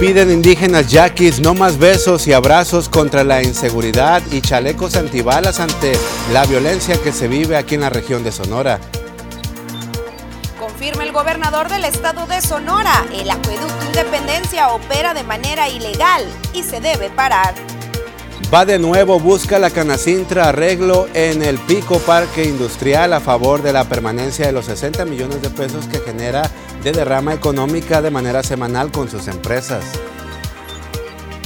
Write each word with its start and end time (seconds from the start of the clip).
Piden 0.00 0.30
indígenas 0.30 0.90
yaquis 0.90 1.40
no 1.40 1.52
más 1.52 1.78
besos 1.78 2.26
y 2.26 2.32
abrazos 2.32 2.88
contra 2.88 3.22
la 3.22 3.42
inseguridad 3.42 4.22
y 4.32 4.40
chalecos 4.40 4.96
antibalas 4.96 5.60
ante 5.60 5.92
la 6.32 6.46
violencia 6.46 6.96
que 7.04 7.12
se 7.12 7.28
vive 7.28 7.54
aquí 7.54 7.74
en 7.74 7.82
la 7.82 7.90
región 7.90 8.24
de 8.24 8.32
Sonora. 8.32 8.80
Confirma 10.58 11.04
el 11.04 11.12
gobernador 11.12 11.68
del 11.68 11.84
estado 11.84 12.26
de 12.26 12.40
Sonora, 12.40 13.04
el 13.12 13.30
acueducto 13.30 13.84
Independencia 13.88 14.70
opera 14.70 15.12
de 15.12 15.22
manera 15.22 15.68
ilegal 15.68 16.24
y 16.54 16.62
se 16.62 16.80
debe 16.80 17.10
parar. 17.10 17.52
Va 18.52 18.64
de 18.64 18.80
nuevo, 18.80 19.20
busca 19.20 19.60
la 19.60 19.70
Canacintra 19.70 20.48
arreglo 20.48 21.06
en 21.14 21.42
el 21.42 21.56
Pico 21.58 22.00
Parque 22.00 22.44
Industrial 22.44 23.12
a 23.12 23.20
favor 23.20 23.62
de 23.62 23.72
la 23.72 23.84
permanencia 23.84 24.46
de 24.46 24.52
los 24.52 24.64
60 24.64 25.04
millones 25.04 25.40
de 25.40 25.50
pesos 25.50 25.86
que 25.86 26.00
genera 26.00 26.50
de 26.82 26.90
derrama 26.90 27.32
económica 27.32 28.02
de 28.02 28.10
manera 28.10 28.42
semanal 28.42 28.90
con 28.90 29.08
sus 29.08 29.28
empresas. 29.28 29.84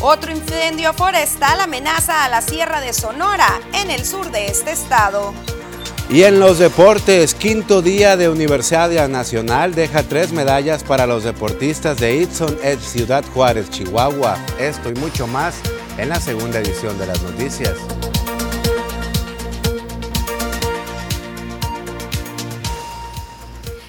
Otro 0.00 0.32
incendio 0.32 0.94
forestal 0.94 1.60
amenaza 1.60 2.24
a 2.24 2.28
la 2.30 2.40
Sierra 2.40 2.80
de 2.80 2.94
Sonora, 2.94 3.48
en 3.74 3.90
el 3.90 4.04
sur 4.06 4.30
de 4.30 4.46
este 4.46 4.72
estado. 4.72 5.34
Y 6.10 6.22
en 6.22 6.40
los 6.40 6.58
deportes, 6.58 7.34
quinto 7.34 7.82
día 7.82 8.16
de 8.16 8.28
Universidad 8.28 9.08
Nacional 9.08 9.74
deja 9.74 10.02
tres 10.02 10.32
medallas 10.32 10.84
para 10.84 11.06
los 11.06 11.24
deportistas 11.24 11.98
de 11.98 12.16
Itson 12.16 12.56
Ed 12.62 12.78
Ciudad 12.78 13.24
Juárez, 13.32 13.70
Chihuahua. 13.70 14.38
Esto 14.58 14.90
y 14.90 14.94
mucho 14.94 15.26
más 15.26 15.54
en 15.98 16.08
la 16.08 16.20
segunda 16.20 16.58
edición 16.58 16.98
de 16.98 17.06
las 17.06 17.22
noticias. 17.22 17.74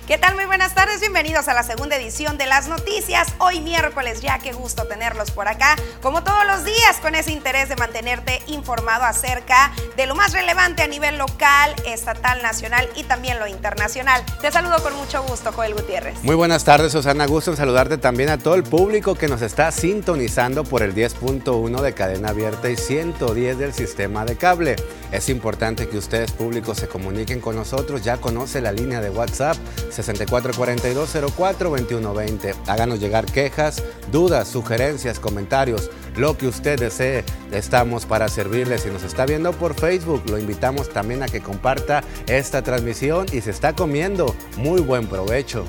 ¿Qué 0.08 0.20
tal? 0.20 0.36
Muy 0.36 0.46
buenas 0.46 0.76
tardes, 0.76 1.00
bienvenidos 1.00 1.48
a 1.48 1.56
la 1.56 1.64
segunda 1.64 1.96
edición 1.96 2.38
de 2.38 2.46
las 2.46 2.68
noticias. 2.68 3.28
Hoy 3.40 3.60
miércoles, 3.60 4.22
ya 4.22 4.38
qué 4.38 4.54
gusto 4.54 4.86
tenerlos 4.86 5.32
por 5.32 5.48
acá, 5.48 5.76
como 6.00 6.24
todos 6.24 6.46
los 6.46 6.64
días, 6.64 6.98
con 7.02 7.16
ese 7.16 7.32
interés 7.32 7.70
de 7.70 7.76
mantenerte 7.76 8.40
informado 8.46 9.04
acerca 9.04 9.72
de 9.98 10.06
lo 10.06 10.14
más 10.14 10.34
relevante 10.34 10.84
a 10.84 10.88
nivel 10.88 11.18
local, 11.18 11.74
estatal, 11.88 12.44
nacional 12.44 12.88
y 12.96 13.04
también 13.06 13.40
lo 13.40 13.48
internacional. 13.48 14.24
Te 14.42 14.52
saludo 14.52 14.76
con 14.84 14.96
mucho 14.96 15.24
gusto, 15.24 15.52
Joel 15.52 15.74
Gutiérrez. 15.74 16.22
Muy 16.22 16.36
buenas 16.36 16.64
tardes, 16.64 16.92
Susana. 16.92 17.26
Gusto 17.26 17.50
en 17.50 17.58
saludarte 17.58 17.98
también 17.98 18.30
a 18.30 18.38
todo 18.38 18.54
el 18.54 18.64
público 18.64 19.16
que 19.16 19.28
nos 19.28 19.42
está 19.42 19.72
sintonizando 19.72 20.66
por 20.66 20.84
el 20.84 20.94
10.1 20.94 21.82
de 21.82 21.94
cadena 21.96 22.30
abierta 22.30 22.70
y 22.70 22.78
110 22.78 23.58
del 23.58 23.74
sistema 23.74 24.24
de 24.24 24.38
cable. 24.38 24.76
Es 25.12 25.30
importante 25.30 25.90
que 25.90 25.98
ustedes 25.98 26.32
públicos 26.32 26.78
se 26.78 26.88
comuniquen 26.88 27.42
con 27.42 27.56
nosotros. 27.56 28.04
Ya 28.04 28.18
conoce 28.18 28.62
la 28.62 28.72
línea 28.72 29.02
de 29.02 29.10
WhatsApp 29.10 29.58
6442042120. 30.02 32.54
Háganos 32.68 33.00
llegar 33.00 33.26
quejas, 33.26 33.84
dudas, 34.12 34.48
sugerencias, 34.48 35.20
comentarios, 35.20 35.90
lo 36.16 36.38
que 36.38 36.48
usted 36.48 36.80
desee. 36.80 37.24
Estamos 37.52 38.06
para 38.06 38.28
servirle. 38.28 38.78
Si 38.78 38.90
nos 38.90 39.04
está 39.04 39.26
viendo 39.26 39.52
por 39.54 39.74
Facebook, 39.74 40.24
lo 40.30 40.38
invitamos 40.38 40.90
también 40.90 41.24
a 41.24 41.28
que 41.28 41.42
comparta 41.42 42.04
esta 42.28 42.62
transmisión 42.62 43.26
y 43.32 43.42
se 43.42 43.52
está 43.52 43.74
comiendo. 43.74 44.36
Muy 44.58 44.82
buen 44.82 45.08
provecho. 45.08 45.66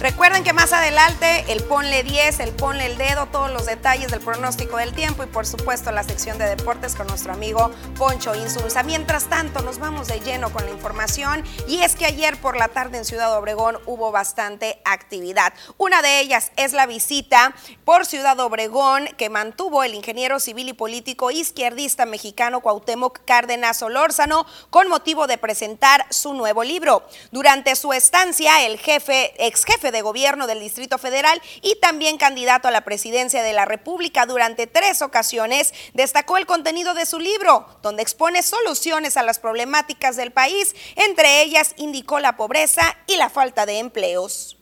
Recuerden 0.00 0.44
que 0.44 0.52
más 0.52 0.74
adelante 0.74 1.46
el 1.48 1.62
ponle 1.62 2.02
10, 2.02 2.40
el 2.40 2.50
ponle 2.50 2.84
el 2.84 2.98
dedo, 2.98 3.26
todos 3.26 3.50
los 3.50 3.64
detalles 3.64 4.10
del 4.10 4.20
pronóstico 4.20 4.76
del 4.76 4.92
tiempo 4.92 5.24
y 5.24 5.26
por 5.26 5.46
supuesto 5.46 5.90
la 5.90 6.02
sección 6.02 6.36
de 6.36 6.44
deportes 6.44 6.94
con 6.94 7.06
nuestro 7.06 7.32
amigo 7.32 7.70
Poncho 7.96 8.34
Insulza. 8.34 8.82
Mientras 8.82 9.30
tanto, 9.30 9.62
nos 9.62 9.78
vamos 9.78 10.06
de 10.06 10.20
lleno 10.20 10.52
con 10.52 10.66
la 10.66 10.70
información 10.70 11.42
y 11.66 11.78
es 11.78 11.96
que 11.96 12.04
ayer 12.04 12.38
por 12.38 12.58
la 12.58 12.68
tarde 12.68 12.98
en 12.98 13.06
Ciudad 13.06 13.34
Obregón 13.38 13.78
hubo 13.86 14.12
bastante 14.12 14.82
actividad. 14.84 15.54
Una 15.78 16.02
de 16.02 16.20
ellas 16.20 16.52
es 16.56 16.74
la 16.74 16.84
visita 16.84 17.54
por 17.86 18.04
Ciudad 18.04 18.38
Obregón 18.40 19.06
que 19.16 19.30
mantuvo 19.30 19.82
el 19.82 19.94
ingeniero 19.94 20.40
civil 20.40 20.68
y 20.68 20.74
político 20.74 21.30
izquierdista 21.30 22.04
mexicano 22.04 22.60
Cuauhtémoc 22.60 23.24
Cárdenas 23.24 23.80
Olórzano 23.80 24.44
con 24.68 24.88
motivo 24.88 25.26
de 25.26 25.38
presentar 25.38 26.04
su 26.10 26.34
nuevo 26.34 26.64
libro. 26.64 27.02
Durante 27.30 27.74
su 27.76 27.94
estancia, 27.94 28.66
el 28.66 28.78
jefe, 28.78 29.32
ex 29.38 29.64
jefe 29.64 29.85
de 29.90 30.02
gobierno 30.02 30.46
del 30.46 30.60
Distrito 30.60 30.98
Federal 30.98 31.40
y 31.62 31.76
también 31.80 32.18
candidato 32.18 32.68
a 32.68 32.70
la 32.70 32.84
presidencia 32.84 33.42
de 33.42 33.52
la 33.52 33.64
República. 33.64 34.26
Durante 34.26 34.66
tres 34.66 35.02
ocasiones, 35.02 35.72
destacó 35.94 36.36
el 36.36 36.46
contenido 36.46 36.94
de 36.94 37.06
su 37.06 37.18
libro, 37.18 37.66
donde 37.82 38.02
expone 38.02 38.42
soluciones 38.42 39.16
a 39.16 39.22
las 39.22 39.38
problemáticas 39.38 40.16
del 40.16 40.32
país, 40.32 40.74
entre 40.96 41.42
ellas 41.42 41.74
indicó 41.76 42.20
la 42.20 42.36
pobreza 42.36 42.82
y 43.06 43.16
la 43.16 43.30
falta 43.30 43.66
de 43.66 43.78
empleos. 43.78 44.56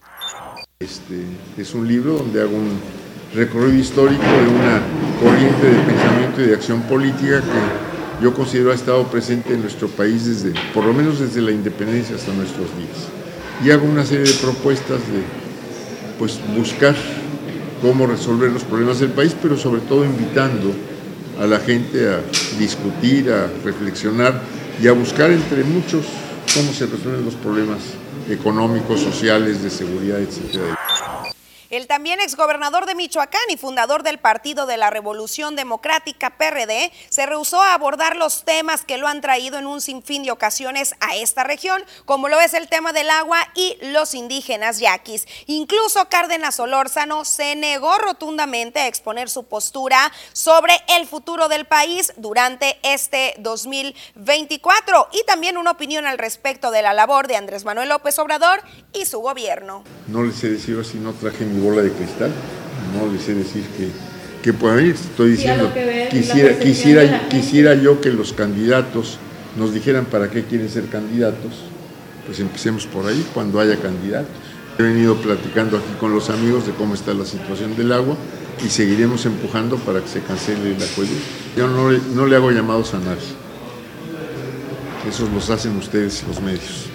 Este 0.79 1.25
es 1.59 1.75
un 1.75 1.87
libro 1.87 2.15
donde 2.15 2.41
hago 2.41 2.57
un 2.57 2.81
recorrido 3.35 3.79
histórico 3.79 4.23
de 4.23 4.49
una 4.49 4.83
corriente 5.21 5.67
de 5.67 5.83
pensamiento 5.83 6.41
y 6.41 6.47
de 6.47 6.55
acción 6.55 6.83
política 6.83 7.41
que 7.41 8.23
yo 8.23 8.33
considero 8.33 8.71
ha 8.71 8.75
estado 8.75 9.07
presente 9.09 9.55
en 9.55 9.63
nuestro 9.63 9.89
país 9.89 10.25
desde, 10.25 10.59
por 10.73 10.85
lo 10.85 10.93
menos 10.93 11.19
desde 11.19 11.41
la 11.41 11.51
independencia 11.51 12.17
hasta 12.17 12.33
nuestros 12.33 12.67
días 12.77 13.24
y 13.63 13.71
hago 13.71 13.87
una 13.87 14.05
serie 14.05 14.25
de 14.25 14.39
propuestas 14.39 15.01
de 15.01 15.23
pues, 16.19 16.41
buscar 16.57 16.95
cómo 17.83 18.07
resolver 18.07 18.51
los 18.51 18.65
problemas 18.65 19.01
del 19.01 19.11
país, 19.11 19.37
pero 19.41 19.57
sobre 19.57 19.83
todo 19.83 20.05
invitando 20.05 20.73
a 21.41 21.47
la 21.47 21.59
gente 21.59 22.09
a 22.09 22.21
discutir, 22.59 23.31
a 23.31 23.49
reflexionar 23.65 24.41
y 24.83 24.89
a 24.89 24.93
buscar 24.93 25.31
entre 25.31 25.65
muchos 25.65 26.07
cómo 26.55 26.73
se 26.73 26.87
resuelven 26.87 27.25
los 27.25 27.35
problemas 27.35 27.79
económicos, 28.29 29.01
sociales, 29.01 29.63
de 29.63 29.71
seguridad, 29.71 30.21
etcétera. 30.21 30.79
El 31.75 31.89
también 31.89 32.21
exgobernador 32.21 32.87
de 32.87 32.95
Michoacán 32.95 33.43
y 33.49 33.57
fundador 33.57 34.05
del 34.05 34.21
Partido 34.21 34.65
de 34.65 34.77
la 34.77 34.91
Revolución 34.91 35.57
Democrática 35.57 36.37
PRD 36.39 36.93
se 37.09 37.27
rehusó 37.27 37.61
a 37.61 37.75
abordar 37.75 38.15
los 38.15 38.45
temas 38.45 38.85
que 38.85 38.97
lo 38.97 39.09
han 39.09 39.21
traído 39.21 39.59
en 39.59 39.67
un 39.67 39.81
sinfín 39.81 40.23
de 40.23 40.31
ocasiones 40.31 40.95
a 41.01 41.17
esta 41.17 41.43
región, 41.43 41.83
como 42.05 42.29
lo 42.29 42.41
es 42.41 42.55
el 42.55 42.69
tema 42.69 42.93
del 42.93 43.11
agua 43.11 43.39
y 43.57 43.77
los 43.91 44.15
indígenas 44.15 44.79
yaquis. 44.79 45.27
Incluso 45.47 46.09
Cárdenas 46.09 46.61
Olórzano 46.61 47.25
se 47.25 47.57
negó 47.57 47.99
rotundamente 47.99 48.79
a 48.79 48.87
exponer 48.87 49.29
su 49.29 49.43
postura 49.43 50.13
sobre 50.33 50.75
el 50.97 51.09
futuro 51.09 51.49
del 51.49 51.65
país 51.65 52.13
durante 52.17 52.79
este 52.85 53.35
2024 53.39 55.09
y 55.11 55.25
también 55.27 55.59
una 55.59 55.73
opinión 55.73 56.07
al 56.07 56.19
respecto 56.19 56.71
de 56.71 56.83
la 56.83 56.93
labor 56.93 57.27
de 57.27 57.35
Andrés 57.35 57.65
Manuel 57.65 57.89
López 57.89 58.17
Obrador 58.21 58.63
y 58.93 59.07
su 59.07 59.19
gobierno. 59.19 59.83
No 60.07 60.23
les 60.23 60.45
he 60.45 60.51
decidido 60.51 60.85
si 60.85 60.99
no 60.99 61.13
traje 61.15 61.45
mi 61.45 61.64
bola 61.65 61.83
de 61.83 61.91
cristal, 61.91 62.31
no 62.95 63.13
les 63.13 63.23
sé 63.23 63.35
decir 63.35 63.65
que, 63.77 63.89
que 64.43 64.53
por 64.53 64.79
ahí 64.79 64.91
estoy 64.91 65.33
diciendo, 65.33 65.73
quisiera, 66.11 66.59
quisiera, 66.59 67.29
quisiera 67.29 67.75
yo 67.75 68.01
que 68.01 68.11
los 68.11 68.33
candidatos 68.33 69.19
nos 69.57 69.73
dijeran 69.73 70.05
para 70.05 70.31
qué 70.31 70.45
quieren 70.45 70.69
ser 70.69 70.87
candidatos, 70.87 71.53
pues 72.27 72.41
empecemos 72.41 72.87
por 72.87 73.07
ahí, 73.07 73.27
cuando 73.33 73.61
haya 73.61 73.77
candidatos. 73.77 74.33
He 74.79 74.83
venido 74.83 75.15
platicando 75.17 75.77
aquí 75.77 75.93
con 76.01 76.13
los 76.13 76.31
amigos 76.31 76.67
de 76.67 76.73
cómo 76.73 76.95
está 76.95 77.15
la 77.15 77.25
situación 77.25 77.77
del 77.77 77.93
agua 77.93 78.17
y 78.65 78.69
seguiremos 78.69 79.25
empujando 79.25 79.77
para 79.77 80.01
que 80.01 80.09
se 80.09 80.21
cancele 80.21 80.75
el 80.75 80.83
acuerdo. 80.83 81.13
Yo 81.57 81.69
no, 81.69 81.93
no 81.93 82.27
le 82.27 82.35
hago 82.35 82.51
llamados 82.51 82.93
a 82.95 82.99
nadie. 82.99 83.45
Esos 85.09 85.31
los 85.31 85.49
hacen 85.51 85.77
ustedes 85.77 86.25
los 86.27 86.41
medios. 86.41 86.94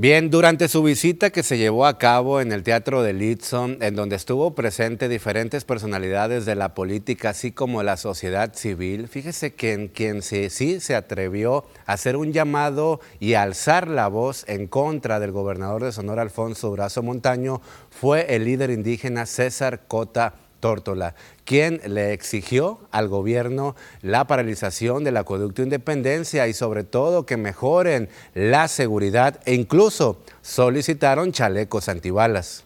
Bien, 0.00 0.30
durante 0.30 0.68
su 0.68 0.84
visita 0.84 1.30
que 1.30 1.42
se 1.42 1.58
llevó 1.58 1.84
a 1.84 1.98
cabo 1.98 2.40
en 2.40 2.52
el 2.52 2.62
Teatro 2.62 3.02
de 3.02 3.12
Litson, 3.12 3.78
en 3.80 3.96
donde 3.96 4.14
estuvo 4.14 4.54
presente 4.54 5.08
diferentes 5.08 5.64
personalidades 5.64 6.46
de 6.46 6.54
la 6.54 6.72
política, 6.72 7.30
así 7.30 7.50
como 7.50 7.82
la 7.82 7.96
sociedad 7.96 8.54
civil, 8.54 9.08
fíjese 9.08 9.54
que 9.54 9.72
en 9.72 9.88
quien 9.88 10.22
sí, 10.22 10.50
se 10.78 10.94
atrevió 10.94 11.64
a 11.84 11.94
hacer 11.94 12.14
un 12.14 12.32
llamado 12.32 13.00
y 13.18 13.34
alzar 13.34 13.88
la 13.88 14.06
voz 14.06 14.44
en 14.46 14.68
contra 14.68 15.18
del 15.18 15.32
gobernador 15.32 15.82
de 15.82 15.90
Sonora, 15.90 16.22
Alfonso 16.22 16.70
Brazo 16.70 17.02
Montaño, 17.02 17.60
fue 17.90 18.36
el 18.36 18.44
líder 18.44 18.70
indígena 18.70 19.26
César 19.26 19.88
Cota 19.88 20.34
Tórtola, 20.60 21.16
quien 21.48 21.80
le 21.86 22.12
exigió 22.12 22.78
al 22.90 23.08
gobierno 23.08 23.74
la 24.02 24.26
paralización 24.26 25.02
del 25.02 25.16
acueducto 25.16 25.62
Independencia 25.62 26.46
y 26.46 26.52
sobre 26.52 26.84
todo 26.84 27.24
que 27.24 27.38
mejoren 27.38 28.10
la 28.34 28.68
seguridad 28.68 29.40
e 29.46 29.54
incluso 29.54 30.20
solicitaron 30.42 31.32
chalecos 31.32 31.88
antibalas. 31.88 32.64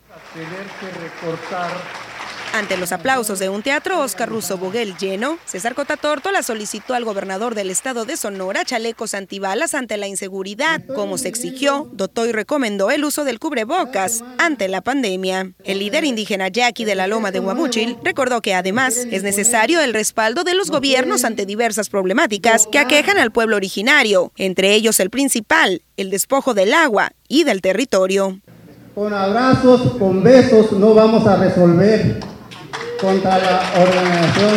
Ante 2.52 2.76
los 2.76 2.92
aplausos 2.92 3.38
de 3.38 3.48
un 3.48 3.62
teatro 3.62 4.00
Oscar 4.00 4.28
Russo 4.28 4.58
Boguel 4.58 4.96
lleno, 4.96 5.38
César 5.44 5.74
la 6.32 6.42
solicitó 6.42 6.94
al 6.94 7.04
gobernador 7.04 7.54
del 7.54 7.70
estado 7.70 8.04
de 8.04 8.16
Sonora 8.16 8.64
chalecos 8.64 9.14
antibalas 9.14 9.74
ante 9.74 9.96
la 9.96 10.06
inseguridad. 10.06 10.82
Como 10.94 11.18
se 11.18 11.28
exigió, 11.28 11.88
dotó 11.92 12.26
y 12.26 12.32
recomendó 12.32 12.90
el 12.90 13.04
uso 13.04 13.24
del 13.24 13.38
cubrebocas 13.38 14.22
ante 14.38 14.68
la 14.68 14.80
pandemia. 14.80 15.52
El 15.64 15.78
líder 15.78 16.04
indígena 16.04 16.48
Jackie 16.48 16.84
de 16.84 16.94
la 16.94 17.06
Loma 17.06 17.30
de 17.30 17.40
Huamuchil 17.40 17.96
recordó 18.04 18.40
que 18.40 18.54
además 18.54 18.96
es 18.96 19.22
necesario 19.22 19.80
el 19.80 19.94
respaldo 19.94 20.44
de 20.44 20.54
los 20.54 20.70
gobiernos 20.70 21.24
ante 21.24 21.46
diversas 21.46 21.88
problemáticas 21.88 22.66
que 22.66 22.78
aquejan 22.78 23.18
al 23.18 23.32
pueblo 23.32 23.56
originario, 23.56 24.32
entre 24.36 24.74
ellos 24.74 25.00
el 25.00 25.10
principal, 25.10 25.82
el 25.96 26.10
despojo 26.10 26.54
del 26.54 26.74
agua 26.74 27.12
y 27.28 27.44
del 27.44 27.60
territorio. 27.60 28.40
Con 28.94 29.14
abrazos, 29.14 29.94
con 29.98 30.22
besos 30.22 30.72
no 30.72 30.92
vamos 30.92 31.26
a 31.26 31.36
resolver 31.36 32.20
contra 33.02 33.36
la 33.36 33.62
organización 33.82 34.54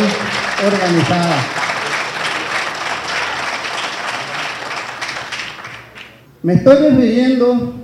organizada. 0.64 1.36
Me 6.44 6.54
estoy 6.54 6.76
refiriendo, 6.76 7.74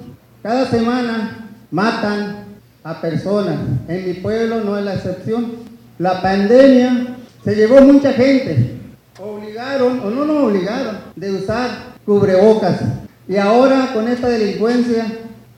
cada 0.41 0.71
semana 0.71 1.49
matan 1.73 2.45
a 2.85 3.01
personas. 3.01 3.57
En 3.89 4.07
mi 4.07 4.15
pueblo 4.15 4.61
no 4.61 4.79
es 4.79 4.85
la 4.85 4.95
excepción. 4.95 5.57
La 5.99 6.23
pandemia 6.23 7.17
se 7.45 7.57
llevó 7.57 7.81
mucha 7.81 8.13
gente. 8.13 8.79
Obligaron, 9.21 9.99
o 9.99 10.11
no 10.11 10.25
nos 10.25 10.45
obligaron, 10.45 10.99
de 11.17 11.33
usar 11.33 11.71
cubrebocas. 12.07 12.83
Y 13.27 13.37
ahora 13.37 13.91
con 13.93 14.07
esta 14.07 14.29
delincuencia, 14.29 15.07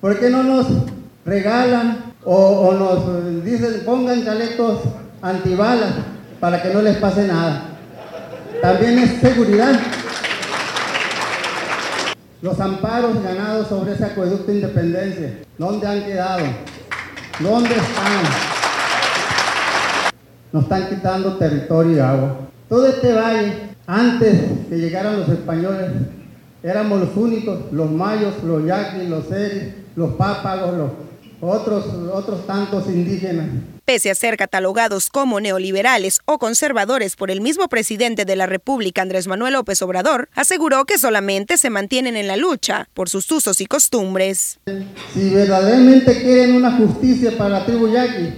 ¿por 0.01 0.19
qué 0.19 0.31
no 0.31 0.43
nos 0.43 0.67
regalan 1.27 2.04
o, 2.25 2.73
nos 2.73 3.45
dicen 3.45 3.83
pongan 3.85 4.25
chalecos 4.25 4.81
antibalas 5.21 5.93
para 6.41 6.63
que 6.63 6.73
no 6.73 6.83
les 6.83 6.97
pase 6.97 7.27
nada? 7.27 7.63
También 8.63 8.99
es 8.99 9.21
seguridad. 9.21 9.79
Los 12.41 12.61
amparos 12.61 13.23
ganados 13.23 13.69
sobre 13.69 13.93
ese 13.93 14.05
acueducto 14.05 14.47
de 14.47 14.55
independencia, 14.55 15.33
¿dónde 15.57 15.87
han 15.87 16.05
quedado? 16.05 16.45
¿Dónde 17.41 17.71
están? 17.71 18.23
Nos 20.53 20.65
están 20.65 20.89
quitando 20.89 21.37
territorio 21.37 21.97
y 21.97 22.01
agua. 22.01 22.37
Todo 22.69 22.87
este 22.87 23.13
valle, 23.13 23.71
antes 23.87 24.41
que 24.69 24.77
llegaran 24.77 25.21
los 25.21 25.29
españoles, 25.29 25.91
éramos 26.63 27.01
los 27.01 27.17
únicos, 27.17 27.73
los 27.73 27.91
mayos, 27.91 28.35
los 28.45 28.65
yaquis, 28.65 29.09
los 29.09 29.27
seris, 29.27 29.75
los 29.97 30.13
pápagos, 30.15 30.77
los 30.77 30.91
otros, 31.49 31.87
otros 32.13 32.47
tantos 32.47 32.87
indígenas 32.87 33.47
Pese 33.85 34.11
a 34.11 34.15
ser 34.15 34.39
catalogados 34.39 35.11
como 35.11 35.41
neoliberales 35.41 36.21
o 36.25 36.39
conservadores 36.39 37.17
por 37.17 37.31
el 37.31 37.43
mismo 37.43 37.69
presidente 37.69 38.25
de 38.25 38.35
la 38.35 38.47
República, 38.47 39.03
Andrés 39.03 39.27
Manuel 39.27 39.53
López 39.53 39.83
Obrador, 39.83 40.31
aseguró 40.35 40.87
que 40.87 40.97
solamente 40.97 41.59
se 41.59 41.69
mantienen 41.69 42.17
en 42.17 42.27
la 42.27 42.37
lucha 42.37 42.89
por 42.95 43.11
sus 43.11 43.31
usos 43.31 43.61
y 43.61 43.67
costumbres. 43.67 44.59
Si 45.13 45.29
verdaderamente 45.29 46.23
quieren 46.23 46.55
una 46.57 46.73
justicia 46.73 47.37
para 47.37 47.51
la 47.51 47.67
tribu 47.67 47.89
yaqui, 47.89 48.33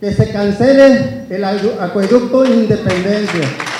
que 0.00 0.12
se 0.12 0.30
cancele 0.30 1.26
el 1.30 1.44
acueducto 1.44 2.42
de 2.42 2.54
independencia 2.54 3.75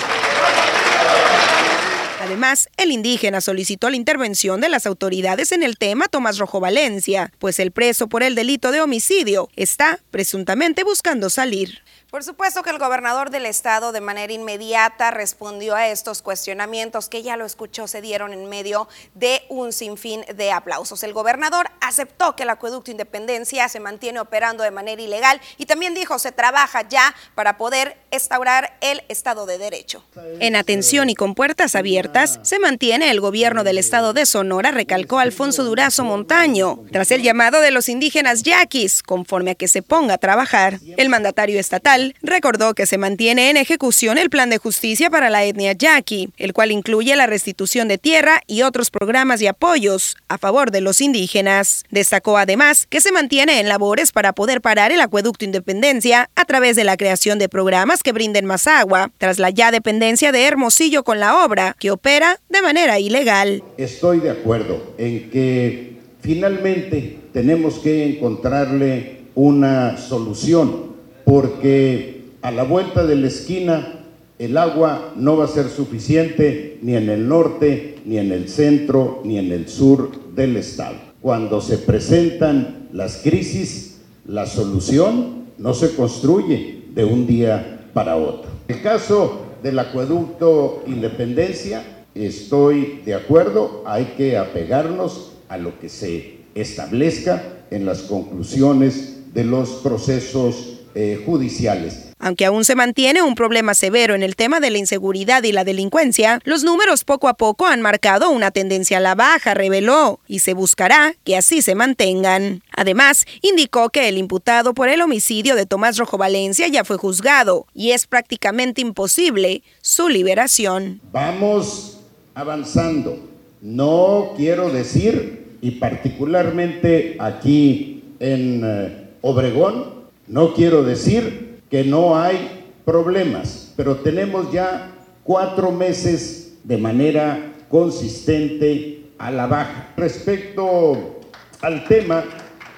Además, 2.26 2.68
el 2.76 2.90
indígena 2.90 3.40
solicitó 3.40 3.88
la 3.88 3.94
intervención 3.94 4.60
de 4.60 4.68
las 4.68 4.84
autoridades 4.84 5.52
en 5.52 5.62
el 5.62 5.78
tema 5.78 6.08
Tomás 6.08 6.38
Rojo 6.38 6.58
Valencia, 6.58 7.32
pues 7.38 7.60
el 7.60 7.70
preso 7.70 8.08
por 8.08 8.24
el 8.24 8.34
delito 8.34 8.72
de 8.72 8.80
homicidio 8.80 9.48
está 9.54 10.00
presuntamente 10.10 10.82
buscando 10.82 11.30
salir. 11.30 11.82
Por 12.16 12.24
supuesto 12.24 12.62
que 12.62 12.70
el 12.70 12.78
gobernador 12.78 13.28
del 13.28 13.44
estado 13.44 13.92
de 13.92 14.00
manera 14.00 14.32
inmediata 14.32 15.10
respondió 15.10 15.74
a 15.74 15.88
estos 15.88 16.22
cuestionamientos 16.22 17.10
que 17.10 17.22
ya 17.22 17.36
lo 17.36 17.44
escuchó, 17.44 17.86
se 17.88 18.00
dieron 18.00 18.32
en 18.32 18.48
medio 18.48 18.88
de 19.12 19.42
un 19.50 19.70
sinfín 19.70 20.24
de 20.34 20.50
aplausos. 20.50 21.02
El 21.02 21.12
gobernador 21.12 21.66
aceptó 21.82 22.34
que 22.34 22.44
el 22.44 22.48
acueducto 22.48 22.90
Independencia 22.90 23.68
se 23.68 23.80
mantiene 23.80 24.18
operando 24.18 24.62
de 24.62 24.70
manera 24.70 25.02
ilegal 25.02 25.42
y 25.58 25.66
también 25.66 25.92
dijo 25.92 26.18
se 26.18 26.32
trabaja 26.32 26.88
ya 26.88 27.14
para 27.34 27.58
poder 27.58 27.98
instaurar 28.10 28.78
el 28.80 29.02
Estado 29.10 29.44
de 29.44 29.58
Derecho. 29.58 30.02
En 30.40 30.56
atención 30.56 31.10
y 31.10 31.14
con 31.14 31.34
puertas 31.34 31.74
abiertas 31.74 32.40
se 32.42 32.58
mantiene 32.58 33.10
el 33.10 33.20
gobierno 33.20 33.62
del 33.62 33.76
estado 33.76 34.14
de 34.14 34.24
Sonora, 34.24 34.70
recalcó 34.70 35.18
Alfonso 35.18 35.64
Durazo 35.64 36.02
Montaño, 36.02 36.82
tras 36.90 37.10
el 37.10 37.20
llamado 37.20 37.60
de 37.60 37.72
los 37.72 37.90
indígenas 37.90 38.42
yaquis, 38.42 39.02
conforme 39.02 39.50
a 39.50 39.54
que 39.54 39.68
se 39.68 39.82
ponga 39.82 40.14
a 40.14 40.18
trabajar. 40.18 40.80
El 40.96 41.10
mandatario 41.10 41.60
estatal 41.60 42.05
recordó 42.22 42.74
que 42.74 42.86
se 42.86 42.98
mantiene 42.98 43.50
en 43.50 43.56
ejecución 43.56 44.18
el 44.18 44.30
plan 44.30 44.50
de 44.50 44.58
justicia 44.58 45.10
para 45.10 45.30
la 45.30 45.44
etnia 45.44 45.72
yaqui, 45.72 46.30
el 46.36 46.52
cual 46.52 46.72
incluye 46.72 47.16
la 47.16 47.26
restitución 47.26 47.88
de 47.88 47.98
tierra 47.98 48.42
y 48.46 48.62
otros 48.62 48.90
programas 48.90 49.40
y 49.42 49.46
apoyos 49.46 50.16
a 50.28 50.38
favor 50.38 50.70
de 50.70 50.80
los 50.80 51.00
indígenas. 51.00 51.84
Destacó 51.90 52.38
además 52.38 52.86
que 52.88 53.00
se 53.00 53.12
mantiene 53.12 53.60
en 53.60 53.68
labores 53.68 54.12
para 54.12 54.32
poder 54.32 54.60
parar 54.60 54.92
el 54.92 55.00
acueducto 55.00 55.44
Independencia 55.44 56.30
a 56.34 56.44
través 56.44 56.76
de 56.76 56.84
la 56.84 56.96
creación 56.96 57.38
de 57.38 57.48
programas 57.48 58.02
que 58.02 58.12
brinden 58.12 58.46
más 58.46 58.66
agua, 58.66 59.10
tras 59.18 59.38
la 59.38 59.50
ya 59.50 59.70
dependencia 59.70 60.32
de 60.32 60.44
Hermosillo 60.44 61.04
con 61.04 61.20
la 61.20 61.44
obra, 61.44 61.76
que 61.78 61.90
opera 61.90 62.40
de 62.48 62.62
manera 62.62 62.98
ilegal. 62.98 63.62
Estoy 63.76 64.20
de 64.20 64.30
acuerdo 64.30 64.94
en 64.98 65.30
que 65.30 65.96
finalmente 66.20 67.18
tenemos 67.32 67.78
que 67.78 68.04
encontrarle 68.04 69.26
una 69.34 69.98
solución 69.98 70.85
porque 71.26 72.22
a 72.40 72.52
la 72.52 72.62
vuelta 72.62 73.04
de 73.04 73.16
la 73.16 73.26
esquina 73.26 74.04
el 74.38 74.56
agua 74.56 75.12
no 75.16 75.36
va 75.36 75.46
a 75.46 75.48
ser 75.48 75.68
suficiente 75.68 76.78
ni 76.82 76.94
en 76.94 77.10
el 77.10 77.28
norte, 77.28 77.98
ni 78.04 78.18
en 78.18 78.30
el 78.30 78.48
centro, 78.48 79.22
ni 79.24 79.36
en 79.36 79.50
el 79.50 79.68
sur 79.68 80.12
del 80.36 80.56
estado. 80.56 80.94
Cuando 81.20 81.60
se 81.60 81.78
presentan 81.78 82.86
las 82.92 83.16
crisis, 83.16 83.98
la 84.24 84.46
solución 84.46 85.46
no 85.58 85.74
se 85.74 85.96
construye 85.96 86.84
de 86.94 87.04
un 87.04 87.26
día 87.26 87.88
para 87.92 88.16
otro. 88.16 88.48
El 88.68 88.80
caso 88.80 89.46
del 89.64 89.80
acueducto 89.80 90.84
Independencia, 90.86 92.04
estoy 92.14 93.00
de 93.04 93.14
acuerdo, 93.14 93.82
hay 93.84 94.14
que 94.16 94.36
apegarnos 94.36 95.32
a 95.48 95.58
lo 95.58 95.76
que 95.80 95.88
se 95.88 96.36
establezca 96.54 97.64
en 97.72 97.84
las 97.84 98.02
conclusiones 98.02 99.34
de 99.34 99.42
los 99.42 99.70
procesos 99.82 100.75
eh, 100.98 101.22
judiciales. 101.26 102.08
Aunque 102.18 102.46
aún 102.46 102.64
se 102.64 102.74
mantiene 102.74 103.20
un 103.20 103.34
problema 103.34 103.74
severo 103.74 104.14
en 104.14 104.22
el 104.22 104.34
tema 104.34 104.60
de 104.60 104.70
la 104.70 104.78
inseguridad 104.78 105.42
y 105.42 105.52
la 105.52 105.62
delincuencia, 105.62 106.40
los 106.44 106.64
números 106.64 107.04
poco 107.04 107.28
a 107.28 107.34
poco 107.34 107.66
han 107.66 107.82
marcado 107.82 108.30
una 108.30 108.50
tendencia 108.50 108.96
a 108.96 109.00
la 109.00 109.14
baja, 109.14 109.52
reveló, 109.52 110.20
y 110.26 110.38
se 110.38 110.54
buscará 110.54 111.14
que 111.22 111.36
así 111.36 111.60
se 111.60 111.74
mantengan. 111.74 112.62
Además, 112.74 113.26
indicó 113.42 113.90
que 113.90 114.08
el 114.08 114.16
imputado 114.16 114.72
por 114.72 114.88
el 114.88 115.02
homicidio 115.02 115.54
de 115.54 115.66
Tomás 115.66 115.98
Rojo 115.98 116.16
Valencia 116.16 116.66
ya 116.68 116.82
fue 116.82 116.96
juzgado 116.96 117.66
y 117.74 117.90
es 117.90 118.06
prácticamente 118.06 118.80
imposible 118.80 119.62
su 119.82 120.08
liberación. 120.08 121.02
Vamos 121.12 122.00
avanzando. 122.34 123.18
No 123.60 124.32
quiero 124.38 124.70
decir, 124.70 125.58
y 125.60 125.72
particularmente 125.72 127.16
aquí 127.20 128.02
en 128.18 128.62
eh, 128.64 129.10
Obregón, 129.20 129.95
no 130.28 130.54
quiero 130.54 130.82
decir 130.82 131.60
que 131.70 131.84
no 131.84 132.18
hay 132.18 132.64
problemas, 132.84 133.72
pero 133.76 133.96
tenemos 133.96 134.52
ya 134.52 134.92
cuatro 135.24 135.72
meses 135.72 136.54
de 136.64 136.78
manera 136.78 137.52
consistente 137.68 139.06
a 139.18 139.30
la 139.30 139.46
baja. 139.46 139.92
Respecto 139.96 141.20
al 141.60 141.84
tema 141.84 142.24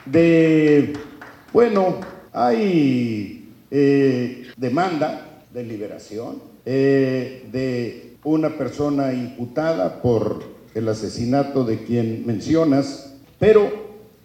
de, 0.06 0.94
bueno, 1.52 2.00
hay 2.32 3.48
eh, 3.70 4.46
demanda 4.56 5.42
de 5.52 5.64
liberación 5.64 6.40
eh, 6.64 7.46
de 7.50 8.16
una 8.24 8.56
persona 8.56 9.12
imputada 9.12 10.00
por 10.02 10.42
el 10.74 10.88
asesinato 10.88 11.64
de 11.64 11.84
quien 11.84 12.26
mencionas, 12.26 13.14
pero 13.38 13.70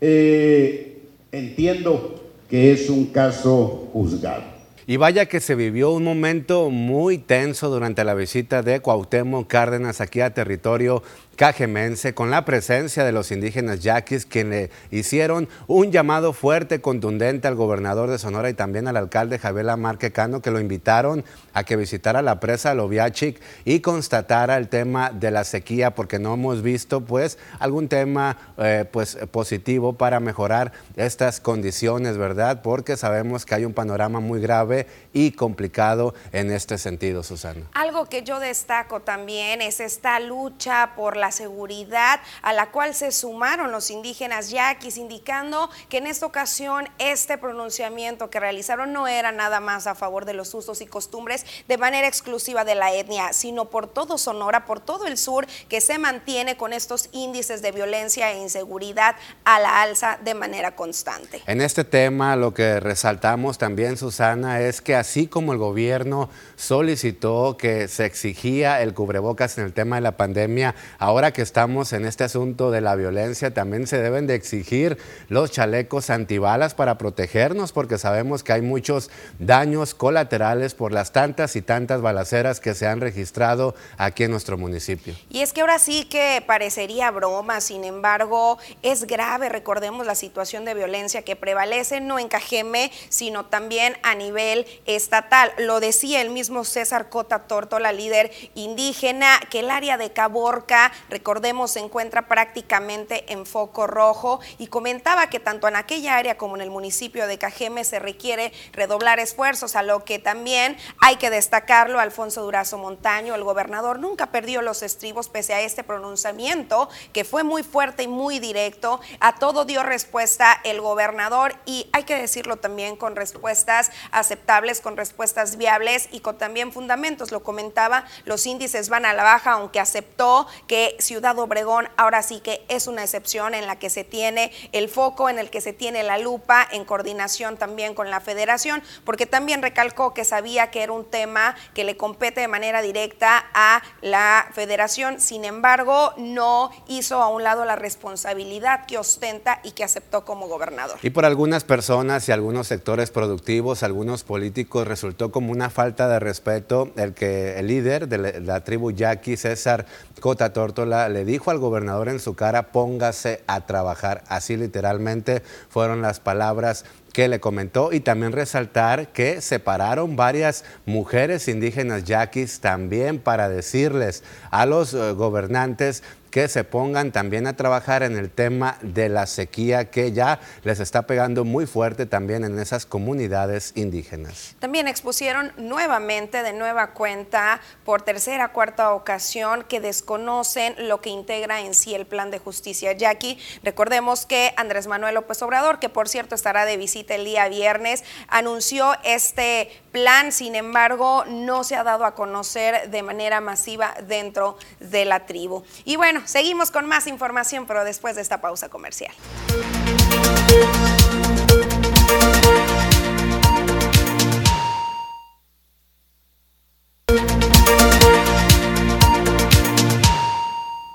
eh, 0.01 1.01
entiendo 1.31 2.22
que 2.53 2.71
es 2.71 2.87
un 2.87 3.07
caso 3.07 3.89
juzgado. 3.93 4.43
Y 4.85 4.97
vaya 4.97 5.25
que 5.25 5.39
se 5.39 5.55
vivió 5.55 5.89
un 5.89 6.03
momento 6.03 6.69
muy 6.69 7.17
tenso 7.17 7.71
durante 7.71 8.03
la 8.03 8.13
visita 8.13 8.61
de 8.61 8.79
Cuauhtémoc 8.79 9.47
Cárdenas 9.47 10.01
aquí 10.01 10.21
a 10.21 10.35
territorio 10.35 11.01
cajemense 11.35 12.13
con 12.13 12.29
la 12.29 12.45
presencia 12.45 13.03
de 13.03 13.11
los 13.11 13.31
indígenas 13.31 13.79
yaquis 13.81 14.25
que 14.25 14.43
le 14.43 14.69
hicieron 14.91 15.49
un 15.67 15.91
llamado 15.91 16.33
fuerte, 16.33 16.81
contundente 16.81 17.47
al 17.47 17.55
gobernador 17.55 18.09
de 18.09 18.19
Sonora 18.19 18.49
y 18.49 18.53
también 18.53 18.87
al 18.87 18.97
alcalde 18.97 19.39
Javier 19.39 19.65
Lamarque 19.65 20.11
Cano 20.11 20.41
que 20.41 20.51
lo 20.51 20.59
invitaron 20.59 21.23
a 21.53 21.63
que 21.63 21.75
visitara 21.75 22.21
la 22.21 22.39
presa 22.39 22.73
Loviachic 22.73 23.41
y 23.65 23.79
constatara 23.79 24.57
el 24.57 24.69
tema 24.69 25.11
de 25.11 25.31
la 25.31 25.43
sequía 25.43 25.95
porque 25.95 26.19
no 26.19 26.33
hemos 26.35 26.61
visto 26.61 27.01
pues 27.01 27.37
algún 27.59 27.87
tema 27.87 28.37
eh, 28.57 28.85
pues 28.89 29.17
positivo 29.31 29.93
para 29.93 30.19
mejorar 30.19 30.71
estas 30.95 31.39
condiciones, 31.39 32.17
¿verdad? 32.17 32.61
Porque 32.61 32.97
sabemos 32.97 33.45
que 33.45 33.55
hay 33.55 33.65
un 33.65 33.73
panorama 33.73 34.19
muy 34.19 34.39
grave 34.39 34.87
y 35.13 35.31
complicado 35.31 36.13
en 36.31 36.51
este 36.51 36.77
sentido, 36.77 37.23
Susana. 37.23 37.61
Algo 37.73 38.05
que 38.05 38.23
yo 38.23 38.39
destaco 38.39 39.01
también 39.01 39.61
es 39.61 39.79
esta 39.79 40.19
lucha 40.19 40.91
por 40.95 41.17
la 41.17 41.22
la 41.23 41.31
seguridad 41.31 42.19
a 42.41 42.51
la 42.51 42.71
cual 42.71 42.93
se 42.93 43.13
sumaron 43.13 43.71
los 43.71 43.89
indígenas 43.89 44.49
yaquis, 44.49 44.97
indicando 44.97 45.69
que 45.87 45.99
en 45.99 46.07
esta 46.07 46.25
ocasión 46.25 46.89
este 46.99 47.37
pronunciamiento 47.37 48.29
que 48.29 48.41
realizaron 48.41 48.91
no 48.91 49.07
era 49.07 49.31
nada 49.31 49.61
más 49.61 49.87
a 49.87 49.95
favor 49.95 50.25
de 50.25 50.33
los 50.33 50.53
usos 50.53 50.81
y 50.81 50.85
costumbres 50.85 51.45
de 51.69 51.77
manera 51.77 52.09
exclusiva 52.09 52.65
de 52.65 52.75
la 52.75 52.93
etnia, 52.93 53.31
sino 53.31 53.69
por 53.69 53.87
todo 53.87 54.17
Sonora, 54.17 54.65
por 54.65 54.81
todo 54.81 55.05
el 55.05 55.17
sur, 55.17 55.47
que 55.69 55.79
se 55.79 55.97
mantiene 55.97 56.57
con 56.57 56.73
estos 56.73 57.07
índices 57.13 57.61
de 57.61 57.71
violencia 57.71 58.29
e 58.33 58.39
inseguridad 58.39 59.15
a 59.45 59.61
la 59.61 59.81
alza 59.81 60.19
de 60.25 60.33
manera 60.33 60.75
constante. 60.75 61.41
En 61.47 61.61
este 61.61 61.85
tema 61.85 62.35
lo 62.35 62.53
que 62.53 62.81
resaltamos 62.81 63.57
también, 63.57 63.95
Susana, 63.95 64.59
es 64.59 64.81
que 64.81 64.93
así 64.95 65.27
como 65.27 65.53
el 65.53 65.57
gobierno 65.57 66.29
solicitó 66.57 67.55
que 67.57 67.87
se 67.87 68.05
exigía 68.05 68.81
el 68.81 68.93
cubrebocas 68.93 69.57
en 69.57 69.63
el 69.63 69.71
tema 69.71 69.95
de 69.95 70.01
la 70.01 70.17
pandemia, 70.17 70.75
ahora 70.99 71.12
que 71.33 71.41
estamos 71.41 71.93
en 71.93 72.05
este 72.05 72.23
asunto 72.23 72.71
de 72.71 72.81
la 72.81 72.95
violencia, 72.95 73.53
también 73.53 73.87
se 73.87 74.01
deben 74.01 74.27
de 74.27 74.35
exigir 74.35 74.97
los 75.29 75.51
chalecos 75.51 76.09
antibalas 76.09 76.73
para 76.73 76.97
protegernos, 76.97 77.71
porque 77.71 77.97
sabemos 77.97 78.43
que 78.43 78.53
hay 78.53 78.61
muchos 78.61 79.09
daños 79.39 79.93
colaterales 79.93 80.73
por 80.73 80.91
las 80.91 81.11
tantas 81.11 81.55
y 81.55 81.61
tantas 81.61 82.01
balaceras 82.01 82.59
que 82.59 82.73
se 82.73 82.87
han 82.87 82.99
registrado 82.99 83.75
aquí 83.97 84.23
en 84.23 84.31
nuestro 84.31 84.57
municipio. 84.57 85.15
Y 85.29 85.41
es 85.41 85.53
que 85.53 85.61
ahora 85.61 85.79
sí 85.79 86.05
que 86.05 86.43
parecería 86.45 87.11
broma, 87.11 87.61
sin 87.61 87.83
embargo, 87.83 88.57
es 88.81 89.05
grave, 89.05 89.49
recordemos 89.49 90.05
la 90.05 90.15
situación 90.15 90.65
de 90.65 90.73
violencia 90.73 91.21
que 91.21 91.35
prevalece 91.35 92.01
no 92.01 92.19
en 92.19 92.27
Cajeme, 92.27 92.91
sino 93.09 93.45
también 93.45 93.95
a 94.03 94.15
nivel 94.15 94.65
estatal. 94.85 95.51
Lo 95.57 95.79
decía 95.79 96.21
el 96.21 96.29
mismo 96.29 96.65
César 96.65 97.09
Cota 97.09 97.43
la 97.79 97.91
líder 97.91 98.31
indígena, 98.55 99.39
que 99.49 99.59
el 99.59 99.69
área 99.69 99.97
de 99.97 100.11
Caborca, 100.11 100.91
recordemos, 101.09 101.71
se 101.71 101.79
encuentra 101.79 102.27
prácticamente 102.27 103.31
en 103.31 103.45
foco 103.45 103.87
rojo 103.87 104.39
y 104.57 104.67
comentaba 104.67 105.27
que 105.27 105.39
tanto 105.39 105.67
en 105.67 105.75
aquella 105.75 106.17
área 106.17 106.37
como 106.37 106.55
en 106.55 106.61
el 106.61 106.69
municipio 106.69 107.27
de 107.27 107.37
Cajeme 107.37 107.83
se 107.83 107.99
requiere 107.99 108.51
redoblar 108.71 109.19
esfuerzos, 109.19 109.75
a 109.75 109.83
lo 109.83 110.03
que 110.03 110.19
también 110.19 110.77
hay 110.99 111.17
que 111.17 111.29
destacarlo, 111.29 111.99
Alfonso 111.99 112.41
Durazo 112.41 112.77
Montaño, 112.77 113.35
el 113.35 113.43
gobernador, 113.43 113.99
nunca 113.99 114.27
perdió 114.27 114.61
los 114.61 114.83
estribos 114.83 115.29
pese 115.29 115.53
a 115.53 115.61
este 115.61 115.83
pronunciamiento 115.83 116.89
que 117.11 117.23
fue 117.23 117.43
muy 117.43 117.63
fuerte 117.63 118.03
y 118.03 118.07
muy 118.07 118.39
directo. 118.39 118.99
A 119.19 119.35
todo 119.35 119.65
dio 119.65 119.83
respuesta 119.83 120.59
el 120.63 120.81
gobernador 120.81 121.55
y 121.65 121.89
hay 121.93 122.03
que 122.03 122.15
decirlo 122.15 122.57
también 122.57 122.95
con 122.95 123.15
respuestas 123.15 123.91
aceptables, 124.11 124.81
con 124.81 124.97
respuestas 124.97 125.57
viables 125.57 126.09
y 126.11 126.19
con 126.19 126.37
también 126.37 126.71
fundamentos. 126.71 127.31
Lo 127.31 127.43
comentaba, 127.43 128.05
los 128.25 128.45
índices 128.45 128.89
van 128.89 129.05
a 129.05 129.13
la 129.13 129.23
baja, 129.23 129.53
aunque 129.53 129.79
aceptó 129.79 130.47
que 130.67 130.92
Ciudad 130.99 131.37
Obregón 131.39 131.87
ahora 131.97 132.23
sí 132.23 132.39
que 132.39 132.63
es 132.69 132.87
una 132.87 133.03
excepción 133.03 133.53
en 133.53 133.67
la 133.67 133.77
que 133.77 133.89
se 133.89 134.03
tiene 134.03 134.51
el 134.71 134.89
foco, 134.89 135.29
en 135.29 135.39
el 135.39 135.49
que 135.49 135.61
se 135.61 135.73
tiene 135.73 136.03
la 136.03 136.17
lupa, 136.17 136.67
en 136.71 136.85
coordinación 136.85 137.57
también 137.57 137.93
con 137.93 138.09
la 138.09 138.19
federación, 138.19 138.81
porque 139.05 139.25
también 139.25 139.61
recalcó 139.61 140.13
que 140.13 140.25
sabía 140.25 140.71
que 140.71 140.83
era 140.83 140.93
un 140.93 141.05
tema 141.05 141.55
que 141.73 141.83
le 141.83 141.97
compete 141.97 142.41
de 142.41 142.47
manera 142.47 142.81
directa 142.81 143.45
a 143.53 143.81
la 144.01 144.47
federación, 144.53 145.19
sin 145.19 145.45
embargo, 145.45 146.13
no 146.17 146.71
hizo 146.87 147.21
a 147.21 147.29
un 147.29 147.43
lado 147.43 147.65
la 147.65 147.75
responsabilidad 147.75 148.85
que 148.85 148.97
ostenta 148.97 149.59
y 149.63 149.71
que 149.71 149.83
aceptó 149.83 150.25
como 150.25 150.47
gobernador. 150.47 150.97
Y 151.01 151.09
por 151.09 151.25
algunas 151.25 151.63
personas 151.63 152.27
y 152.27 152.31
algunos 152.31 152.67
sectores 152.67 153.11
productivos, 153.11 153.83
algunos 153.83 154.23
políticos, 154.23 154.87
resultó 154.87 155.31
como 155.31 155.51
una 155.51 155.69
falta 155.69 156.07
de 156.07 156.19
respeto 156.19 156.91
el 156.95 157.13
que 157.13 157.59
el 157.59 157.67
líder 157.67 158.07
de 158.07 158.41
la 158.41 158.63
tribu 158.63 158.91
Yaqui, 158.91 159.37
César 159.37 159.85
Cota 160.19 160.53
Le 160.85 161.25
dijo 161.25 161.51
al 161.51 161.59
gobernador 161.59 162.09
en 162.09 162.19
su 162.19 162.35
cara, 162.35 162.71
póngase 162.71 163.43
a 163.47 163.65
trabajar. 163.65 164.23
Así 164.27 164.57
literalmente 164.57 165.43
fueron 165.69 166.01
las 166.01 166.19
palabras 166.19 166.85
que 167.13 167.27
le 167.27 167.39
comentó 167.39 167.93
y 167.93 167.99
también 167.99 168.31
resaltar 168.31 169.09
que 169.09 169.39
separaron 169.39 170.15
varias 170.15 170.65
mujeres 170.85 171.47
indígenas 171.47 172.03
yaquis 172.03 172.59
también 172.59 173.19
para 173.19 173.49
decirles 173.49 174.23
a 174.49 174.65
los 174.65 174.93
eh, 174.95 175.11
gobernantes 175.11 176.01
que 176.33 176.47
se 176.47 176.63
pongan 176.63 177.11
también 177.11 177.45
a 177.45 177.55
trabajar 177.55 178.01
en 178.01 178.17
el 178.17 178.31
tema 178.31 178.79
de 178.81 179.07
la 179.07 179.27
sequía 179.27 179.91
que 179.91 180.13
ya 180.13 180.39
les 180.63 180.79
está 180.79 181.03
pegando 181.03 181.45
muy 181.45 181.67
fuerte 181.67 182.07
también 182.07 182.43
en 182.43 182.57
esas 182.57 182.87
comunidades 182.87 183.71
indígenas. 183.75 184.55
También 184.57 184.87
expusieron 184.87 185.53
nuevamente, 185.57 186.41
de 186.41 186.53
nueva 186.53 186.93
cuenta, 186.93 187.61
por 187.85 188.01
tercera, 188.01 188.47
cuarta 188.47 188.95
ocasión, 188.95 189.63
que 189.69 189.79
desconocen 189.79 190.73
lo 190.87 191.01
que 191.01 191.11
integra 191.11 191.61
en 191.61 191.75
sí 191.75 191.93
el 191.93 192.07
plan 192.07 192.31
de 192.31 192.39
justicia 192.39 192.93
yaqui. 192.93 193.37
Recordemos 193.61 194.25
que 194.25 194.55
Andrés 194.57 194.87
Manuel 194.87 195.13
López 195.13 195.39
Obrador, 195.43 195.77
que 195.77 195.89
por 195.89 196.09
cierto 196.09 196.33
estará 196.33 196.65
de 196.65 196.77
visita 196.77 197.13
el 197.13 197.25
día 197.25 197.47
viernes, 197.47 198.03
anunció 198.27 198.95
este 199.03 199.69
plan, 199.93 200.33
sin 200.33 200.55
embargo, 200.55 201.23
no 201.27 201.63
se 201.63 201.77
ha 201.77 201.83
dado 201.83 202.03
a 202.03 202.15
conocer 202.15 202.89
de 202.89 203.03
manera 203.03 203.39
masiva 203.39 203.93
dentro 204.05 204.57
de 204.81 205.05
la 205.05 205.25
tribu. 205.25 205.63
Y 205.85 205.95
bueno, 205.95 206.21
seguimos 206.25 206.71
con 206.71 206.85
más 206.85 207.07
información, 207.07 207.65
pero 207.65 207.85
después 207.85 208.15
de 208.15 208.21
esta 208.23 208.41
pausa 208.41 208.67
comercial. 208.67 209.13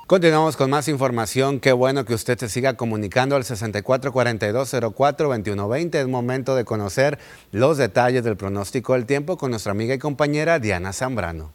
Continuamos 0.09 0.57
con 0.57 0.71
más 0.71 0.88
información. 0.88 1.61
Qué 1.61 1.73
bueno 1.73 2.07
que 2.07 2.15
usted 2.15 2.38
se 2.38 2.49
siga 2.49 2.79
comunicando 2.79 3.37
al 3.37 3.45
6442042120. 3.45 5.97
Es 5.97 6.09
momento 6.09 6.57
de 6.57 6.65
conocer 6.65 7.19
los 7.53 7.77
detalles 7.77 8.25
del 8.25 8.38
pronóstico 8.38 8.95
del 8.95 9.05
tiempo 9.05 9.37
con 9.37 9.50
nuestra 9.50 9.73
amiga 9.73 9.93
y 9.93 9.99
compañera 9.99 10.61
Diana 10.61 10.95
Zambrano. 10.95 11.53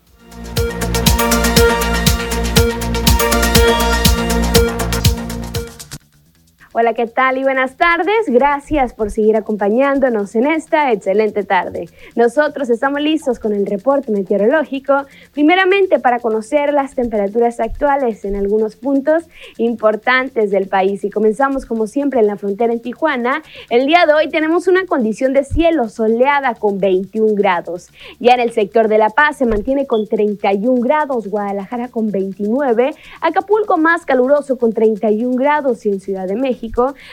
Hola, 6.75 6.95
¿qué 6.95 7.05
tal 7.05 7.37
y 7.37 7.43
buenas 7.43 7.77
tardes? 7.77 8.25
Gracias 8.25 8.95
por 8.95 9.11
seguir 9.11 9.35
acompañándonos 9.35 10.33
en 10.33 10.47
esta 10.47 10.91
excelente 10.91 11.43
tarde. 11.43 11.87
Nosotros 12.15 12.67
estamos 12.71 12.99
listos 12.99 13.37
con 13.37 13.53
el 13.53 13.67
reporte 13.67 14.11
meteorológico, 14.11 15.05
primeramente 15.33 15.99
para 15.99 16.17
conocer 16.17 16.73
las 16.73 16.95
temperaturas 16.95 17.59
actuales 17.59 18.25
en 18.25 18.35
algunos 18.35 18.75
puntos 18.75 19.25
importantes 19.59 20.49
del 20.49 20.67
país. 20.67 21.03
Y 21.03 21.11
comenzamos 21.11 21.67
como 21.67 21.85
siempre 21.85 22.21
en 22.21 22.25
la 22.25 22.37
frontera 22.37 22.73
en 22.73 22.81
Tijuana. 22.81 23.43
El 23.69 23.85
día 23.85 24.07
de 24.07 24.13
hoy 24.15 24.29
tenemos 24.29 24.67
una 24.67 24.87
condición 24.87 25.33
de 25.33 25.43
cielo 25.43 25.89
soleada 25.89 26.55
con 26.55 26.79
21 26.79 27.35
grados. 27.35 27.89
Ya 28.19 28.33
en 28.33 28.39
el 28.39 28.51
sector 28.51 28.87
de 28.87 28.97
La 28.97 29.11
Paz 29.11 29.37
se 29.37 29.45
mantiene 29.45 29.85
con 29.85 30.07
31 30.07 30.81
grados, 30.81 31.27
Guadalajara 31.27 31.89
con 31.89 32.09
29, 32.09 32.95
Acapulco 33.21 33.77
más 33.77 34.07
caluroso 34.07 34.57
con 34.57 34.73
31 34.73 35.35
grados 35.35 35.85
y 35.85 35.89
en 35.89 35.99
Ciudad 35.99 36.27
de 36.27 36.35
México 36.35 36.62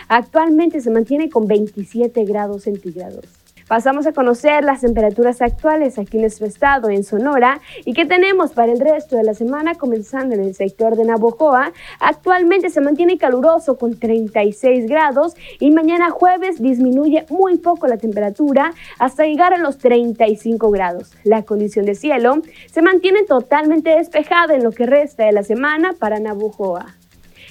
actualmente 0.08 0.80
se 0.80 0.90
mantiene 0.90 1.28
con 1.28 1.46
27 1.46 2.24
grados 2.24 2.64
centígrados. 2.64 3.24
Pasamos 3.70 4.04
a 4.08 4.12
conocer 4.12 4.64
las 4.64 4.80
temperaturas 4.80 5.40
actuales 5.40 5.96
aquí 5.96 6.16
en 6.16 6.22
nuestro 6.22 6.44
estado, 6.44 6.90
en 6.90 7.04
Sonora, 7.04 7.60
y 7.84 7.92
qué 7.92 8.04
tenemos 8.04 8.50
para 8.50 8.72
el 8.72 8.80
resto 8.80 9.16
de 9.16 9.22
la 9.22 9.32
semana, 9.32 9.76
comenzando 9.76 10.34
en 10.34 10.40
el 10.40 10.56
sector 10.56 10.96
de 10.96 11.04
Navojoa. 11.04 11.72
Actualmente 12.00 12.70
se 12.70 12.80
mantiene 12.80 13.16
caluroso 13.16 13.78
con 13.78 13.96
36 13.96 14.88
grados 14.88 15.34
y 15.60 15.70
mañana 15.70 16.10
jueves 16.10 16.60
disminuye 16.60 17.26
muy 17.30 17.58
poco 17.58 17.86
la 17.86 17.96
temperatura 17.96 18.74
hasta 18.98 19.24
llegar 19.24 19.54
a 19.54 19.58
los 19.58 19.78
35 19.78 20.68
grados. 20.72 21.12
La 21.22 21.44
condición 21.44 21.84
de 21.84 21.94
cielo 21.94 22.42
se 22.66 22.82
mantiene 22.82 23.22
totalmente 23.22 23.90
despejada 23.90 24.56
en 24.56 24.64
lo 24.64 24.72
que 24.72 24.86
resta 24.86 25.26
de 25.26 25.32
la 25.32 25.44
semana 25.44 25.92
para 25.92 26.18
Navojoa. 26.18 26.99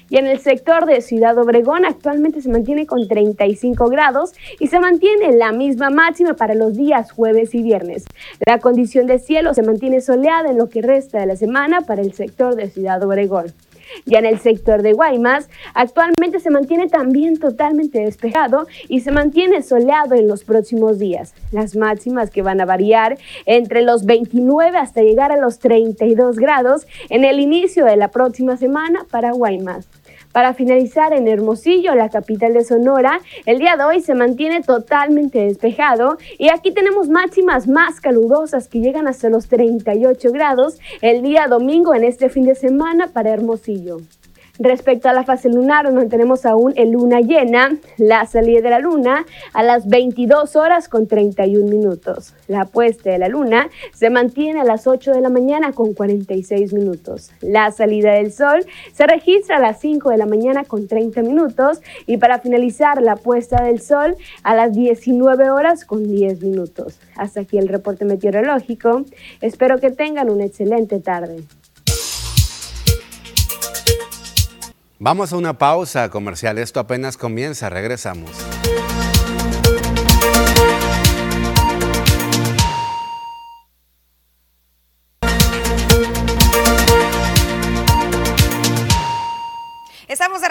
Y 0.10 0.18
en 0.18 0.28
el 0.28 0.40
sector 0.40 0.86
de 0.86 1.02
Ciudad 1.02 1.38
Obregón 1.38 1.86
actualmente 1.86 2.42
se 2.42 2.50
mantiene 2.50 2.86
con 2.86 3.08
35 3.08 3.88
grados 3.90 4.34
y 4.60 4.68
se 4.68 4.80
mantiene 4.80 5.32
la 5.34 5.52
misma 5.52 5.90
máxima 5.90 6.34
para 6.34 6.56
los 6.56 6.76
días 6.76 7.12
jueves 7.12 7.54
y 7.54 7.62
viernes. 7.62 8.06
La 8.46 8.60
condición 8.60 9.06
de 9.06 9.20
cielo 9.20 9.54
se 9.54 9.64
mantiene 9.64 10.02
soleada 10.02 10.50
en 10.50 10.58
lo 10.58 10.70
que 10.70 10.82
resta 10.82 11.20
de 11.20 11.26
la 11.26 11.36
semana 11.36 11.82
para 11.82 12.02
el 12.02 12.14
sector 12.14 12.56
de 12.56 12.70
Ciudad 12.70 13.04
Obregón. 13.04 13.54
Ya 14.06 14.20
en 14.20 14.26
el 14.26 14.40
sector 14.40 14.82
de 14.82 14.94
Guaymas, 14.94 15.50
actualmente 15.74 16.40
se 16.40 16.50
mantiene 16.50 16.88
también 16.88 17.40
totalmente 17.40 18.00
despejado 18.00 18.68
y 18.88 19.02
se 19.02 19.12
mantiene 19.12 19.62
soleado 19.64 20.16
en 20.16 20.28
los 20.28 20.44
próximos 20.44 21.00
días. 21.00 21.34
Las 21.52 21.76
máximas 21.76 22.30
que 22.30 22.42
van 22.42 22.62
a 22.62 22.66
variar 22.66 23.18
entre 23.46 23.82
los 23.82 24.06
29 24.06 24.78
hasta 24.78 25.02
llegar 25.02 25.32
a 25.32 25.38
los 25.38 25.60
32 25.60 26.38
grados 26.38 26.88
en 27.10 27.24
el 27.24 27.40
inicio 27.40 27.86
de 27.86 27.98
la 27.98 28.10
próxima 28.10 28.58
semana 28.58 29.06
para 29.10 29.32
Guaymas. 29.32 29.88
Para 30.32 30.54
finalizar, 30.54 31.12
en 31.14 31.28
Hermosillo, 31.28 31.96
la 31.96 32.10
capital 32.10 32.54
de 32.54 32.64
Sonora, 32.64 33.20
el 33.48 33.58
día 33.58 33.78
de 33.78 33.84
hoy 33.84 34.02
se 34.02 34.14
mantiene 34.14 34.62
totalmente 34.62 35.40
despejado 35.40 36.18
y 36.38 36.50
aquí 36.50 36.72
tenemos 36.72 37.10
máximas 37.10 37.68
más 37.68 38.00
calurosas 38.00 38.68
que 38.68 38.80
llegan 38.80 39.08
hasta 39.08 39.30
los 39.30 39.48
38 39.48 40.32
grados 40.32 40.78
el 41.02 41.24
día 41.24 41.48
domingo 41.48 41.96
en 41.96 42.04
este 42.04 42.30
fin 42.30 42.46
de 42.46 42.54
semana 42.54 43.08
para 43.08 43.32
Hermosillo. 43.32 43.98
Respecto 44.62 45.08
a 45.08 45.14
la 45.14 45.24
fase 45.24 45.48
lunar, 45.48 45.86
nos 45.86 45.94
mantenemos 45.94 46.46
aún 46.46 46.74
en 46.76 46.92
luna 46.92 47.22
llena, 47.22 47.78
la 47.96 48.26
salida 48.26 48.60
de 48.60 48.70
la 48.70 48.80
luna 48.80 49.26
a 49.54 49.64
las 49.64 49.88
22 49.88 50.58
horas 50.58 50.90
con 50.90 51.08
31 51.08 51.66
minutos. 51.66 52.34
La 52.50 52.66
puesta 52.66 53.10
de 53.10 53.20
la 53.20 53.30
luna 53.30 53.70
se 53.94 54.10
mantiene 54.10 54.60
a 54.60 54.66
las 54.66 54.86
8 54.86 55.14
de 55.14 55.22
la 55.22 55.30
mañana 55.30 55.72
con 55.72 55.94
46 55.94 56.74
minutos. 56.74 57.32
La 57.40 57.72
salida 57.72 58.12
del 58.12 58.34
sol 58.34 58.66
se 58.92 59.08
registra 59.08 59.56
a 59.56 59.62
las 59.62 59.80
5 59.80 60.10
de 60.10 60.18
la 60.18 60.26
mañana 60.26 60.66
con 60.66 60.90
30 60.90 61.22
minutos 61.22 61.80
y 62.06 62.18
para 62.18 62.40
finalizar 62.40 63.02
la 63.02 63.16
puesta 63.16 63.64
del 63.64 63.80
sol 63.80 64.18
a 64.44 64.56
las 64.56 64.74
19 64.74 65.52
horas 65.52 65.86
con 65.86 66.04
10 66.04 66.42
minutos. 66.42 67.00
Hasta 67.16 67.40
aquí 67.40 67.58
el 67.58 67.70
reporte 67.70 68.04
meteorológico. 68.04 69.06
Espero 69.40 69.78
que 69.78 69.90
tengan 69.90 70.30
una 70.30 70.44
excelente 70.44 71.00
tarde. 71.00 71.46
Vamos 75.02 75.32
a 75.32 75.38
una 75.38 75.58
pausa 75.58 76.10
comercial. 76.10 76.58
Esto 76.58 76.82
apenas 76.82 77.16
comienza. 77.16 77.70
Regresamos. 77.70 78.32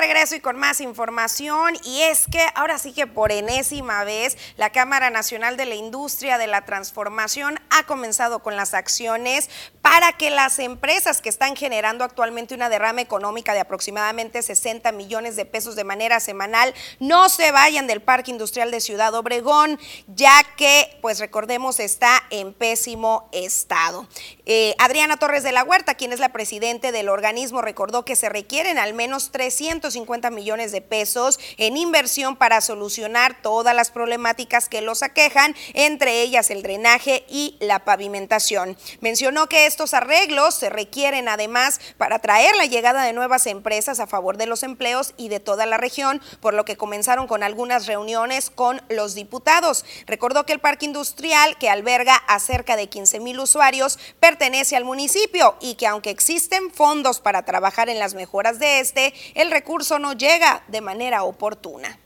regreso 0.08 0.36
y 0.36 0.40
con 0.40 0.56
más 0.56 0.80
información. 0.80 1.76
Y 1.84 2.00
es 2.00 2.24
que 2.32 2.40
ahora 2.54 2.78
sí 2.78 2.94
que 2.94 3.06
por 3.06 3.30
enésima 3.30 4.04
vez 4.04 4.38
la 4.56 4.70
Cámara 4.70 5.10
Nacional 5.10 5.58
de 5.58 5.66
la 5.66 5.74
Industria 5.74 6.38
de 6.38 6.46
la 6.46 6.64
Transformación 6.64 7.60
ha 7.68 7.82
comenzado 7.84 8.38
con 8.38 8.56
las 8.56 8.72
acciones 8.72 9.50
para 9.82 10.12
que 10.12 10.30
las 10.30 10.60
empresas 10.60 11.20
que 11.20 11.28
están 11.28 11.56
generando 11.56 12.04
actualmente 12.04 12.54
una 12.54 12.70
derrama 12.70 13.02
económica 13.02 13.52
de 13.52 13.60
aproximadamente 13.60 14.40
60 14.40 14.92
millones 14.92 15.36
de 15.36 15.44
pesos 15.44 15.76
de 15.76 15.84
manera 15.84 16.20
semanal 16.20 16.72
no 17.00 17.28
se 17.28 17.52
vayan 17.52 17.86
del 17.86 18.00
Parque 18.00 18.30
Industrial 18.30 18.70
de 18.70 18.80
Ciudad 18.80 19.14
Obregón, 19.14 19.78
ya 20.06 20.42
que, 20.56 20.98
pues 21.02 21.18
recordemos, 21.18 21.80
está 21.80 22.22
en 22.30 22.54
pésimo 22.54 23.28
estado. 23.32 24.08
Eh, 24.46 24.74
Adriana 24.78 25.18
Torres 25.18 25.42
de 25.42 25.52
la 25.52 25.64
Huerta, 25.64 25.96
quien 25.96 26.14
es 26.14 26.20
la 26.20 26.30
presidente 26.30 26.92
del 26.92 27.10
organismo, 27.10 27.60
recordó 27.60 28.06
que 28.06 28.16
se 28.16 28.30
requieren 28.30 28.78
al 28.78 28.94
menos 28.94 29.32
350 29.32 29.97
250 29.98 30.30
millones 30.30 30.72
de 30.72 30.80
pesos 30.80 31.38
en 31.56 31.76
inversión 31.76 32.36
para 32.36 32.60
solucionar 32.60 33.40
todas 33.42 33.74
las 33.74 33.90
problemáticas 33.90 34.68
que 34.68 34.82
los 34.82 35.02
aquejan, 35.02 35.54
entre 35.74 36.22
ellas 36.22 36.50
el 36.50 36.62
drenaje 36.62 37.24
y 37.28 37.56
la 37.60 37.84
pavimentación. 37.84 38.76
Mencionó 39.00 39.48
que 39.48 39.66
estos 39.66 39.94
arreglos 39.94 40.54
se 40.54 40.70
requieren 40.70 41.28
además 41.28 41.80
para 41.96 42.18
traer 42.18 42.54
la 42.56 42.66
llegada 42.66 43.02
de 43.02 43.12
nuevas 43.12 43.46
empresas 43.46 44.00
a 44.00 44.06
favor 44.06 44.36
de 44.36 44.46
los 44.46 44.62
empleos 44.62 45.14
y 45.16 45.28
de 45.28 45.40
toda 45.40 45.66
la 45.66 45.76
región, 45.76 46.20
por 46.40 46.54
lo 46.54 46.64
que 46.64 46.76
comenzaron 46.76 47.26
con 47.26 47.42
algunas 47.42 47.86
reuniones 47.86 48.50
con 48.50 48.80
los 48.88 49.14
diputados. 49.14 49.84
Recordó 50.06 50.46
que 50.46 50.52
el 50.52 50.60
parque 50.60 50.86
industrial, 50.86 51.56
que 51.58 51.70
alberga 51.70 52.14
a 52.14 52.38
cerca 52.38 52.76
de 52.76 52.88
15 52.88 53.20
mil 53.20 53.40
usuarios, 53.40 53.98
pertenece 54.20 54.76
al 54.76 54.84
municipio 54.84 55.56
y 55.60 55.74
que 55.74 55.86
aunque 55.86 56.10
existen 56.10 56.70
fondos 56.72 57.20
para 57.20 57.44
trabajar 57.44 57.88
en 57.88 57.98
las 57.98 58.14
mejoras 58.14 58.58
de 58.58 58.80
este, 58.80 59.14
el 59.34 59.50
recurso 59.50 59.87
no 59.96 60.12
llega 60.12 60.62
de 60.68 60.80
manera 60.80 61.22
oportuna. 61.22 61.98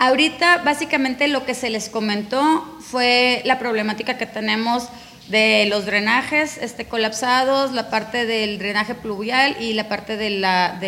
Ahorita 0.00 0.58
básicamente 0.58 1.28
lo 1.28 1.44
que 1.44 1.54
se 1.54 1.70
les 1.70 1.88
comentó 1.88 2.64
fue 2.80 3.42
la 3.44 3.58
problemática 3.58 4.16
que 4.16 4.26
tenemos 4.26 4.88
de 5.28 5.66
los 5.68 5.84
drenajes 5.84 6.56
este, 6.58 6.86
colapsados, 6.86 7.72
la 7.72 7.90
parte 7.90 8.24
del 8.24 8.58
drenaje 8.58 8.94
pluvial 8.94 9.56
y 9.60 9.74
la 9.74 9.88
parte 9.88 10.16
de 10.16 10.30
la, 10.30 10.80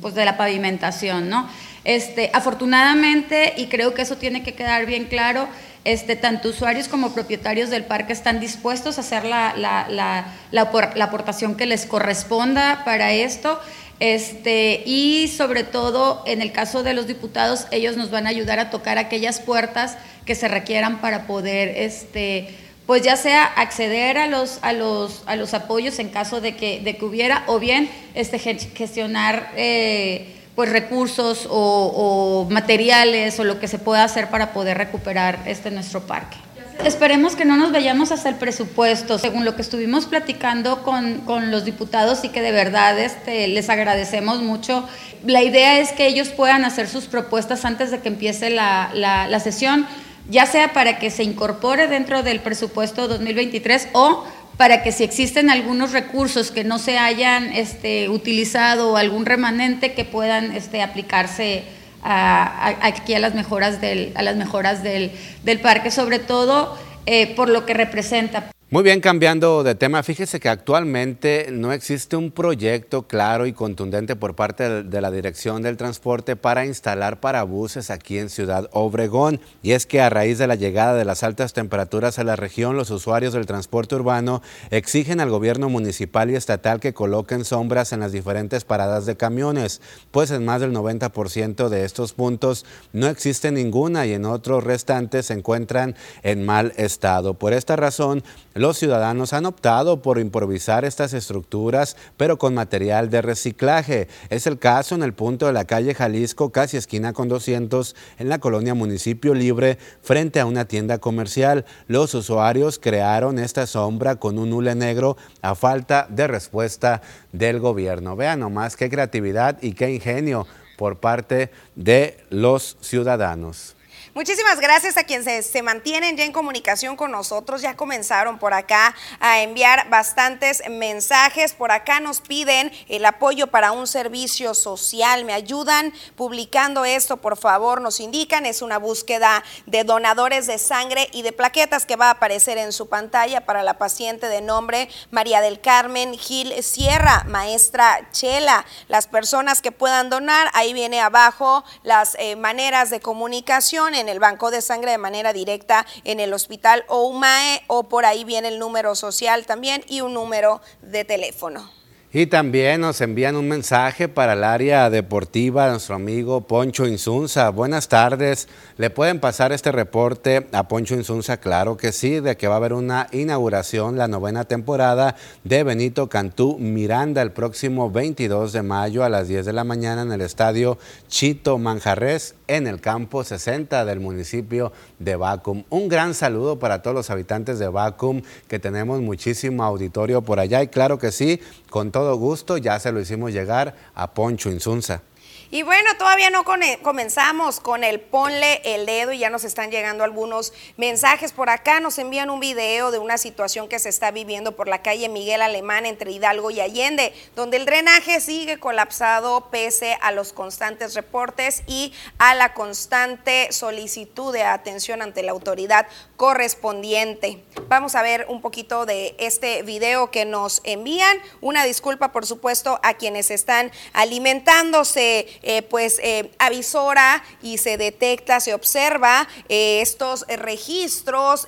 pues 0.00 0.14
de 0.14 0.24
la 0.24 0.36
pavimentación, 0.36 1.28
¿no? 1.28 1.48
Este, 1.84 2.30
afortunadamente, 2.34 3.54
y 3.56 3.66
creo 3.66 3.94
que 3.94 4.02
eso 4.02 4.16
tiene 4.16 4.42
que 4.42 4.54
quedar 4.54 4.84
bien 4.84 5.04
claro, 5.04 5.48
este, 5.84 6.16
tanto 6.16 6.48
usuarios 6.48 6.88
como 6.88 7.14
propietarios 7.14 7.70
del 7.70 7.84
parque 7.84 8.12
están 8.12 8.40
dispuestos 8.40 8.98
a 8.98 9.02
hacer 9.02 9.24
la, 9.24 9.54
la, 9.56 9.86
la, 9.88 10.26
la 10.50 11.04
aportación 11.04 11.54
que 11.56 11.66
les 11.66 11.86
corresponda 11.86 12.82
para 12.84 13.12
esto. 13.12 13.60
Este, 14.00 14.82
y 14.86 15.28
sobre 15.28 15.64
todo, 15.64 16.22
en 16.26 16.40
el 16.40 16.52
caso 16.52 16.82
de 16.82 16.94
los 16.94 17.06
diputados, 17.06 17.66
ellos 17.72 17.96
nos 17.96 18.10
van 18.10 18.26
a 18.26 18.30
ayudar 18.30 18.60
a 18.60 18.70
tocar 18.70 18.96
aquellas 18.98 19.40
puertas 19.40 19.96
que 20.24 20.34
se 20.34 20.46
requieran 20.46 21.00
para 21.00 21.26
poder, 21.26 21.68
este, 21.76 22.48
pues 22.86 23.02
ya 23.02 23.16
sea 23.16 23.44
acceder 23.44 24.18
a 24.18 24.28
los, 24.28 24.58
a 24.62 24.72
los, 24.72 25.22
a 25.26 25.36
los 25.36 25.52
apoyos 25.52 25.98
en 25.98 26.10
caso 26.10 26.40
de 26.40 26.54
que, 26.54 26.80
de 26.80 26.96
que 26.96 27.04
hubiera, 27.04 27.44
o 27.48 27.58
bien 27.58 27.90
este, 28.14 28.38
gestionar 28.38 29.52
eh, 29.56 30.34
pues 30.54 30.70
recursos 30.70 31.46
o, 31.50 32.44
o, 32.46 32.50
materiales 32.50 33.38
o 33.40 33.44
lo 33.44 33.58
que 33.58 33.68
se 33.68 33.78
pueda 33.78 34.04
hacer 34.04 34.28
para 34.28 34.52
poder 34.52 34.78
recuperar 34.78 35.40
este 35.46 35.70
nuestro 35.70 36.06
parque. 36.06 36.36
Esperemos 36.84 37.34
que 37.34 37.44
no 37.44 37.56
nos 37.56 37.72
vayamos 37.72 38.12
hasta 38.12 38.28
el 38.28 38.36
presupuesto, 38.36 39.18
según 39.18 39.44
lo 39.44 39.56
que 39.56 39.62
estuvimos 39.62 40.06
platicando 40.06 40.82
con, 40.84 41.20
con 41.22 41.50
los 41.50 41.64
diputados 41.64 42.22
y 42.22 42.28
que 42.28 42.40
de 42.40 42.52
verdad 42.52 42.98
este, 42.98 43.48
les 43.48 43.68
agradecemos 43.68 44.42
mucho. 44.42 44.88
La 45.26 45.42
idea 45.42 45.80
es 45.80 45.92
que 45.92 46.06
ellos 46.06 46.28
puedan 46.28 46.64
hacer 46.64 46.88
sus 46.88 47.06
propuestas 47.06 47.64
antes 47.64 47.90
de 47.90 47.98
que 47.98 48.08
empiece 48.08 48.50
la, 48.50 48.90
la, 48.94 49.40
sesión, 49.40 49.86
ya 50.30 50.46
sea 50.46 50.72
para 50.72 50.98
que 50.98 51.10
se 51.10 51.24
incorpore 51.24 51.88
dentro 51.88 52.22
del 52.22 52.40
presupuesto 52.40 53.08
2023 53.08 53.88
o 53.92 54.24
para 54.56 54.82
que 54.82 54.92
si 54.92 55.02
existen 55.02 55.50
algunos 55.50 55.92
recursos 55.92 56.52
que 56.52 56.62
no 56.62 56.78
se 56.78 56.96
hayan 56.96 57.52
este, 57.52 58.08
utilizado 58.08 58.92
o 58.92 58.96
algún 58.96 59.26
remanente 59.26 59.94
que 59.94 60.04
puedan 60.04 60.52
este, 60.52 60.82
aplicarse 60.82 61.64
a, 62.02 62.42
a, 62.44 62.86
aquí 62.86 63.14
a 63.14 63.18
las 63.18 63.34
mejoras 63.34 63.80
del, 63.80 64.12
a 64.14 64.22
las 64.22 64.36
mejoras 64.36 64.82
del, 64.82 65.12
del 65.44 65.60
parque, 65.60 65.90
sobre 65.90 66.18
todo 66.18 66.78
eh, 67.06 67.34
por 67.34 67.48
lo 67.48 67.64
que 67.64 67.74
representa. 67.74 68.50
Muy 68.70 68.82
bien, 68.82 69.00
cambiando 69.00 69.62
de 69.62 69.74
tema, 69.74 70.02
fíjese 70.02 70.40
que 70.40 70.50
actualmente 70.50 71.48
no 71.50 71.72
existe 71.72 72.16
un 72.16 72.30
proyecto 72.30 73.04
claro 73.04 73.46
y 73.46 73.54
contundente 73.54 74.14
por 74.14 74.34
parte 74.34 74.82
de 74.82 75.00
la 75.00 75.10
Dirección 75.10 75.62
del 75.62 75.78
Transporte 75.78 76.36
para 76.36 76.66
instalar 76.66 77.18
parabuses 77.18 77.88
aquí 77.88 78.18
en 78.18 78.28
Ciudad 78.28 78.68
Obregón. 78.72 79.40
Y 79.62 79.72
es 79.72 79.86
que 79.86 80.02
a 80.02 80.10
raíz 80.10 80.36
de 80.36 80.46
la 80.46 80.54
llegada 80.54 80.92
de 80.92 81.06
las 81.06 81.22
altas 81.22 81.54
temperaturas 81.54 82.18
a 82.18 82.24
la 82.24 82.36
región, 82.36 82.76
los 82.76 82.90
usuarios 82.90 83.32
del 83.32 83.46
transporte 83.46 83.94
urbano 83.94 84.42
exigen 84.70 85.20
al 85.20 85.30
gobierno 85.30 85.70
municipal 85.70 86.28
y 86.28 86.34
estatal 86.34 86.78
que 86.78 86.92
coloquen 86.92 87.46
sombras 87.46 87.94
en 87.94 88.00
las 88.00 88.12
diferentes 88.12 88.66
paradas 88.66 89.06
de 89.06 89.16
camiones, 89.16 89.80
pues 90.10 90.30
en 90.30 90.44
más 90.44 90.60
del 90.60 90.74
90% 90.74 91.70
de 91.70 91.86
estos 91.86 92.12
puntos 92.12 92.66
no 92.92 93.06
existe 93.06 93.50
ninguna 93.50 94.04
y 94.04 94.12
en 94.12 94.26
otros 94.26 94.62
restantes 94.62 95.24
se 95.24 95.32
encuentran 95.32 95.96
en 96.22 96.44
mal 96.44 96.74
estado. 96.76 97.32
Por 97.32 97.54
esta 97.54 97.74
razón, 97.74 98.22
los 98.58 98.78
ciudadanos 98.78 99.32
han 99.32 99.46
optado 99.46 100.02
por 100.02 100.18
improvisar 100.18 100.84
estas 100.84 101.12
estructuras, 101.12 101.96
pero 102.16 102.38
con 102.38 102.54
material 102.54 103.10
de 103.10 103.22
reciclaje. 103.22 104.08
Es 104.30 104.46
el 104.46 104.58
caso 104.58 104.94
en 104.94 105.02
el 105.02 105.14
punto 105.14 105.46
de 105.46 105.52
la 105.52 105.64
calle 105.64 105.94
Jalisco, 105.94 106.50
casi 106.50 106.76
esquina 106.76 107.12
con 107.12 107.28
200, 107.28 107.94
en 108.18 108.28
la 108.28 108.38
colonia 108.38 108.74
Municipio 108.74 109.34
Libre, 109.34 109.78
frente 110.02 110.40
a 110.40 110.46
una 110.46 110.64
tienda 110.64 110.98
comercial. 110.98 111.64
Los 111.86 112.14
usuarios 112.14 112.78
crearon 112.78 113.38
esta 113.38 113.66
sombra 113.66 114.16
con 114.16 114.38
un 114.38 114.52
hule 114.52 114.74
negro 114.74 115.16
a 115.40 115.54
falta 115.54 116.06
de 116.10 116.26
respuesta 116.26 117.02
del 117.32 117.60
gobierno. 117.60 118.16
Vean 118.16 118.40
nomás 118.40 118.76
qué 118.76 118.90
creatividad 118.90 119.58
y 119.62 119.72
qué 119.72 119.92
ingenio 119.92 120.46
por 120.76 121.00
parte 121.00 121.50
de 121.74 122.18
los 122.30 122.76
ciudadanos. 122.80 123.77
Muchísimas 124.18 124.58
gracias 124.58 124.96
a 124.96 125.04
quienes 125.04 125.26
se, 125.26 125.44
se, 125.44 125.62
mantienen 125.62 126.16
ya 126.16 126.24
en 126.24 126.32
comunicación 126.32 126.96
con 126.96 127.12
nosotros. 127.12 127.62
Ya 127.62 127.76
comenzaron 127.76 128.40
por 128.40 128.52
acá 128.52 128.92
a 129.20 129.42
enviar 129.42 129.88
bastantes 129.90 130.60
mensajes. 130.68 131.52
Por 131.52 131.70
acá 131.70 132.00
nos 132.00 132.20
piden 132.20 132.72
el 132.88 133.04
apoyo 133.04 133.46
para 133.46 133.70
un 133.70 133.86
servicio 133.86 134.54
social. 134.54 135.24
Me 135.24 135.34
ayudan 135.34 135.92
publicando 136.16 136.84
esto, 136.84 137.18
por 137.18 137.36
favor. 137.36 137.80
Nos 137.80 138.00
indican, 138.00 138.44
es 138.44 138.60
una 138.60 138.76
búsqueda 138.78 139.44
de 139.66 139.84
donadores 139.84 140.48
de 140.48 140.58
sangre 140.58 141.08
y 141.12 141.22
de 141.22 141.30
plaquetas 141.30 141.86
que 141.86 141.94
va 141.94 142.08
a 142.08 142.14
aparecer 142.14 142.58
en 142.58 142.72
su 142.72 142.88
pantalla 142.88 143.46
para 143.46 143.62
la 143.62 143.78
paciente 143.78 144.26
de 144.26 144.40
nombre 144.40 144.88
María 145.12 145.40
del 145.40 145.60
Carmen 145.60 146.18
Gil 146.18 146.60
Sierra, 146.64 147.22
maestra 147.28 148.10
Chela. 148.10 148.66
Las 148.88 149.06
personas 149.06 149.62
que 149.62 149.70
puedan 149.70 150.10
donar, 150.10 150.50
ahí 150.54 150.72
viene 150.72 151.00
abajo 151.00 151.62
las 151.84 152.16
eh, 152.18 152.34
maneras 152.34 152.90
de 152.90 152.98
comunicación 152.98 153.94
en 153.94 154.07
el 154.08 154.20
banco 154.20 154.50
de 154.50 154.62
sangre 154.62 154.92
de 154.92 154.98
manera 154.98 155.32
directa 155.32 155.86
en 156.04 156.20
el 156.20 156.32
hospital 156.32 156.84
OUMAE 156.88 157.62
o 157.66 157.88
por 157.88 158.06
ahí 158.06 158.24
viene 158.24 158.48
el 158.48 158.58
número 158.58 158.94
social 158.94 159.46
también 159.46 159.82
y 159.88 160.00
un 160.00 160.14
número 160.14 160.60
de 160.82 161.04
teléfono. 161.04 161.78
Y 162.10 162.24
también 162.24 162.80
nos 162.80 163.02
envían 163.02 163.36
un 163.36 163.48
mensaje 163.48 164.08
para 164.08 164.32
el 164.32 164.42
área 164.42 164.88
deportiva, 164.88 165.68
nuestro 165.68 165.94
amigo 165.94 166.40
Poncho 166.40 166.86
Insunza. 166.86 167.50
Buenas 167.50 167.88
tardes. 167.88 168.48
¿Le 168.78 168.88
pueden 168.88 169.20
pasar 169.20 169.52
este 169.52 169.72
reporte 169.72 170.46
a 170.52 170.68
Poncho 170.68 170.94
Insunza? 170.94 171.36
Claro 171.36 171.76
que 171.76 171.92
sí, 171.92 172.20
de 172.20 172.38
que 172.38 172.48
va 172.48 172.54
a 172.54 172.56
haber 172.56 172.72
una 172.72 173.08
inauguración, 173.12 173.98
la 173.98 174.08
novena 174.08 174.44
temporada 174.44 175.16
de 175.44 175.62
Benito 175.64 176.08
Cantú 176.08 176.56
Miranda 176.58 177.20
el 177.20 177.32
próximo 177.32 177.90
22 177.90 178.54
de 178.54 178.62
mayo 178.62 179.04
a 179.04 179.10
las 179.10 179.28
10 179.28 179.44
de 179.44 179.52
la 179.52 179.64
mañana 179.64 180.00
en 180.00 180.10
el 180.10 180.22
estadio 180.22 180.78
Chito 181.08 181.58
Manjarres 181.58 182.37
en 182.48 182.66
el 182.66 182.80
campo 182.80 183.22
60 183.22 183.84
del 183.84 184.00
municipio 184.00 184.72
de 184.98 185.14
Bacum. 185.14 185.64
Un 185.70 185.88
gran 185.88 186.14
saludo 186.14 186.58
para 186.58 186.82
todos 186.82 186.94
los 186.94 187.10
habitantes 187.10 187.58
de 187.58 187.68
Bacum, 187.68 188.22
que 188.48 188.58
tenemos 188.58 189.00
muchísimo 189.00 189.62
auditorio 189.62 190.22
por 190.22 190.40
allá 190.40 190.62
y 190.62 190.68
claro 190.68 190.98
que 190.98 191.12
sí, 191.12 191.40
con 191.70 191.92
todo 191.92 192.16
gusto 192.16 192.58
ya 192.58 192.80
se 192.80 192.90
lo 192.90 193.00
hicimos 193.00 193.32
llegar 193.32 193.76
a 193.94 194.12
Poncho 194.12 194.50
Insunza. 194.50 195.02
Y 195.50 195.62
bueno, 195.62 195.96
todavía 195.96 196.28
no 196.28 196.44
comenzamos 196.44 197.58
con 197.58 197.82
el 197.82 198.00
ponle 198.00 198.60
el 198.64 198.84
dedo 198.84 199.12
y 199.12 199.18
ya 199.18 199.30
nos 199.30 199.44
están 199.44 199.70
llegando 199.70 200.04
algunos 200.04 200.52
mensajes 200.76 201.32
por 201.32 201.48
acá. 201.48 201.80
Nos 201.80 201.98
envían 201.98 202.28
un 202.28 202.38
video 202.38 202.90
de 202.90 202.98
una 202.98 203.16
situación 203.16 203.66
que 203.66 203.78
se 203.78 203.88
está 203.88 204.10
viviendo 204.10 204.52
por 204.52 204.68
la 204.68 204.82
calle 204.82 205.08
Miguel 205.08 205.40
Alemán 205.40 205.86
entre 205.86 206.10
Hidalgo 206.10 206.50
y 206.50 206.60
Allende, 206.60 207.14
donde 207.34 207.56
el 207.56 207.64
drenaje 207.64 208.20
sigue 208.20 208.58
colapsado 208.58 209.48
pese 209.50 209.96
a 210.02 210.12
los 210.12 210.34
constantes 210.34 210.94
reportes 210.94 211.62
y 211.66 211.94
a 212.18 212.34
la 212.34 212.52
constante 212.52 213.50
solicitud 213.50 214.34
de 214.34 214.42
atención 214.42 215.00
ante 215.00 215.22
la 215.22 215.32
autoridad 215.32 215.86
correspondiente. 216.18 217.44
Vamos 217.68 217.94
a 217.94 218.02
ver 218.02 218.26
un 218.28 218.40
poquito 218.40 218.86
de 218.86 219.14
este 219.18 219.62
video 219.62 220.10
que 220.10 220.24
nos 220.24 220.60
envían. 220.64 221.16
Una 221.40 221.64
disculpa, 221.64 222.10
por 222.10 222.26
supuesto, 222.26 222.80
a 222.82 222.94
quienes 222.94 223.30
están 223.30 223.70
alimentándose 223.92 225.28
eh, 225.42 225.62
pues 225.62 226.00
eh, 226.02 226.32
avisora 226.40 227.22
y 227.40 227.58
se 227.58 227.76
detecta, 227.76 228.40
se 228.40 228.52
observa 228.52 229.28
eh, 229.48 229.80
estos 229.80 230.26
registros, 230.26 231.46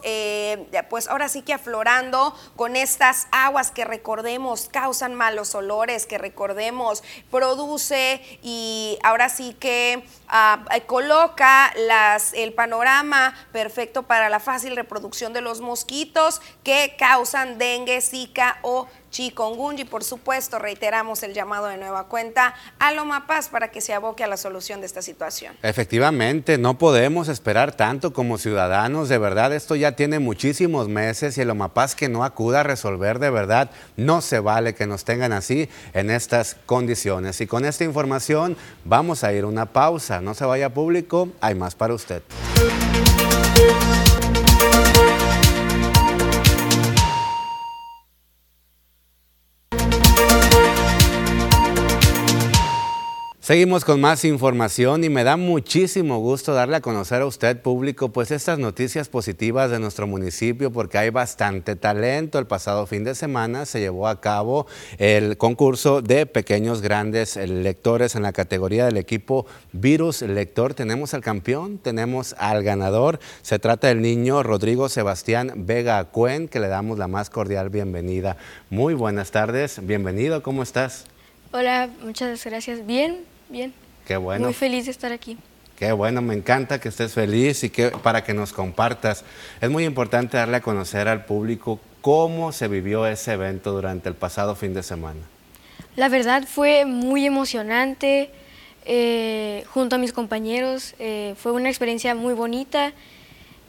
pues 0.88 1.08
ahora 1.08 1.28
sí 1.28 1.42
que 1.42 1.52
aflorando 1.52 2.32
con 2.54 2.76
estas 2.76 3.26
aguas 3.32 3.72
que 3.72 3.84
recordemos 3.84 4.68
causan 4.70 5.16
malos 5.16 5.56
olores, 5.56 6.06
que 6.06 6.16
recordemos 6.16 7.02
produce 7.28 8.22
y 8.40 8.98
ahora 9.02 9.30
sí 9.30 9.56
que 9.58 10.04
ah, 10.30 10.64
coloca 10.86 11.72
las, 11.76 12.32
el 12.32 12.52
panorama 12.52 13.34
perfecto 13.52 14.04
para 14.04 14.28
la 14.28 14.40
fácil 14.40 14.76
reproducción 14.76 15.32
de 15.32 15.40
los 15.40 15.60
mosquitos 15.60 16.40
que 16.64 16.94
causan 16.98 17.58
dengue, 17.58 18.00
zika 18.00 18.58
o 18.62 18.88
chikungunya 19.10 19.82
y 19.82 19.84
por 19.84 20.04
supuesto 20.04 20.58
reiteramos 20.58 21.22
el 21.22 21.34
llamado 21.34 21.66
de 21.66 21.76
nueva 21.76 22.04
cuenta 22.04 22.54
a 22.78 22.92
Loma 22.92 23.26
Paz 23.26 23.48
para 23.48 23.70
que 23.70 23.80
se 23.80 23.92
aboque 23.92 24.24
a 24.24 24.26
la 24.26 24.36
solución 24.36 24.80
de 24.80 24.86
esta 24.86 25.02
situación. 25.02 25.56
Efectivamente, 25.62 26.58
no 26.58 26.78
podemos 26.78 27.28
esperar 27.28 27.72
tanto 27.72 28.12
como 28.12 28.38
ciudadanos, 28.38 29.08
de 29.08 29.18
verdad 29.18 29.52
esto 29.52 29.76
ya 29.76 29.92
tiene 29.92 30.18
muchísimos 30.18 30.88
meses 30.88 31.36
y 31.38 31.40
el 31.42 31.48
Loma 31.48 31.74
Paz 31.74 31.94
que 31.94 32.08
no 32.08 32.24
acuda 32.24 32.60
a 32.60 32.62
resolver 32.62 33.18
de 33.18 33.30
verdad, 33.30 33.70
no 33.96 34.20
se 34.20 34.40
vale 34.40 34.74
que 34.74 34.86
nos 34.86 35.04
tengan 35.04 35.32
así 35.32 35.68
en 35.92 36.10
estas 36.10 36.56
condiciones. 36.66 37.40
Y 37.40 37.46
con 37.46 37.64
esta 37.64 37.84
información 37.84 38.56
vamos 38.84 39.24
a 39.24 39.32
ir 39.32 39.44
a 39.44 39.46
una 39.46 39.66
pausa, 39.66 40.20
no 40.20 40.34
se 40.34 40.44
vaya 40.44 40.70
público, 40.70 41.28
hay 41.40 41.54
más 41.54 41.74
para 41.74 41.94
usted. 41.94 42.22
Seguimos 53.50 53.84
con 53.84 54.00
más 54.00 54.24
información 54.24 55.02
y 55.02 55.08
me 55.08 55.24
da 55.24 55.36
muchísimo 55.36 56.20
gusto 56.20 56.54
darle 56.54 56.76
a 56.76 56.80
conocer 56.80 57.22
a 57.22 57.26
usted 57.26 57.60
público 57.60 58.10
pues 58.10 58.30
estas 58.30 58.60
noticias 58.60 59.08
positivas 59.08 59.72
de 59.72 59.80
nuestro 59.80 60.06
municipio 60.06 60.70
porque 60.70 60.98
hay 60.98 61.10
bastante 61.10 61.74
talento. 61.74 62.38
El 62.38 62.46
pasado 62.46 62.86
fin 62.86 63.02
de 63.02 63.16
semana 63.16 63.66
se 63.66 63.80
llevó 63.80 64.06
a 64.06 64.20
cabo 64.20 64.68
el 64.98 65.36
concurso 65.36 66.00
de 66.00 66.26
pequeños 66.26 66.80
grandes 66.80 67.34
lectores 67.34 68.14
en 68.14 68.22
la 68.22 68.32
categoría 68.32 68.84
del 68.84 68.98
equipo 68.98 69.46
Virus 69.72 70.22
Lector. 70.22 70.74
Tenemos 70.74 71.12
al 71.12 71.22
campeón, 71.22 71.78
tenemos 71.78 72.36
al 72.38 72.62
ganador. 72.62 73.18
Se 73.42 73.58
trata 73.58 73.88
del 73.88 74.00
niño 74.00 74.44
Rodrigo 74.44 74.88
Sebastián 74.88 75.66
Vega 75.66 76.04
Cuen 76.04 76.46
que 76.46 76.60
le 76.60 76.68
damos 76.68 77.00
la 77.00 77.08
más 77.08 77.30
cordial 77.30 77.68
bienvenida. 77.68 78.36
Muy 78.70 78.94
buenas 78.94 79.32
tardes, 79.32 79.84
bienvenido, 79.84 80.40
¿cómo 80.40 80.62
estás? 80.62 81.06
Hola, 81.50 81.90
muchas 82.04 82.44
gracias. 82.44 82.86
Bien, 82.86 83.24
bien. 83.50 83.72
Qué 84.06 84.16
bueno. 84.16 84.46
Muy 84.46 84.54
feliz 84.54 84.86
de 84.86 84.90
estar 84.90 85.12
aquí. 85.12 85.36
Qué 85.76 85.92
bueno, 85.92 86.20
me 86.20 86.34
encanta 86.34 86.78
que 86.78 86.90
estés 86.90 87.14
feliz 87.14 87.64
y 87.64 87.70
que 87.70 87.88
para 87.90 88.22
que 88.22 88.34
nos 88.34 88.52
compartas. 88.52 89.24
Es 89.60 89.70
muy 89.70 89.84
importante 89.84 90.36
darle 90.36 90.58
a 90.58 90.60
conocer 90.60 91.08
al 91.08 91.24
público 91.24 91.80
cómo 92.02 92.52
se 92.52 92.68
vivió 92.68 93.06
ese 93.06 93.32
evento 93.32 93.72
durante 93.72 94.08
el 94.08 94.14
pasado 94.14 94.54
fin 94.54 94.74
de 94.74 94.82
semana. 94.82 95.20
La 95.96 96.08
verdad 96.08 96.44
fue 96.46 96.84
muy 96.84 97.26
emocionante. 97.26 98.30
Eh, 98.84 99.64
junto 99.72 99.96
a 99.96 99.98
mis 99.98 100.12
compañeros 100.12 100.94
eh, 100.98 101.34
fue 101.38 101.52
una 101.52 101.68
experiencia 101.68 102.14
muy 102.14 102.32
bonita 102.34 102.92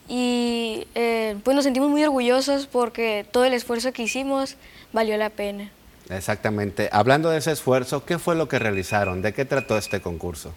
y 0.07 0.87
eh, 0.95 1.35
pues 1.43 1.53
nos 1.55 1.63
sentimos 1.63 1.89
muy 1.89 2.03
orgullosos 2.03 2.67
porque 2.67 3.25
todo 3.29 3.45
el 3.45 3.53
esfuerzo 3.53 3.91
que 3.91 4.03
hicimos 4.03 4.55
valió 4.93 5.15
la 5.17 5.29
pena. 5.29 5.69
Exactamente. 6.11 6.89
Hablando 6.91 7.29
de 7.29 7.37
ese 7.37 7.51
esfuerzo, 7.51 8.05
¿qué 8.05 8.19
fue 8.19 8.35
lo 8.35 8.47
que 8.47 8.59
realizaron? 8.59 9.21
¿De 9.21 9.33
qué 9.33 9.45
trató 9.45 9.77
este 9.77 10.01
concurso? 10.01 10.53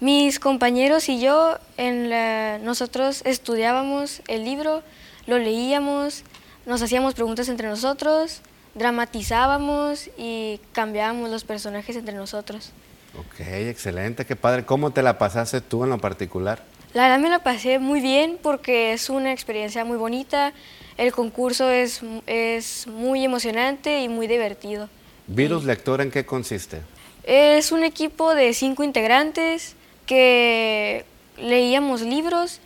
Mis 0.00 0.40
compañeros 0.40 1.08
y 1.08 1.20
yo, 1.20 1.58
en 1.76 2.08
nosotros 2.64 3.22
estudiábamos 3.24 4.22
el 4.26 4.44
libro, 4.44 4.82
lo 5.26 5.38
leíamos, 5.38 6.24
nos 6.66 6.82
hacíamos 6.82 7.14
preguntas 7.14 7.48
entre 7.48 7.68
nosotros, 7.68 8.40
dramatizábamos 8.74 10.10
y 10.16 10.60
cambiábamos 10.72 11.30
los 11.30 11.44
personajes 11.44 11.96
entre 11.96 12.14
nosotros. 12.14 12.72
Ok, 13.18 13.40
excelente, 13.40 14.24
qué 14.24 14.36
padre. 14.36 14.64
¿Cómo 14.64 14.90
te 14.90 15.02
la 15.02 15.18
pasaste 15.18 15.60
tú 15.60 15.84
en 15.84 15.90
lo 15.90 15.98
particular? 15.98 16.64
La 16.94 17.04
verdad 17.04 17.18
me 17.18 17.28
la 17.28 17.42
pasé 17.42 17.78
muy 17.78 18.00
bien 18.00 18.38
porque 18.42 18.92
es 18.92 19.08
una 19.08 19.32
experiencia 19.32 19.84
muy 19.84 19.96
bonita. 19.96 20.52
El 20.96 21.12
concurso 21.12 21.70
es, 21.70 22.00
es 22.26 22.86
muy 22.86 23.24
emocionante 23.24 24.00
y 24.00 24.08
muy 24.08 24.26
divertido. 24.26 24.88
¿Virus 25.26 25.64
Lector 25.64 26.00
en 26.00 26.10
qué 26.10 26.26
consiste? 26.26 26.82
Es 27.24 27.72
un 27.72 27.84
equipo 27.84 28.34
de 28.34 28.52
cinco 28.52 28.82
integrantes 28.82 29.76
que 30.06 31.04
leíamos 31.38 32.02
libros 32.02 32.60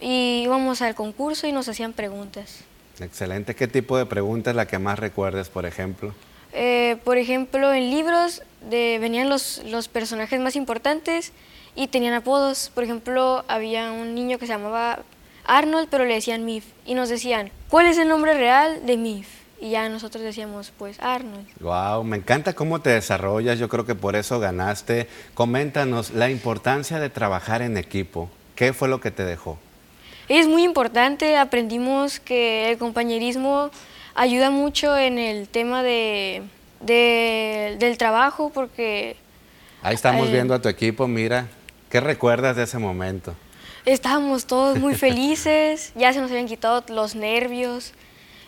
y 0.00 0.42
íbamos 0.44 0.82
al 0.82 0.94
concurso 0.94 1.46
y 1.46 1.52
nos 1.52 1.68
hacían 1.68 1.92
preguntas. 1.92 2.60
Excelente. 3.00 3.54
¿Qué 3.54 3.68
tipo 3.68 3.98
de 3.98 4.06
pregunta 4.06 4.50
es 4.50 4.56
la 4.56 4.66
que 4.66 4.78
más 4.78 4.98
recuerdes, 4.98 5.48
por 5.48 5.66
ejemplo? 5.66 6.14
Eh, 6.52 6.96
por 7.04 7.18
ejemplo, 7.18 7.72
en 7.74 7.90
libros 7.90 8.42
de, 8.70 8.98
venían 9.00 9.28
los, 9.28 9.62
los 9.66 9.88
personajes 9.88 10.40
más 10.40 10.56
importantes 10.56 11.32
y 11.74 11.88
tenían 11.88 12.14
apodos. 12.14 12.70
Por 12.74 12.84
ejemplo, 12.84 13.44
había 13.48 13.92
un 13.92 14.14
niño 14.14 14.38
que 14.38 14.46
se 14.46 14.52
llamaba 14.52 15.00
Arnold, 15.46 15.88
pero 15.90 16.04
le 16.04 16.14
decían 16.14 16.44
Mif. 16.44 16.64
Y 16.84 16.94
nos 16.94 17.08
decían, 17.08 17.50
¿cuál 17.68 17.86
es 17.86 17.98
el 17.98 18.08
nombre 18.08 18.34
real 18.34 18.84
de 18.86 18.96
Mif? 18.96 19.28
Y 19.60 19.70
ya 19.70 19.88
nosotros 19.88 20.22
decíamos, 20.22 20.72
pues 20.76 21.00
Arnold. 21.00 21.46
Wow, 21.60 22.04
me 22.04 22.18
encanta 22.18 22.52
cómo 22.52 22.80
te 22.80 22.90
desarrollas, 22.90 23.58
yo 23.58 23.68
creo 23.68 23.86
que 23.86 23.94
por 23.94 24.14
eso 24.14 24.38
ganaste. 24.38 25.08
Coméntanos 25.34 26.10
la 26.10 26.30
importancia 26.30 26.98
de 26.98 27.08
trabajar 27.08 27.62
en 27.62 27.76
equipo. 27.76 28.28
¿Qué 28.54 28.72
fue 28.72 28.88
lo 28.88 29.00
que 29.00 29.10
te 29.10 29.24
dejó? 29.24 29.58
Es 30.28 30.48
muy 30.48 30.64
importante, 30.64 31.36
aprendimos 31.36 32.20
que 32.20 32.70
el 32.70 32.78
compañerismo 32.78 33.70
ayuda 34.14 34.50
mucho 34.50 34.96
en 34.96 35.18
el 35.18 35.48
tema 35.48 35.82
de, 35.82 36.42
del 36.80 37.96
trabajo 37.96 38.50
porque... 38.52 39.16
Ahí 39.82 39.94
estamos 39.94 40.28
eh, 40.28 40.32
viendo 40.32 40.54
a 40.54 40.60
tu 40.60 40.68
equipo, 40.68 41.06
mira, 41.06 41.46
¿qué 41.90 42.00
recuerdas 42.00 42.56
de 42.56 42.64
ese 42.64 42.78
momento? 42.78 43.36
Estábamos 43.86 44.46
todos 44.46 44.78
muy 44.78 44.94
felices, 45.06 45.92
ya 45.94 46.12
se 46.12 46.20
nos 46.20 46.30
habían 46.30 46.46
quitado 46.46 46.84
los 46.88 47.14
nervios 47.14 47.92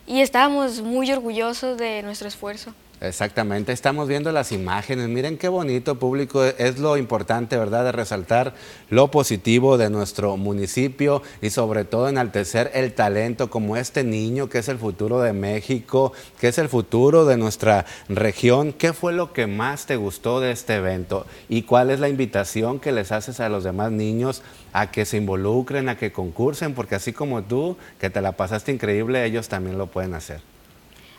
y 0.06 0.20
estábamos 0.20 0.82
muy 0.82 1.10
orgullosos 1.10 1.78
de 1.78 2.02
nuestro 2.02 2.28
esfuerzo. 2.28 2.74
Exactamente, 3.00 3.70
estamos 3.70 4.08
viendo 4.08 4.32
las 4.32 4.50
imágenes, 4.50 5.08
miren 5.08 5.38
qué 5.38 5.46
bonito 5.46 6.00
público, 6.00 6.42
es 6.42 6.80
lo 6.80 6.96
importante, 6.96 7.56
¿verdad?, 7.56 7.84
de 7.84 7.92
resaltar 7.92 8.54
lo 8.90 9.08
positivo 9.12 9.78
de 9.78 9.88
nuestro 9.88 10.36
municipio 10.36 11.22
y 11.40 11.50
sobre 11.50 11.84
todo 11.84 12.08
enaltecer 12.08 12.72
el 12.74 12.92
talento 12.94 13.50
como 13.50 13.76
este 13.76 14.02
niño 14.02 14.48
que 14.48 14.58
es 14.58 14.68
el 14.68 14.78
futuro 14.78 15.20
de 15.20 15.32
México, 15.32 16.12
que 16.40 16.48
es 16.48 16.58
el 16.58 16.68
futuro 16.68 17.24
de 17.24 17.36
nuestra 17.36 17.86
región. 18.08 18.72
¿Qué 18.72 18.92
fue 18.92 19.12
lo 19.12 19.32
que 19.32 19.46
más 19.46 19.86
te 19.86 19.94
gustó 19.94 20.40
de 20.40 20.50
este 20.50 20.74
evento 20.74 21.24
y 21.48 21.62
cuál 21.62 21.90
es 21.90 22.00
la 22.00 22.08
invitación 22.08 22.80
que 22.80 22.90
les 22.90 23.12
haces 23.12 23.38
a 23.38 23.48
los 23.48 23.62
demás 23.62 23.92
niños 23.92 24.42
a 24.72 24.90
que 24.90 25.04
se 25.04 25.16
involucren, 25.16 25.88
a 25.88 25.96
que 25.96 26.12
concursen, 26.12 26.74
porque 26.74 26.94
así 26.94 27.12
como 27.12 27.42
tú, 27.42 27.76
que 28.00 28.10
te 28.10 28.20
la 28.20 28.32
pasaste 28.32 28.72
increíble, 28.72 29.24
ellos 29.24 29.48
también 29.48 29.78
lo 29.78 29.86
pueden 29.86 30.14
hacer? 30.14 30.40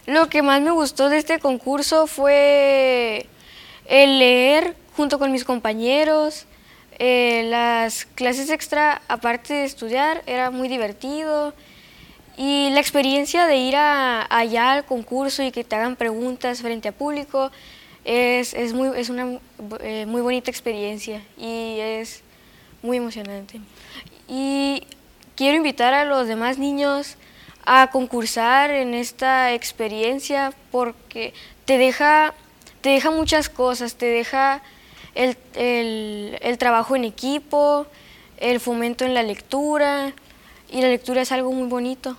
Lo 0.06 0.28
que 0.28 0.42
más 0.42 0.62
me 0.62 0.72
gustó 0.72 1.10
de 1.10 1.18
este 1.18 1.40
concurso 1.40 2.08
fue 2.08 3.26
el 3.86 4.20
leer 4.20 4.76
junto 4.96 5.20
con 5.20 5.32
mis 5.32 5.44
compañeros. 5.44 6.46
Eh, 6.98 7.44
las 7.50 8.06
clases 8.06 8.50
extra, 8.50 9.02
aparte 9.08 9.54
de 9.54 9.66
estudiar, 9.66 10.24
era 10.26 10.52
muy 10.52 10.68
divertido. 10.68 11.54
Y 12.38 12.70
la 12.72 12.80
experiencia 12.80 13.46
de 13.46 13.58
ir 13.58 13.76
allá 13.76 14.72
al 14.72 14.86
concurso 14.86 15.44
y 15.44 15.52
que 15.52 15.64
te 15.64 15.76
hagan 15.76 15.96
preguntas 15.96 16.62
frente 16.62 16.88
a 16.88 16.92
público 16.92 17.52
es, 18.06 18.54
es, 18.54 18.74
muy, 18.74 18.98
es 18.98 19.10
una 19.10 19.40
eh, 19.82 20.06
muy 20.08 20.22
bonita 20.22 20.50
experiencia 20.50 21.22
y 21.38 21.80
es 21.80 22.24
muy 22.82 22.98
emocionante. 22.98 23.60
Y 24.28 24.84
quiero 25.36 25.58
invitar 25.58 25.94
a 25.94 26.06
los 26.06 26.28
demás 26.28 26.58
niños 26.58 27.16
a 27.66 27.90
concursar 27.92 28.72
en 28.72 28.94
esta 28.94 29.54
experiencia 29.54 30.54
porque 30.72 31.34
te 31.66 31.78
deja, 31.78 32.34
te 32.82 32.90
deja 32.90 33.12
muchas 33.12 33.50
cosas, 33.50 33.96
te 33.96 34.06
deja 34.06 34.62
el, 35.16 35.38
el 35.54 36.58
trabajo 36.58 36.96
en 36.96 37.04
equipo, 37.04 37.86
el 38.38 38.60
fomento 38.60 39.06
en 39.06 39.14
la 39.14 39.24
lectura 39.24 40.14
y 40.72 40.82
la 40.82 40.88
lectura 40.88 41.22
es 41.22 41.32
algo 41.32 41.52
muy 41.52 41.68
bonito. 41.68 42.18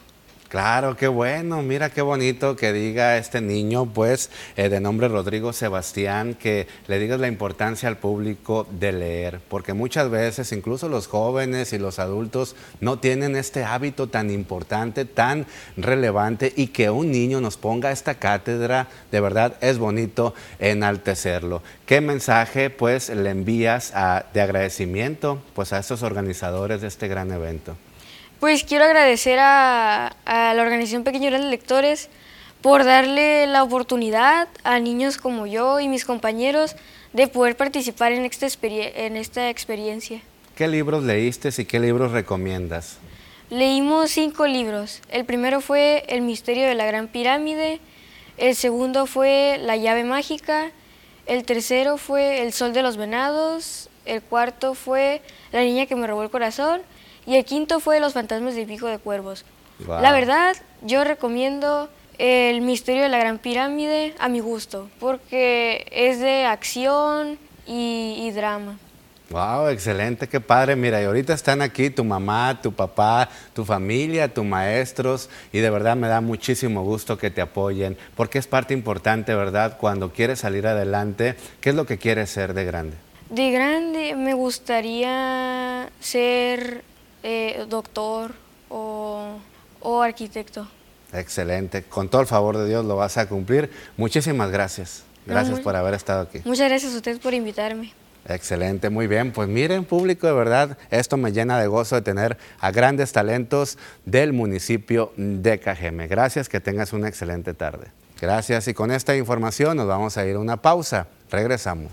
Claro, 0.51 0.97
qué 0.97 1.07
bueno, 1.07 1.63
mira 1.63 1.91
qué 1.91 2.03
bonito 2.03 2.57
que 2.57 2.73
diga 2.73 3.19
este 3.19 3.41
niño, 3.41 3.87
pues, 3.87 4.31
eh, 4.57 4.69
de 4.69 4.81
nombre 4.81 5.07
Rodrigo 5.07 5.53
Sebastián, 5.53 6.35
que 6.35 6.67
le 6.89 6.99
digas 6.99 7.21
la 7.21 7.29
importancia 7.29 7.89
al 7.89 7.99
público 7.99 8.67
de 8.69 8.91
leer, 8.91 9.41
porque 9.49 9.75
muchas 9.75 10.11
veces 10.11 10.51
incluso 10.51 10.89
los 10.89 11.07
jóvenes 11.07 11.73
y 11.73 11.79
los 11.79 12.01
adultos 12.01 12.57
no 12.81 12.99
tienen 12.99 13.37
este 13.37 13.63
hábito 13.63 14.09
tan 14.09 14.29
importante, 14.29 15.05
tan 15.05 15.47
relevante, 15.77 16.53
y 16.57 16.67
que 16.67 16.91
un 16.91 17.13
niño 17.13 17.41
nos 17.41 17.57
ponga 17.57 17.93
esta 17.93 18.17
cátedra, 18.17 18.89
de 19.13 19.21
verdad 19.21 19.55
es 19.61 19.79
bonito 19.79 20.35
enaltecerlo. 20.59 21.63
¿Qué 21.87 22.01
mensaje, 22.01 22.71
pues, 22.71 23.09
le 23.09 23.31
envías 23.31 23.93
de 24.35 24.41
agradecimiento, 24.41 25.41
pues, 25.55 25.73
a 25.73 25.79
estos 25.79 26.03
organizadores 26.03 26.81
de 26.81 26.89
este 26.89 27.07
gran 27.07 27.31
evento? 27.31 27.77
Pues 28.41 28.65
quiero 28.65 28.87
agradecer 28.87 29.39
a, 29.39 30.17
la 30.25 30.63
organización 30.63 31.05
Pequeños 31.05 31.29
Grandes 31.29 31.51
Lectores 31.51 32.09
por 32.63 32.85
darle 32.85 33.47
la 33.47 33.63
oportunidad 33.63 34.49
a 34.65 34.81
niños 34.81 35.19
como 35.19 35.47
yo 35.47 35.79
y 35.79 35.89
mis 35.89 36.07
compañeros 36.07 36.75
de 37.13 37.29
poder 37.29 37.55
participar 37.59 38.13
en 38.13 38.25
esta, 38.25 38.47
en 38.63 39.19
esta 39.19 39.51
experiencia. 39.51 40.23
¿Qué 40.57 40.69
libros 40.69 41.05
leíste 41.05 41.51
y 41.55 41.67
qué 41.67 41.79
libros 41.81 42.13
recomiendas? 42.13 42.97
Leímos 43.51 44.11
cinco 44.11 44.47
libros. 44.47 45.03
El 45.11 45.27
primero 45.27 45.61
fue 45.61 46.05
El 46.09 46.23
misterio 46.23 46.67
de 46.67 46.75
la 46.75 46.87
Gran 46.87 47.09
Pirámide, 47.09 47.79
el 48.39 48.55
segundo 48.57 49.05
fue 49.05 49.59
La 49.61 49.77
llave 49.77 50.05
mágica, 50.05 50.71
el 51.27 51.45
tercero 51.45 51.99
fue 51.99 52.41
El 52.41 52.55
sol 52.55 52.73
de 52.73 52.83
los 52.83 52.97
venados, 52.97 53.91
el 54.07 54.23
cuarto 54.23 54.73
fue 54.73 55.21
La 55.53 55.61
niña 55.61 55.85
que 55.85 55.95
me 55.95 56.07
robó 56.07 56.23
el 56.23 56.31
corazón 56.31 56.81
y 57.27 57.37
el 57.37 57.45
quinto 57.45 57.81
fue 57.81 58.01
Los 58.01 58.15
fantasmas 58.15 58.55
de 58.55 58.67
Pico 58.67 58.87
de 58.87 58.99
Cuervos. 58.99 59.45
La 59.87 60.13
verdad, 60.13 60.57
yo 60.83 61.05
recomiendo 61.05 61.89
El 62.19 62.61
misterio 62.61 63.03
de 63.03 63.09
la 63.09 63.19
Gran 63.19 63.39
Pirámide 63.39 64.15
a 64.19 64.29
mi 64.29 64.41
gusto, 64.41 64.89
porque 64.99 65.87
es 65.91 66.21
de 66.21 66.45
acción 66.45 67.39
y, 67.67 68.31
drama. 68.33 68.79
Wow, 69.31 69.69
excelente, 69.69 70.29
qué 70.29 70.41
padre. 70.41 70.75
Mira, 70.75 71.01
y 71.01 71.05
ahorita 71.05 71.33
están 71.33 71.63
aquí 71.63 71.89
tu 71.89 72.05
mamá, 72.05 72.59
tu 72.61 72.73
papá, 72.73 73.29
tu 73.55 73.65
familia, 73.65 74.35
tus 74.35 74.45
maestros, 74.45 75.31
y 75.53 75.61
de 75.61 75.71
verdad 75.71 75.97
me 75.97 76.09
da 76.09 76.21
muchísimo 76.21 76.83
gusto 76.83 77.17
que 77.17 77.31
te 77.31 77.41
apoyen, 77.41 77.97
porque 78.17 78.39
es 78.39 78.49
parte 78.49 78.75
importante, 78.75 79.35
¿verdad? 79.35 79.79
Cuando 79.79 80.13
quieres 80.13 80.41
salir 80.41 80.67
adelante, 80.67 81.37
¿qué 81.61 81.71
es 81.71 81.77
lo 81.77 81.87
que 81.87 81.97
quieres 81.97 82.29
ser 82.29 82.55
de 82.55 82.65
grande? 82.65 82.97
De 83.31 83.53
grande 83.53 84.17
me 84.17 84.35
gustaría 84.35 85.89
ser 86.01 86.83
eh, 87.23 87.65
doctor 87.69 88.33
o, 88.69 89.39
arquitecto. 90.03 90.67
Excelente. 91.13 91.83
Con 91.83 92.09
todo 92.09 92.21
el 92.21 92.27
favor 92.27 92.57
de 92.57 92.69
Dios 92.69 92.85
lo 92.85 92.97
vas 92.97 93.17
a 93.17 93.29
cumplir. 93.29 93.71
Muchísimas 93.97 94.51
gracias. 94.51 95.05
Gracias 95.27 95.61
por 95.61 95.77
haber 95.77 95.95
estado 95.95 96.23
aquí. 96.23 96.41
Muchas 96.45 96.69
gracias 96.69 96.95
a 96.95 96.97
ustedes 96.97 97.19
por 97.19 97.35
invitarme. 97.35 97.93
Excelente, 98.29 98.91
muy 98.91 99.07
bien. 99.07 99.33
Pues 99.33 99.49
miren, 99.49 99.85
público, 99.85 100.27
de 100.27 100.33
verdad, 100.33 100.77
esto 100.91 101.17
me 101.17 101.33
llena 101.33 101.59
de 101.59 101.67
gozo 101.67 101.97
de 101.97 102.03
tener 102.03 102.37
a 102.61 102.71
grandes 102.71 103.13
talentos 103.13 103.79
del 104.05 104.33
municipio 104.33 105.13
de 105.17 105.59
Cajeme. 105.59 106.07
Gracias, 106.07 106.49
que 106.49 106.61
tengas 106.61 106.93
una 106.93 107.09
excelente 107.09 107.55
tarde. 107.55 107.89
Gracias 108.21 108.69
y 108.69 108.75
con 108.75 108.91
esta 108.91 109.17
información 109.17 109.77
nos 109.77 109.87
vamos 109.87 110.17
a 110.19 110.27
ir 110.27 110.37
a 110.37 110.39
una 110.39 110.59
pausa. 110.59 111.07
Regresamos. 111.31 111.91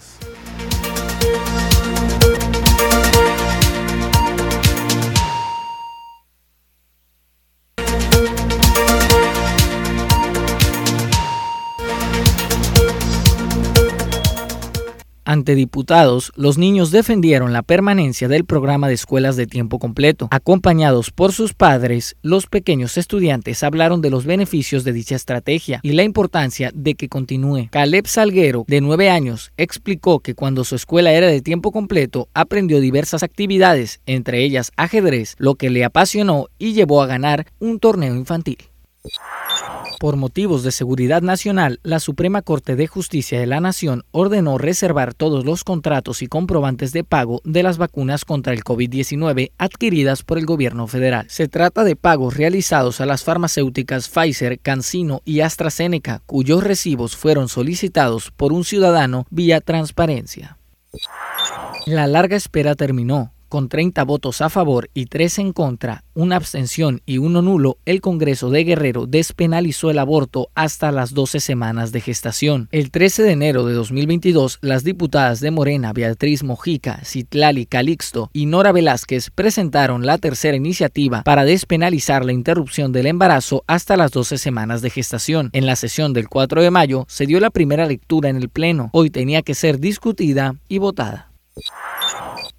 Ante 15.27 15.55
diputados, 15.55 16.31
los 16.37 16.57
niños 16.57 16.89
defendieron 16.89 17.51
la 17.51 17.61
permanencia 17.61 18.29
del 18.29 18.45
programa 18.45 18.87
de 18.87 18.93
escuelas 18.93 19.35
de 19.35 19.45
tiempo 19.45 19.77
completo. 19.77 20.29
Acompañados 20.31 21.11
por 21.11 21.33
sus 21.33 21.53
padres, 21.53 22.15
los 22.21 22.47
pequeños 22.47 22.97
estudiantes 22.97 23.61
hablaron 23.61 24.01
de 24.01 24.09
los 24.09 24.25
beneficios 24.25 24.85
de 24.85 24.93
dicha 24.93 25.17
estrategia 25.17 25.81
y 25.83 25.91
la 25.91 26.03
importancia 26.03 26.71
de 26.73 26.95
que 26.95 27.09
continúe. 27.09 27.67
Caleb 27.71 28.07
Salguero, 28.07 28.63
de 28.69 28.79
nueve 28.79 29.09
años, 29.09 29.51
explicó 29.57 30.21
que 30.21 30.33
cuando 30.33 30.63
su 30.63 30.75
escuela 30.75 31.11
era 31.11 31.27
de 31.27 31.41
tiempo 31.41 31.73
completo, 31.73 32.29
aprendió 32.33 32.79
diversas 32.79 33.21
actividades, 33.21 33.99
entre 34.05 34.45
ellas 34.45 34.71
ajedrez, 34.77 35.35
lo 35.39 35.55
que 35.55 35.69
le 35.69 35.83
apasionó 35.83 36.45
y 36.57 36.71
llevó 36.71 37.01
a 37.01 37.05
ganar 37.05 37.47
un 37.59 37.79
torneo 37.79 38.15
infantil. 38.15 38.59
Por 39.99 40.15
motivos 40.15 40.61
de 40.61 40.71
seguridad 40.71 41.23
nacional, 41.23 41.79
la 41.81 41.99
Suprema 41.99 42.43
Corte 42.43 42.75
de 42.75 42.85
Justicia 42.85 43.39
de 43.39 43.47
la 43.47 43.59
Nación 43.59 44.03
ordenó 44.11 44.59
reservar 44.59 45.15
todos 45.15 45.43
los 45.43 45.63
contratos 45.63 46.21
y 46.21 46.27
comprobantes 46.27 46.91
de 46.93 47.03
pago 47.03 47.41
de 47.43 47.63
las 47.63 47.79
vacunas 47.79 48.23
contra 48.23 48.53
el 48.53 48.63
COVID-19 48.63 49.53
adquiridas 49.57 50.21
por 50.21 50.37
el 50.37 50.45
gobierno 50.45 50.85
federal. 50.85 51.25
Se 51.29 51.47
trata 51.47 51.83
de 51.83 51.95
pagos 51.95 52.37
realizados 52.37 53.01
a 53.01 53.07
las 53.07 53.23
farmacéuticas 53.23 54.07
Pfizer, 54.07 54.59
CanSino 54.59 55.21
y 55.25 55.39
AstraZeneca, 55.39 56.21
cuyos 56.27 56.63
recibos 56.63 57.15
fueron 57.15 57.49
solicitados 57.49 58.29
por 58.29 58.53
un 58.53 58.65
ciudadano 58.65 59.25
vía 59.31 59.61
transparencia. 59.61 60.59
La 61.87 62.05
larga 62.05 62.35
espera 62.35 62.75
terminó. 62.75 63.33
Con 63.49 63.69
30 63.69 64.03
votos 64.03 64.41
a 64.41 64.49
favor 64.49 64.89
y 64.93 65.05
3 65.05 65.39
en 65.39 65.53
contra, 65.53 66.03
una 66.13 66.35
abstención 66.35 67.01
y 67.05 67.17
uno 67.17 67.41
nulo, 67.41 67.77
el 67.85 68.01
Congreso 68.01 68.49
de 68.49 68.65
Guerrero 68.65 69.05
despenalizó 69.05 69.89
el 69.89 69.99
aborto 69.99 70.49
hasta 70.53 70.91
las 70.91 71.13
12 71.13 71.39
semanas 71.39 71.93
de 71.93 72.01
gestación. 72.01 72.67
El 72.73 72.91
13 72.91 73.23
de 73.23 73.31
enero 73.31 73.65
de 73.65 73.73
2022, 73.73 74.59
las 74.59 74.83
diputadas 74.83 75.39
de 75.39 75.51
Morena, 75.51 75.93
Beatriz 75.93 76.43
Mojica, 76.43 76.99
Citlali 77.05 77.65
Calixto 77.65 78.29
y 78.33 78.47
Nora 78.47 78.73
Velázquez 78.73 79.29
presentaron 79.29 80.05
la 80.05 80.17
tercera 80.17 80.57
iniciativa 80.57 81.23
para 81.23 81.45
despenalizar 81.45 82.25
la 82.25 82.33
interrupción 82.33 82.91
del 82.91 83.05
embarazo 83.05 83.63
hasta 83.65 83.95
las 83.95 84.11
12 84.11 84.37
semanas 84.37 84.81
de 84.81 84.89
gestación. 84.89 85.51
En 85.53 85.65
la 85.65 85.77
sesión 85.77 86.11
del 86.11 86.27
4 86.27 86.61
de 86.61 86.71
mayo 86.71 87.05
se 87.07 87.25
dio 87.25 87.39
la 87.39 87.49
primera 87.49 87.85
lectura 87.85 88.27
en 88.27 88.35
el 88.35 88.49
Pleno. 88.49 88.89
Hoy 88.91 89.09
tenía 89.09 89.41
que 89.41 89.55
ser 89.55 89.79
discutida 89.79 90.55
y 90.67 90.79
votada. 90.79 91.31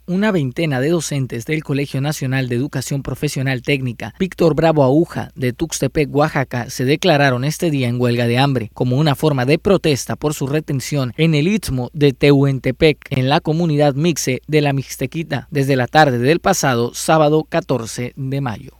Una 0.08 0.32
veintena 0.32 0.80
de 0.80 0.88
docentes 0.88 1.44
del 1.44 1.62
Colegio 1.62 2.00
Nacional 2.00 2.48
de 2.48 2.56
Educación 2.56 3.02
Profesional 3.02 3.60
Técnica 3.60 4.14
Víctor 4.18 4.54
Bravo 4.54 4.82
Aguja 4.82 5.32
de 5.34 5.52
Tuxtepec, 5.52 6.08
Oaxaca, 6.10 6.70
se 6.70 6.86
declararon 6.86 7.44
este 7.44 7.70
día 7.70 7.88
en 7.88 8.00
huelga 8.00 8.26
de 8.26 8.38
hambre 8.38 8.70
como 8.72 8.96
una 8.96 9.14
forma 9.14 9.44
de 9.44 9.58
protesta 9.58 10.16
por 10.16 10.32
su 10.32 10.46
retención 10.46 11.12
en 11.18 11.34
el 11.34 11.46
Istmo 11.46 11.90
de 11.92 12.14
Tehuantepec, 12.14 13.06
en 13.10 13.28
la 13.28 13.40
comunidad 13.40 13.96
mixe 13.96 14.40
de 14.46 14.62
la 14.62 14.72
Mixtequita, 14.72 15.46
desde 15.50 15.76
la 15.76 15.86
tarde 15.86 16.16
del 16.16 16.40
pasado 16.40 16.94
sábado 16.94 17.44
14 17.46 18.14
de 18.16 18.40
mayo. 18.40 18.77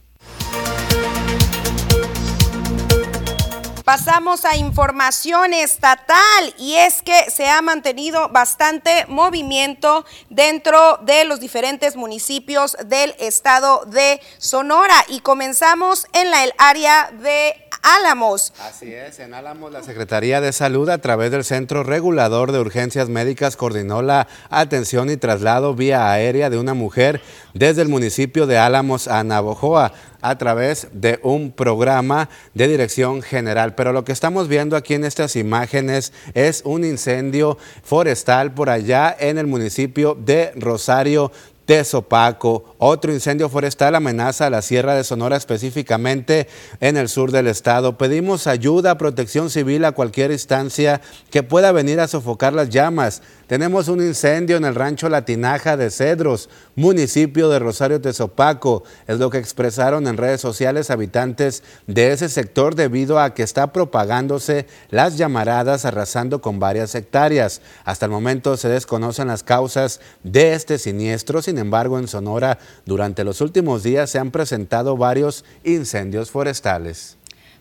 Pasamos 3.88 4.44
a 4.44 4.54
información 4.54 5.54
estatal 5.54 6.54
y 6.58 6.74
es 6.74 7.00
que 7.00 7.30
se 7.30 7.48
ha 7.48 7.62
mantenido 7.62 8.28
bastante 8.28 9.06
movimiento 9.08 10.04
dentro 10.28 10.98
de 10.98 11.24
los 11.24 11.40
diferentes 11.40 11.96
municipios 11.96 12.76
del 12.84 13.14
estado 13.18 13.86
de 13.86 14.20
Sonora. 14.36 15.06
Y 15.08 15.20
comenzamos 15.20 16.06
en 16.12 16.30
la, 16.30 16.44
el 16.44 16.52
área 16.58 17.10
de 17.14 17.67
Álamos. 17.82 18.52
Así 18.60 18.92
es, 18.92 19.18
en 19.20 19.34
Álamos 19.34 19.72
la 19.72 19.82
Secretaría 19.82 20.40
de 20.40 20.52
Salud 20.52 20.88
a 20.88 20.98
través 20.98 21.30
del 21.30 21.44
Centro 21.44 21.82
Regulador 21.82 22.52
de 22.52 22.60
Urgencias 22.60 23.08
Médicas 23.08 23.56
coordinó 23.56 24.02
la 24.02 24.28
atención 24.50 25.10
y 25.10 25.16
traslado 25.16 25.74
vía 25.74 26.10
aérea 26.10 26.50
de 26.50 26.58
una 26.58 26.74
mujer 26.74 27.20
desde 27.54 27.82
el 27.82 27.88
municipio 27.88 28.46
de 28.46 28.58
Álamos 28.58 29.08
a 29.08 29.22
Navojoa 29.24 29.92
a 30.20 30.36
través 30.36 30.88
de 30.92 31.20
un 31.22 31.52
programa 31.52 32.28
de 32.54 32.68
dirección 32.68 33.22
general. 33.22 33.74
Pero 33.74 33.92
lo 33.92 34.04
que 34.04 34.12
estamos 34.12 34.48
viendo 34.48 34.76
aquí 34.76 34.94
en 34.94 35.04
estas 35.04 35.36
imágenes 35.36 36.12
es 36.34 36.62
un 36.64 36.84
incendio 36.84 37.58
forestal 37.82 38.52
por 38.52 38.70
allá 38.70 39.16
en 39.18 39.38
el 39.38 39.46
municipio 39.46 40.14
de 40.14 40.52
Rosario 40.56 41.30
Tezopaco. 41.68 42.64
Otro 42.78 43.12
incendio 43.12 43.50
forestal 43.50 43.94
amenaza 43.94 44.46
a 44.46 44.50
la 44.50 44.62
Sierra 44.62 44.94
de 44.94 45.04
Sonora, 45.04 45.36
específicamente 45.36 46.48
en 46.80 46.96
el 46.96 47.10
sur 47.10 47.30
del 47.30 47.46
estado. 47.46 47.98
Pedimos 47.98 48.46
ayuda, 48.46 48.96
protección 48.96 49.50
civil 49.50 49.84
a 49.84 49.92
cualquier 49.92 50.30
instancia 50.30 51.02
que 51.30 51.42
pueda 51.42 51.70
venir 51.72 52.00
a 52.00 52.08
sofocar 52.08 52.54
las 52.54 52.70
llamas. 52.70 53.20
Tenemos 53.48 53.88
un 53.88 54.00
incendio 54.00 54.56
en 54.56 54.64
el 54.64 54.74
rancho 54.74 55.10
Latinaja 55.10 55.76
de 55.76 55.90
Cedros, 55.90 56.48
municipio 56.74 57.50
de 57.50 57.58
Rosario 57.58 58.00
Tezopaco. 58.00 58.84
Es 59.06 59.18
lo 59.18 59.28
que 59.28 59.38
expresaron 59.38 60.06
en 60.06 60.16
redes 60.16 60.40
sociales 60.40 60.90
habitantes 60.90 61.62
de 61.86 62.12
ese 62.12 62.30
sector 62.30 62.76
debido 62.76 63.18
a 63.18 63.34
que 63.34 63.42
está 63.42 63.74
propagándose 63.74 64.66
las 64.88 65.18
llamaradas 65.18 65.84
arrasando 65.84 66.40
con 66.40 66.60
varias 66.60 66.94
hectáreas. 66.94 67.60
Hasta 67.84 68.06
el 68.06 68.12
momento 68.12 68.56
se 68.56 68.68
desconocen 68.68 69.28
las 69.28 69.42
causas 69.42 70.00
de 70.22 70.54
este 70.54 70.78
siniestro. 70.78 71.42
Sin 71.42 71.57
embargo, 71.58 71.98
en 71.98 72.08
Sonora, 72.08 72.58
durante 72.86 73.24
los 73.24 73.42
últimos 73.42 73.82
días 73.82 74.08
se 74.08 74.18
han 74.18 74.30
presentado 74.30 74.96
varios 74.96 75.44
incendios 75.64 76.30
forestales. 76.30 77.17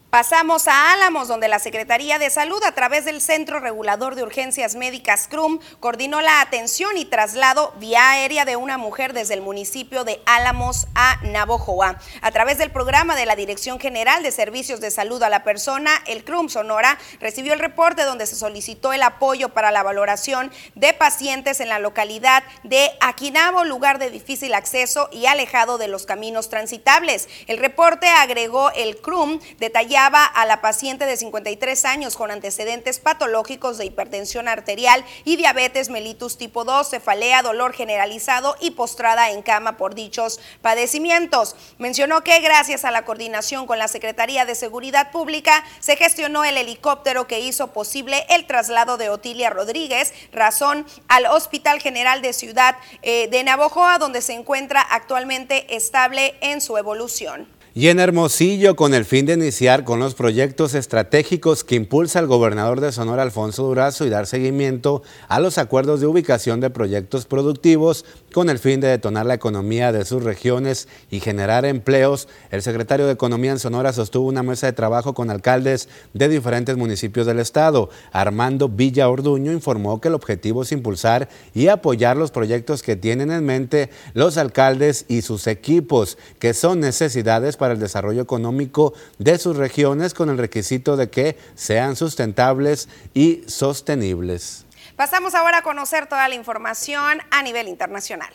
Pasamos 0.10 0.70
a 0.70 0.94
Álamos, 0.94 1.28
donde 1.28 1.50
la 1.50 1.60
Secretaría 1.60 2.18
de 2.18 2.30
Salud, 2.30 2.64
a 2.64 2.72
través 2.72 3.04
del 3.04 3.20
Centro 3.20 3.60
Regulador 3.60 4.16
de 4.16 4.24
Urgencias 4.24 4.76
Médicas 4.76 5.28
CRUM, 5.28 5.60
coordinó 5.82 6.22
la 6.22 6.40
atención 6.40 6.96
y 6.96 7.04
traslado 7.04 7.74
vía 7.78 8.12
aérea 8.12 8.46
de 8.46 8.56
una 8.56 8.78
mujer 8.78 9.12
desde 9.12 9.34
el 9.34 9.42
municipio 9.42 10.06
de 10.06 10.22
Álamos 10.26 10.88
a 10.96 11.20
Navojoa. 11.24 12.00
A 12.22 12.32
través 12.32 12.58
del 12.58 12.72
programa 12.72 13.18
de 13.18 13.26
la 13.26 13.36
Dirección 13.36 13.82
General 13.82 14.24
de 14.24 14.32
Servicios 14.32 14.80
de 14.80 14.92
Salud 14.92 15.22
a 15.24 15.30
la 15.30 15.44
Persona, 15.44 15.92
el 16.06 16.24
CRUM 16.24 16.48
Sonora 16.48 16.98
recibió 17.20 17.52
el 17.52 17.60
reporte 17.60 18.06
donde 18.06 18.28
se 18.28 18.38
solicitó 18.38 18.94
el 18.94 19.04
apoyo 19.04 19.50
para 19.50 19.72
la 19.72 19.84
valoración 19.84 20.54
de 20.76 20.94
pacientes 20.94 21.60
en 21.60 21.68
la 21.68 21.80
localidad 21.80 22.44
de 22.64 22.92
Aquinabo, 23.02 23.66
lugar 23.66 24.00
de 24.00 24.10
difícil 24.10 24.54
acceso 24.54 25.10
y 25.12 25.26
alejado 25.26 25.78
de 25.78 25.90
los 25.90 26.06
caminos 26.06 26.48
transitables. 26.48 27.28
El 27.48 27.58
reporte 27.58 28.08
agregó 28.08 28.72
el 28.72 29.02
CRUM 29.02 29.42
detallado 29.60 29.97
a 30.06 30.46
la 30.46 30.62
paciente 30.62 31.08
de 31.08 31.18
53 31.18 31.86
años 31.86 32.16
con 32.16 32.30
antecedentes 32.30 33.00
patológicos 33.00 33.80
de 33.80 33.86
hipertensión 33.86 34.48
arterial 34.48 35.04
y 35.26 35.38
diabetes 35.38 35.90
mellitus 35.90 36.38
tipo 36.38 36.66
2, 36.66 36.88
cefalea, 36.88 37.42
dolor 37.42 37.74
generalizado 37.74 38.56
y 38.60 38.72
postrada 38.72 39.32
en 39.32 39.42
cama 39.42 39.76
por 39.76 39.96
dichos 39.96 40.40
padecimientos. 40.62 41.56
Mencionó 41.80 42.24
que 42.24 42.40
gracias 42.42 42.86
a 42.86 42.92
la 42.92 43.06
coordinación 43.06 43.66
con 43.66 43.80
la 43.80 43.88
Secretaría 43.88 44.46
de 44.46 44.54
Seguridad 44.54 45.10
Pública 45.10 45.64
se 45.80 45.96
gestionó 45.96 46.46
el 46.46 46.58
helicóptero 46.58 47.26
que 47.26 47.40
hizo 47.40 47.74
posible 47.74 48.28
el 48.30 48.46
traslado 48.46 48.98
de 48.98 49.10
Otilia 49.10 49.50
Rodríguez, 49.50 50.14
razón 50.32 50.86
al 51.08 51.26
Hospital 51.26 51.82
General 51.82 52.22
de 52.22 52.34
Ciudad 52.34 52.76
eh, 53.02 53.28
de 53.30 53.44
Navojoa, 53.44 53.98
donde 53.98 54.22
se 54.22 54.34
encuentra 54.34 54.82
actualmente 54.82 55.76
estable 55.76 56.36
en 56.42 56.62
su 56.62 56.78
evolución. 56.78 57.57
Y 57.80 57.90
en 57.90 58.00
Hermosillo, 58.00 58.76
con 58.76 58.96
el 58.96 59.06
fin 59.06 59.28
de 59.28 59.34
iniciar 59.34 59.84
con 59.84 60.00
los 60.00 60.16
proyectos 60.16 60.74
estratégicos 60.74 61.64
que 61.64 61.76
impulsa 61.76 62.18
el 62.18 62.26
gobernador 62.26 62.82
de 62.82 62.92
Sonora, 62.92 63.22
Alfonso 63.22 63.66
Durazo, 63.66 64.04
y 64.04 64.10
dar 64.10 64.26
seguimiento 64.26 65.04
a 65.28 65.40
los 65.40 65.60
acuerdos 65.60 66.00
de 66.00 66.08
ubicación 66.08 66.60
de 66.60 66.72
proyectos 66.72 67.28
productivos 67.28 68.04
con 68.34 68.50
el 68.50 68.58
fin 68.58 68.80
de 68.80 68.88
detonar 68.88 69.28
la 69.28 69.36
economía 69.36 69.92
de 69.92 70.06
sus 70.06 70.24
regiones 70.24 70.88
y 71.12 71.20
generar 71.20 71.66
empleos, 71.66 72.28
el 72.50 72.64
secretario 72.64 73.06
de 73.06 73.12
Economía 73.12 73.52
en 73.52 73.60
Sonora 73.60 73.94
sostuvo 73.94 74.28
una 74.28 74.42
mesa 74.42 74.66
de 74.66 74.74
trabajo 74.74 75.14
con 75.14 75.30
alcaldes 75.30 75.88
de 76.16 76.30
diferentes 76.30 76.78
municipios 76.78 77.28
del 77.28 77.38
estado. 77.38 77.92
Armando 78.12 78.70
Villa 78.70 79.08
Orduño 79.08 79.52
informó 79.52 80.02
que 80.02 80.08
el 80.08 80.16
objetivo 80.16 80.64
es 80.64 80.72
impulsar 80.72 81.30
y 81.54 81.68
apoyar 81.68 82.18
los 82.18 82.32
proyectos 82.32 82.82
que 82.82 82.96
tienen 82.96 83.30
en 83.30 83.46
mente 83.46 83.92
los 84.16 84.38
alcaldes 84.38 85.06
y 85.08 85.22
sus 85.22 85.46
equipos, 85.46 86.18
que 86.40 86.56
son 86.56 86.80
necesidades 86.80 87.56
para 87.56 87.67
el 87.72 87.80
desarrollo 87.80 88.22
económico 88.22 88.94
de 89.18 89.38
sus 89.38 89.58
regiones 89.58 90.14
con 90.14 90.30
el 90.30 90.38
requisito 90.38 90.98
de 90.98 91.10
que 91.10 91.38
sean 91.56 91.96
sustentables 91.96 92.90
y 93.14 93.44
sostenibles. 93.48 94.66
Pasamos 94.96 95.36
ahora 95.36 95.60
a 95.60 95.62
conocer 95.62 96.08
toda 96.08 96.28
la 96.28 96.36
información 96.36 97.20
a 97.30 97.44
nivel 97.44 97.68
internacional. 97.68 98.32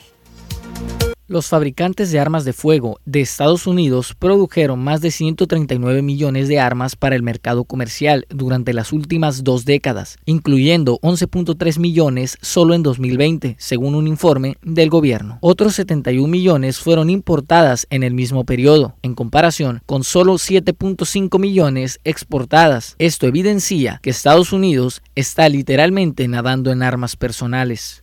Los 1.33 1.47
fabricantes 1.47 2.13
de 2.13 2.21
armas 2.21 2.45
de 2.45 2.53
fuego 2.53 3.01
de 3.07 3.23
Estados 3.23 3.67
Unidos 3.67 4.15
produjeron 4.19 4.85
más 4.85 5.01
de 5.01 5.11
139 5.11 6.03
millones 6.03 6.47
de 6.47 6.61
armas 6.61 6.95
para 6.95 7.17
el 7.17 7.23
mercado 7.23 7.65
comercial 7.65 8.27
durante 8.29 8.75
las 8.75 8.93
últimas 8.93 9.43
dos 9.43 9.65
décadas, 9.65 10.19
incluyendo 10.27 10.99
11.3 11.01 11.79
millones 11.79 12.37
solo 12.43 12.75
en 12.75 12.83
2020, 12.83 13.57
según 13.59 13.95
un 13.95 14.09
informe 14.09 14.59
del 14.61 14.91
gobierno. 14.91 15.39
Otros 15.41 15.75
71 15.77 16.29
millones 16.29 16.79
fueron 16.79 17.09
importadas 17.09 17.87
en 17.89 18.03
el 18.03 18.13
mismo 18.13 18.45
periodo, 18.45 18.97
en 19.01 19.15
comparación 19.15 19.81
con 19.87 20.05
solo 20.05 20.35
7.5 20.35 21.41
millones 21.41 21.99
exportadas. 22.05 22.95
Esto 22.99 23.27
evidencia 23.27 24.01
que 24.03 24.11
Estados 24.11 24.53
Unidos 24.53 25.01
está 25.15 25.49
literalmente 25.49 26.29
nadando 26.29 26.71
en 26.71 26.83
armas 26.83 27.17
personales. 27.17 28.03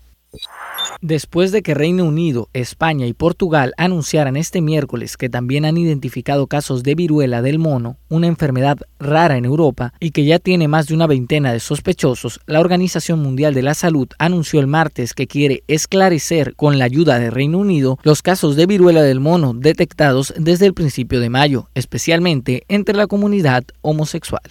Después 1.01 1.51
de 1.51 1.61
que 1.61 1.73
Reino 1.73 2.05
Unido, 2.05 2.49
España 2.53 3.05
y 3.05 3.13
Portugal 3.13 3.73
anunciaran 3.77 4.35
este 4.35 4.61
miércoles 4.61 5.17
que 5.17 5.29
también 5.29 5.65
han 5.65 5.77
identificado 5.77 6.47
casos 6.47 6.83
de 6.83 6.95
viruela 6.95 7.41
del 7.41 7.59
mono, 7.59 7.97
una 8.09 8.27
enfermedad 8.27 8.77
rara 8.99 9.37
en 9.37 9.45
Europa 9.45 9.93
y 9.99 10.11
que 10.11 10.25
ya 10.25 10.39
tiene 10.39 10.67
más 10.67 10.87
de 10.87 10.95
una 10.95 11.07
veintena 11.07 11.53
de 11.53 11.59
sospechosos, 11.59 12.39
la 12.45 12.59
Organización 12.59 13.19
Mundial 13.19 13.53
de 13.53 13.63
la 13.63 13.73
Salud 13.73 14.07
anunció 14.19 14.59
el 14.59 14.67
martes 14.67 15.13
que 15.13 15.27
quiere 15.27 15.63
esclarecer 15.67 16.55
con 16.55 16.77
la 16.77 16.85
ayuda 16.85 17.19
de 17.19 17.29
Reino 17.29 17.57
Unido 17.57 17.97
los 18.03 18.21
casos 18.21 18.55
de 18.55 18.65
viruela 18.65 19.01
del 19.01 19.19
mono 19.19 19.53
detectados 19.53 20.33
desde 20.37 20.65
el 20.65 20.73
principio 20.73 21.19
de 21.19 21.29
mayo, 21.29 21.69
especialmente 21.75 22.63
entre 22.67 22.95
la 22.95 23.07
comunidad 23.07 23.63
homosexual. 23.81 24.41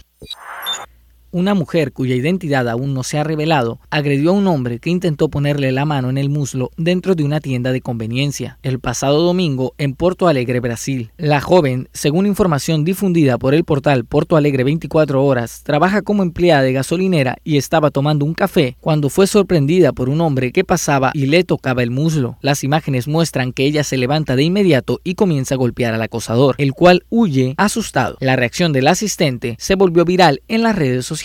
Una 1.31 1.53
mujer 1.53 1.93
cuya 1.93 2.15
identidad 2.15 2.71
aún 2.71 2.95
no 2.95 3.03
se 3.03 3.19
ha 3.19 3.25
revelado 3.25 3.81
agredió 3.91 4.31
a 4.31 4.33
un 4.33 4.47
hombre 4.47 4.79
que 4.79 4.89
intentó 4.89 5.29
ponerle 5.29 5.73
la 5.73 5.85
mano 5.85 6.09
en 6.09 6.17
el 6.17 6.31
muslo 6.31 6.71
dentro 6.79 7.15
de 7.15 7.23
una 7.23 7.41
tienda 7.41 7.71
de 7.71 7.83
conveniencia 7.83 8.59
el 8.63 8.81
pasado 8.81 9.21
domingo 9.21 9.75
en 9.77 9.95
Porto 9.95 10.27
Alegre, 10.27 10.61
Brasil. 10.61 11.11
La 11.19 11.43
joven, 11.43 11.91
según 11.93 12.25
información 12.25 12.83
difundida 12.83 13.37
por 13.37 13.53
el 13.53 13.65
portal 13.65 14.07
Porto 14.07 14.37
Alegre 14.37 14.65
24 14.65 15.23
horas, 15.23 15.63
trabaja 15.65 16.01
como 16.01 16.23
empleada 16.23 16.63
de 16.63 16.73
gasolinera 16.73 17.37
y 17.45 17.59
estaba 17.59 17.91
tomando 17.91 18.25
un 18.25 18.33
café 18.33 18.79
cuando 18.81 19.11
fue 19.11 19.27
sorprendida 19.27 19.93
por 19.93 20.09
un 20.09 20.23
hombre 20.23 20.51
que 20.51 20.65
pasaba 20.65 21.11
y 21.13 21.27
le 21.27 21.45
tocaba 21.45 21.83
el 21.83 21.91
muslo. 21.91 22.39
Las 22.41 22.65
imágenes 22.65 23.07
muestran 23.07 23.53
que 23.53 23.67
ella 23.67 23.85
se 23.85 23.99
levanta 23.99 24.35
de 24.35 24.45
inmediato 24.45 25.03
y 25.05 25.15
comienza 25.15 25.57
a 25.57 25.59
golpear 25.59 25.93
al 25.93 26.01
acosador, 26.01 26.55
el 26.57 26.73
cual 26.73 27.05
huye 27.11 27.53
asustado. 27.59 28.17
La 28.21 28.35
reacción 28.35 28.73
del 28.73 28.89
asistente 28.89 29.57
se 29.59 29.75
volvió 29.75 30.07
viral 30.07 30.41
en 30.49 30.63
las 30.63 30.75
redes 30.75 31.05
sociales 31.05 31.18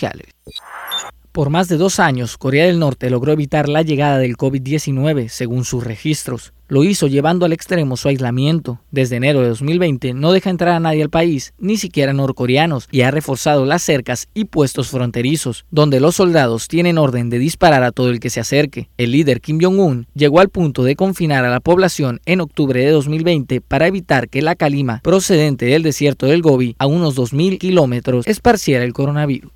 por 1.34 1.50
más 1.50 1.66
de 1.66 1.78
dos 1.78 1.98
años, 1.98 2.38
Corea 2.38 2.66
del 2.66 2.78
Norte 2.78 3.10
logró 3.10 3.32
evitar 3.32 3.68
la 3.68 3.82
llegada 3.82 4.18
del 4.18 4.36
COVID-19, 4.36 5.26
según 5.26 5.64
sus 5.64 5.82
registros. 5.82 6.52
Lo 6.68 6.84
hizo 6.84 7.08
llevando 7.08 7.44
al 7.44 7.52
extremo 7.52 7.96
su 7.96 8.06
aislamiento. 8.06 8.78
Desde 8.92 9.16
enero 9.16 9.40
de 9.40 9.48
2020 9.48 10.14
no 10.14 10.30
deja 10.30 10.50
entrar 10.50 10.76
a 10.76 10.78
nadie 10.78 11.02
al 11.02 11.10
país, 11.10 11.52
ni 11.58 11.76
siquiera 11.76 12.12
norcoreanos, 12.12 12.86
y 12.92 13.00
ha 13.00 13.10
reforzado 13.10 13.66
las 13.66 13.82
cercas 13.82 14.28
y 14.32 14.44
puestos 14.44 14.90
fronterizos, 14.90 15.66
donde 15.72 15.98
los 15.98 16.14
soldados 16.14 16.68
tienen 16.68 16.98
orden 16.98 17.30
de 17.30 17.40
disparar 17.40 17.82
a 17.82 17.90
todo 17.90 18.10
el 18.10 18.20
que 18.20 18.30
se 18.30 18.38
acerque. 18.38 18.88
El 18.96 19.10
líder 19.10 19.40
Kim 19.40 19.58
Jong-un 19.60 20.06
llegó 20.14 20.38
al 20.38 20.50
punto 20.50 20.84
de 20.84 20.94
confinar 20.94 21.44
a 21.44 21.50
la 21.50 21.58
población 21.58 22.20
en 22.26 22.42
octubre 22.42 22.78
de 22.78 22.92
2020 22.92 23.60
para 23.60 23.88
evitar 23.88 24.28
que 24.28 24.40
la 24.40 24.54
calima 24.54 25.00
procedente 25.02 25.66
del 25.66 25.82
desierto 25.82 26.26
del 26.26 26.42
Gobi, 26.42 26.76
a 26.78 26.86
unos 26.86 27.16
2.000 27.16 27.58
kilómetros, 27.58 28.24
esparciera 28.28 28.84
el 28.84 28.92
coronavirus. 28.92 29.50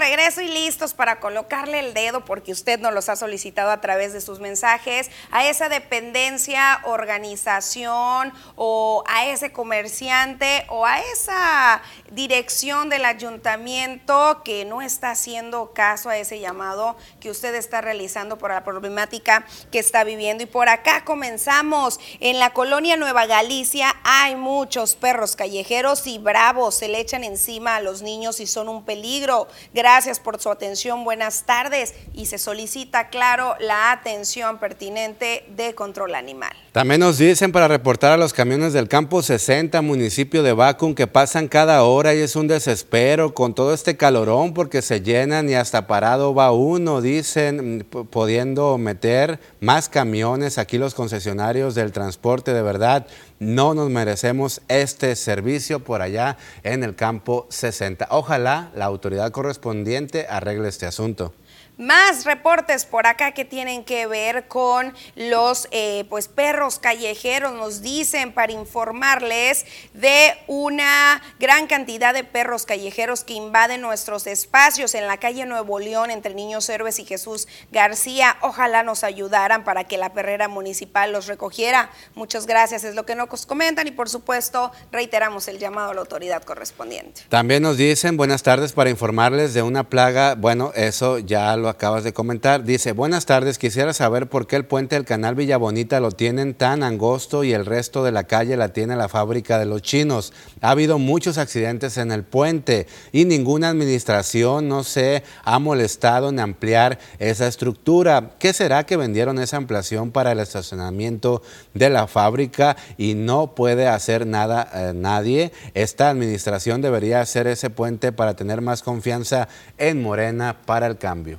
Regreso 0.00 0.40
y 0.40 0.48
listos 0.48 0.94
para 0.94 1.20
colocarle 1.20 1.78
el 1.78 1.92
dedo, 1.92 2.24
porque 2.24 2.52
usted 2.52 2.80
nos 2.80 2.94
los 2.94 3.08
ha 3.10 3.16
solicitado 3.16 3.70
a 3.70 3.82
través 3.82 4.14
de 4.14 4.22
sus 4.22 4.40
mensajes, 4.40 5.10
a 5.30 5.46
esa 5.46 5.68
dependencia, 5.68 6.80
organización 6.84 8.32
o 8.56 9.04
a 9.06 9.26
ese 9.26 9.52
comerciante 9.52 10.64
o 10.68 10.86
a 10.86 11.00
esa 11.00 11.82
dirección 12.10 12.88
del 12.88 13.04
ayuntamiento 13.04 14.40
que 14.42 14.64
no 14.64 14.80
está 14.80 15.10
haciendo 15.10 15.72
caso 15.74 16.08
a 16.08 16.16
ese 16.16 16.40
llamado 16.40 16.96
que 17.20 17.30
usted 17.30 17.54
está 17.54 17.82
realizando 17.82 18.38
por 18.38 18.50
la 18.50 18.64
problemática 18.64 19.44
que 19.70 19.78
está 19.78 20.02
viviendo. 20.02 20.42
Y 20.42 20.46
por 20.46 20.70
acá 20.70 21.04
comenzamos. 21.04 22.00
En 22.20 22.38
la 22.38 22.54
colonia 22.54 22.96
Nueva 22.96 23.26
Galicia 23.26 23.94
hay 24.02 24.34
muchos 24.34 24.96
perros 24.96 25.36
callejeros 25.36 26.06
y 26.06 26.16
bravos. 26.16 26.76
Se 26.76 26.88
le 26.88 27.00
echan 27.00 27.22
encima 27.22 27.76
a 27.76 27.80
los 27.80 28.00
niños 28.00 28.40
y 28.40 28.46
son 28.46 28.70
un 28.70 28.86
peligro. 28.86 29.46
Gracias 29.74 29.89
por 30.22 30.40
su 30.40 30.50
atención. 30.50 31.02
Buenas 31.02 31.42
tardes. 31.46 31.94
Y 32.14 32.26
se 32.26 32.38
solicita, 32.38 33.08
claro, 33.08 33.56
la 33.58 33.90
atención 33.90 34.58
pertinente 34.58 35.44
de 35.48 35.74
control 35.74 36.14
animal. 36.14 36.52
También 36.72 37.00
nos 37.00 37.18
dicen 37.18 37.50
para 37.50 37.66
reportar 37.66 38.12
a 38.12 38.16
los 38.16 38.32
camiones 38.32 38.72
del 38.72 38.86
campo 38.86 39.22
60, 39.22 39.82
municipio 39.82 40.44
de 40.44 40.52
Bacum, 40.52 40.94
que 40.94 41.08
pasan 41.08 41.48
cada 41.48 41.82
hora 41.82 42.14
y 42.14 42.18
es 42.18 42.36
un 42.36 42.46
desespero 42.46 43.34
con 43.34 43.54
todo 43.54 43.74
este 43.74 43.96
calorón 43.96 44.54
porque 44.54 44.80
se 44.80 45.00
llenan 45.00 45.50
y 45.50 45.54
hasta 45.54 45.88
parado 45.88 46.32
va 46.32 46.52
uno, 46.52 47.00
dicen, 47.00 47.84
pudiendo 48.10 48.78
meter 48.78 49.40
más 49.58 49.88
camiones 49.88 50.58
aquí 50.58 50.78
los 50.78 50.94
concesionarios 50.94 51.74
del 51.74 51.90
transporte. 51.90 52.54
De 52.54 52.62
verdad, 52.62 53.04
no 53.40 53.74
nos 53.74 53.90
merecemos 53.90 54.60
este 54.68 55.16
servicio 55.16 55.80
por 55.80 56.02
allá 56.02 56.36
en 56.62 56.84
el 56.84 56.94
campo 56.94 57.48
60. 57.50 58.06
Ojalá 58.12 58.70
la 58.76 58.84
autoridad 58.84 59.32
correspondiente 59.32 60.28
arregle 60.30 60.68
este 60.68 60.86
asunto. 60.86 61.34
Más 61.80 62.26
reportes 62.26 62.84
por 62.84 63.06
acá 63.06 63.32
que 63.32 63.46
tienen 63.46 63.84
que 63.84 64.06
ver 64.06 64.48
con 64.48 64.92
los 65.16 65.66
eh, 65.70 66.04
pues 66.10 66.28
perros 66.28 66.78
callejeros. 66.78 67.54
Nos 67.54 67.80
dicen 67.80 68.34
para 68.34 68.52
informarles 68.52 69.64
de 69.94 70.34
una 70.46 71.22
gran 71.38 71.66
cantidad 71.68 72.12
de 72.12 72.22
perros 72.22 72.66
callejeros 72.66 73.24
que 73.24 73.32
invaden 73.32 73.80
nuestros 73.80 74.26
espacios 74.26 74.94
en 74.94 75.06
la 75.06 75.16
calle 75.16 75.46
Nuevo 75.46 75.78
León 75.78 76.10
entre 76.10 76.34
Niños 76.34 76.68
Héroes 76.68 76.98
y 76.98 77.06
Jesús 77.06 77.48
García. 77.72 78.36
Ojalá 78.42 78.82
nos 78.82 79.02
ayudaran 79.02 79.64
para 79.64 79.84
que 79.84 79.96
la 79.96 80.12
perrera 80.12 80.48
municipal 80.48 81.12
los 81.12 81.28
recogiera. 81.28 81.88
Muchas 82.14 82.44
gracias, 82.46 82.84
es 82.84 82.94
lo 82.94 83.06
que 83.06 83.14
nos 83.14 83.46
comentan 83.46 83.86
y 83.86 83.92
por 83.92 84.10
supuesto 84.10 84.70
reiteramos 84.92 85.48
el 85.48 85.58
llamado 85.58 85.92
a 85.92 85.94
la 85.94 86.00
autoridad 86.02 86.42
correspondiente. 86.42 87.22
También 87.30 87.62
nos 87.62 87.78
dicen 87.78 88.18
buenas 88.18 88.42
tardes 88.42 88.74
para 88.74 88.90
informarles 88.90 89.54
de 89.54 89.62
una 89.62 89.88
plaga. 89.88 90.34
Bueno, 90.34 90.72
eso 90.74 91.18
ya 91.18 91.56
lo 91.56 91.69
acabas 91.70 92.04
de 92.04 92.12
comentar. 92.12 92.64
Dice, 92.64 92.92
buenas 92.92 93.24
tardes, 93.24 93.58
quisiera 93.58 93.92
saber 93.92 94.28
por 94.28 94.46
qué 94.46 94.56
el 94.56 94.66
puente 94.66 94.96
del 94.96 95.04
canal 95.04 95.34
Villa 95.34 95.56
Bonita 95.56 96.00
lo 96.00 96.10
tienen 96.10 96.54
tan 96.54 96.82
angosto 96.82 97.44
y 97.44 97.52
el 97.52 97.64
resto 97.64 98.04
de 98.04 98.12
la 98.12 98.24
calle 98.24 98.56
la 98.56 98.74
tiene 98.74 98.96
la 98.96 99.08
fábrica 99.08 99.58
de 99.58 99.66
los 99.66 99.82
chinos. 99.82 100.32
Ha 100.60 100.70
habido 100.70 100.98
muchos 100.98 101.38
accidentes 101.38 101.96
en 101.96 102.12
el 102.12 102.24
puente 102.24 102.86
y 103.12 103.24
ninguna 103.24 103.70
administración 103.70 104.68
no 104.68 104.84
se 104.84 105.22
ha 105.44 105.58
molestado 105.58 106.28
en 106.28 106.40
ampliar 106.40 106.98
esa 107.18 107.46
estructura. 107.46 108.32
¿Qué 108.38 108.52
será 108.52 108.84
que 108.84 108.96
vendieron 108.96 109.38
esa 109.38 109.56
ampliación 109.56 110.10
para 110.10 110.32
el 110.32 110.40
estacionamiento 110.40 111.42
de 111.74 111.90
la 111.90 112.06
fábrica 112.06 112.76
y 112.98 113.14
no 113.14 113.54
puede 113.54 113.88
hacer 113.88 114.26
nada 114.26 114.68
eh, 114.74 114.92
nadie? 114.94 115.52
Esta 115.74 116.10
administración 116.10 116.82
debería 116.82 117.20
hacer 117.20 117.46
ese 117.46 117.70
puente 117.70 118.12
para 118.12 118.34
tener 118.34 118.60
más 118.60 118.82
confianza 118.82 119.48
en 119.78 120.02
Morena 120.02 120.56
para 120.66 120.86
el 120.86 120.98
cambio. 120.98 121.38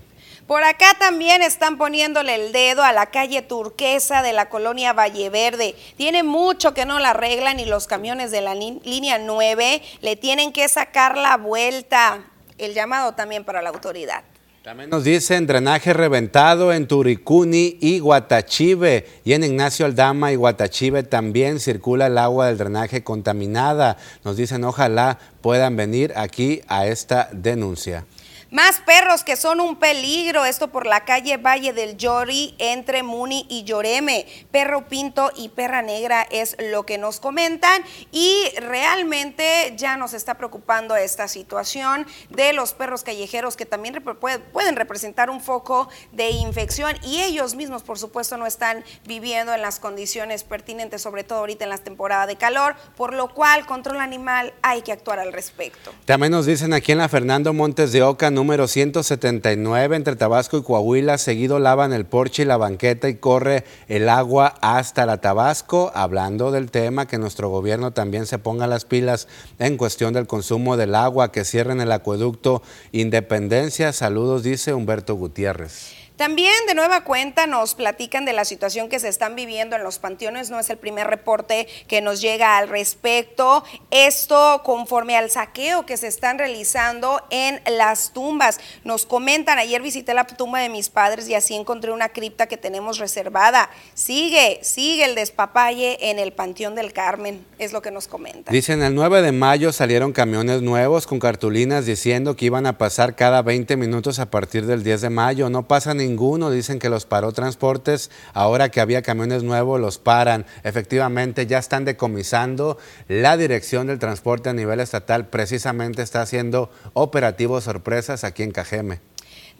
Por 0.51 0.65
acá 0.65 0.97
también 0.99 1.41
están 1.41 1.77
poniéndole 1.77 2.35
el 2.35 2.51
dedo 2.51 2.83
a 2.83 2.91
la 2.91 3.05
calle 3.05 3.41
turquesa 3.41 4.21
de 4.21 4.33
la 4.33 4.49
colonia 4.49 4.91
Valle 4.91 5.29
Verde. 5.29 5.75
Tiene 5.95 6.23
mucho 6.23 6.73
que 6.73 6.85
no 6.85 6.99
la 6.99 7.11
arreglan 7.11 7.61
y 7.61 7.65
los 7.65 7.87
camiones 7.87 8.31
de 8.31 8.41
la 8.41 8.53
línea 8.53 9.17
9 9.17 9.81
le 10.01 10.15
tienen 10.17 10.51
que 10.51 10.67
sacar 10.67 11.17
la 11.17 11.37
vuelta. 11.37 12.25
El 12.57 12.73
llamado 12.73 13.13
también 13.13 13.45
para 13.45 13.61
la 13.61 13.69
autoridad. 13.69 14.25
También 14.61 14.89
nos 14.89 15.05
dicen 15.05 15.47
drenaje 15.47 15.93
reventado 15.93 16.73
en 16.73 16.85
Turicuni 16.85 17.77
y 17.79 17.99
Guatachive. 17.99 19.07
Y 19.23 19.31
en 19.31 19.45
Ignacio 19.45 19.85
Aldama 19.85 20.33
y 20.33 20.35
Guatachive 20.35 21.03
también 21.03 21.61
circula 21.61 22.07
el 22.07 22.17
agua 22.17 22.47
del 22.47 22.57
drenaje 22.57 23.05
contaminada. 23.05 23.95
Nos 24.25 24.35
dicen 24.35 24.65
ojalá 24.65 25.17
puedan 25.39 25.77
venir 25.77 26.11
aquí 26.17 26.61
a 26.67 26.87
esta 26.87 27.29
denuncia. 27.31 28.05
Más 28.51 28.81
perros 28.81 29.23
que 29.23 29.37
son 29.37 29.61
un 29.61 29.77
peligro, 29.77 30.43
esto 30.43 30.73
por 30.73 30.85
la 30.85 31.05
calle 31.05 31.37
Valle 31.37 31.71
del 31.71 31.95
Llori 31.95 32.53
entre 32.57 33.01
Muni 33.01 33.45
y 33.49 33.63
Lloreme. 33.63 34.27
Perro 34.51 34.89
pinto 34.89 35.31
y 35.37 35.47
perra 35.47 35.81
negra 35.81 36.27
es 36.29 36.57
lo 36.59 36.85
que 36.85 36.97
nos 36.97 37.21
comentan 37.21 37.81
y 38.11 38.43
realmente 38.57 39.73
ya 39.77 39.95
nos 39.95 40.13
está 40.13 40.33
preocupando 40.33 40.97
esta 40.97 41.29
situación 41.29 42.05
de 42.29 42.51
los 42.51 42.73
perros 42.73 43.03
callejeros 43.03 43.55
que 43.55 43.65
también 43.65 44.03
pueden 44.03 44.75
representar 44.75 45.29
un 45.29 45.39
foco 45.39 45.87
de 46.11 46.31
infección 46.31 46.97
y 47.05 47.21
ellos 47.21 47.55
mismos 47.55 47.83
por 47.83 47.99
supuesto 47.99 48.35
no 48.35 48.45
están 48.45 48.83
viviendo 49.05 49.53
en 49.53 49.61
las 49.61 49.79
condiciones 49.79 50.43
pertinentes, 50.43 51.01
sobre 51.01 51.23
todo 51.23 51.39
ahorita 51.39 51.63
en 51.63 51.69
la 51.69 51.77
temporada 51.77 52.27
de 52.27 52.35
calor, 52.35 52.75
por 52.97 53.13
lo 53.13 53.33
cual 53.33 53.65
control 53.65 54.01
animal 54.01 54.53
hay 54.61 54.81
que 54.81 54.91
actuar 54.91 55.19
al 55.19 55.31
respecto. 55.31 55.93
También 56.03 56.33
nos 56.33 56.45
dicen 56.45 56.73
aquí 56.73 56.91
en 56.91 56.97
la 56.97 57.07
Fernando 57.07 57.53
Montes 57.53 57.93
de 57.93 58.03
Oca, 58.03 58.29
número 58.41 58.67
179 58.67 59.95
entre 59.95 60.15
Tabasco 60.15 60.57
y 60.57 60.63
Coahuila. 60.63 61.19
Seguido 61.19 61.59
lavan 61.59 61.93
el 61.93 62.05
porche 62.05 62.41
y 62.41 62.45
la 62.45 62.57
banqueta 62.57 63.07
y 63.07 63.17
corre 63.17 63.65
el 63.87 64.09
agua 64.09 64.55
hasta 64.61 65.05
la 65.05 65.21
Tabasco. 65.21 65.91
Hablando 65.93 66.49
del 66.49 66.71
tema, 66.71 67.05
que 67.07 67.19
nuestro 67.19 67.49
gobierno 67.49 67.91
también 67.91 68.25
se 68.25 68.39
ponga 68.39 68.65
las 68.65 68.85
pilas 68.85 69.27
en 69.59 69.77
cuestión 69.77 70.15
del 70.15 70.25
consumo 70.25 70.75
del 70.75 70.95
agua, 70.95 71.31
que 71.31 71.45
cierren 71.45 71.81
el 71.81 71.91
acueducto 71.91 72.63
Independencia. 72.91 73.93
Saludos, 73.93 74.41
dice 74.41 74.73
Humberto 74.73 75.13
Gutiérrez. 75.13 76.00
También 76.21 76.53
de 76.67 76.75
nueva 76.75 77.03
cuenta 77.03 77.47
nos 77.47 77.73
platican 77.73 78.25
de 78.25 78.33
la 78.33 78.45
situación 78.45 78.89
que 78.89 78.99
se 78.99 79.07
están 79.07 79.35
viviendo 79.35 79.75
en 79.75 79.81
los 79.81 79.97
panteones. 79.97 80.51
No 80.51 80.59
es 80.59 80.69
el 80.69 80.77
primer 80.77 81.07
reporte 81.07 81.67
que 81.87 81.99
nos 81.99 82.21
llega 82.21 82.59
al 82.59 82.69
respecto. 82.69 83.63
Esto 83.89 84.61
conforme 84.63 85.17
al 85.17 85.31
saqueo 85.31 85.87
que 85.87 85.97
se 85.97 86.05
están 86.05 86.37
realizando 86.37 87.23
en 87.31 87.59
las 87.75 88.13
tumbas. 88.13 88.59
Nos 88.83 89.07
comentan, 89.07 89.57
ayer 89.57 89.81
visité 89.81 90.13
la 90.13 90.27
tumba 90.27 90.59
de 90.59 90.69
mis 90.69 90.89
padres 90.89 91.27
y 91.27 91.33
así 91.33 91.55
encontré 91.55 91.91
una 91.91 92.09
cripta 92.09 92.45
que 92.45 92.55
tenemos 92.55 92.99
reservada. 92.99 93.71
Sigue, 93.95 94.59
sigue 94.61 95.05
el 95.05 95.15
despapalle 95.15 96.11
en 96.11 96.19
el 96.19 96.33
Panteón 96.33 96.75
del 96.75 96.93
Carmen, 96.93 97.43
es 97.57 97.73
lo 97.73 97.81
que 97.81 97.89
nos 97.89 98.07
comentan. 98.07 98.53
Dicen, 98.53 98.83
el 98.83 98.93
9 98.93 99.23
de 99.23 99.31
mayo 99.31 99.71
salieron 99.71 100.13
camiones 100.13 100.61
nuevos 100.61 101.07
con 101.07 101.17
cartulinas 101.17 101.87
diciendo 101.87 102.35
que 102.35 102.45
iban 102.45 102.67
a 102.67 102.77
pasar 102.77 103.15
cada 103.15 103.41
20 103.41 103.75
minutos 103.75 104.19
a 104.19 104.29
partir 104.29 104.67
del 104.67 104.83
10 104.83 105.01
de 105.01 105.09
mayo. 105.09 105.49
No 105.49 105.67
pasa 105.67 105.95
ni 105.95 106.10
ninguno, 106.11 106.51
dicen 106.51 106.79
que 106.79 106.89
los 106.89 107.05
paró 107.05 107.31
transportes, 107.31 108.11
ahora 108.33 108.69
que 108.69 108.81
había 108.81 109.01
camiones 109.01 109.43
nuevos 109.43 109.79
los 109.79 109.97
paran. 109.97 110.45
Efectivamente, 110.63 111.47
ya 111.47 111.57
están 111.57 111.85
decomisando. 111.85 112.77
La 113.07 113.37
dirección 113.37 113.87
del 113.87 113.99
transporte 113.99 114.49
a 114.49 114.53
nivel 114.53 114.79
estatal 114.79 115.27
precisamente 115.27 116.01
está 116.01 116.21
haciendo 116.21 116.69
operativos 116.93 117.63
sorpresas 117.63 118.23
aquí 118.23 118.43
en 118.43 118.51
Cajeme. 118.51 119.10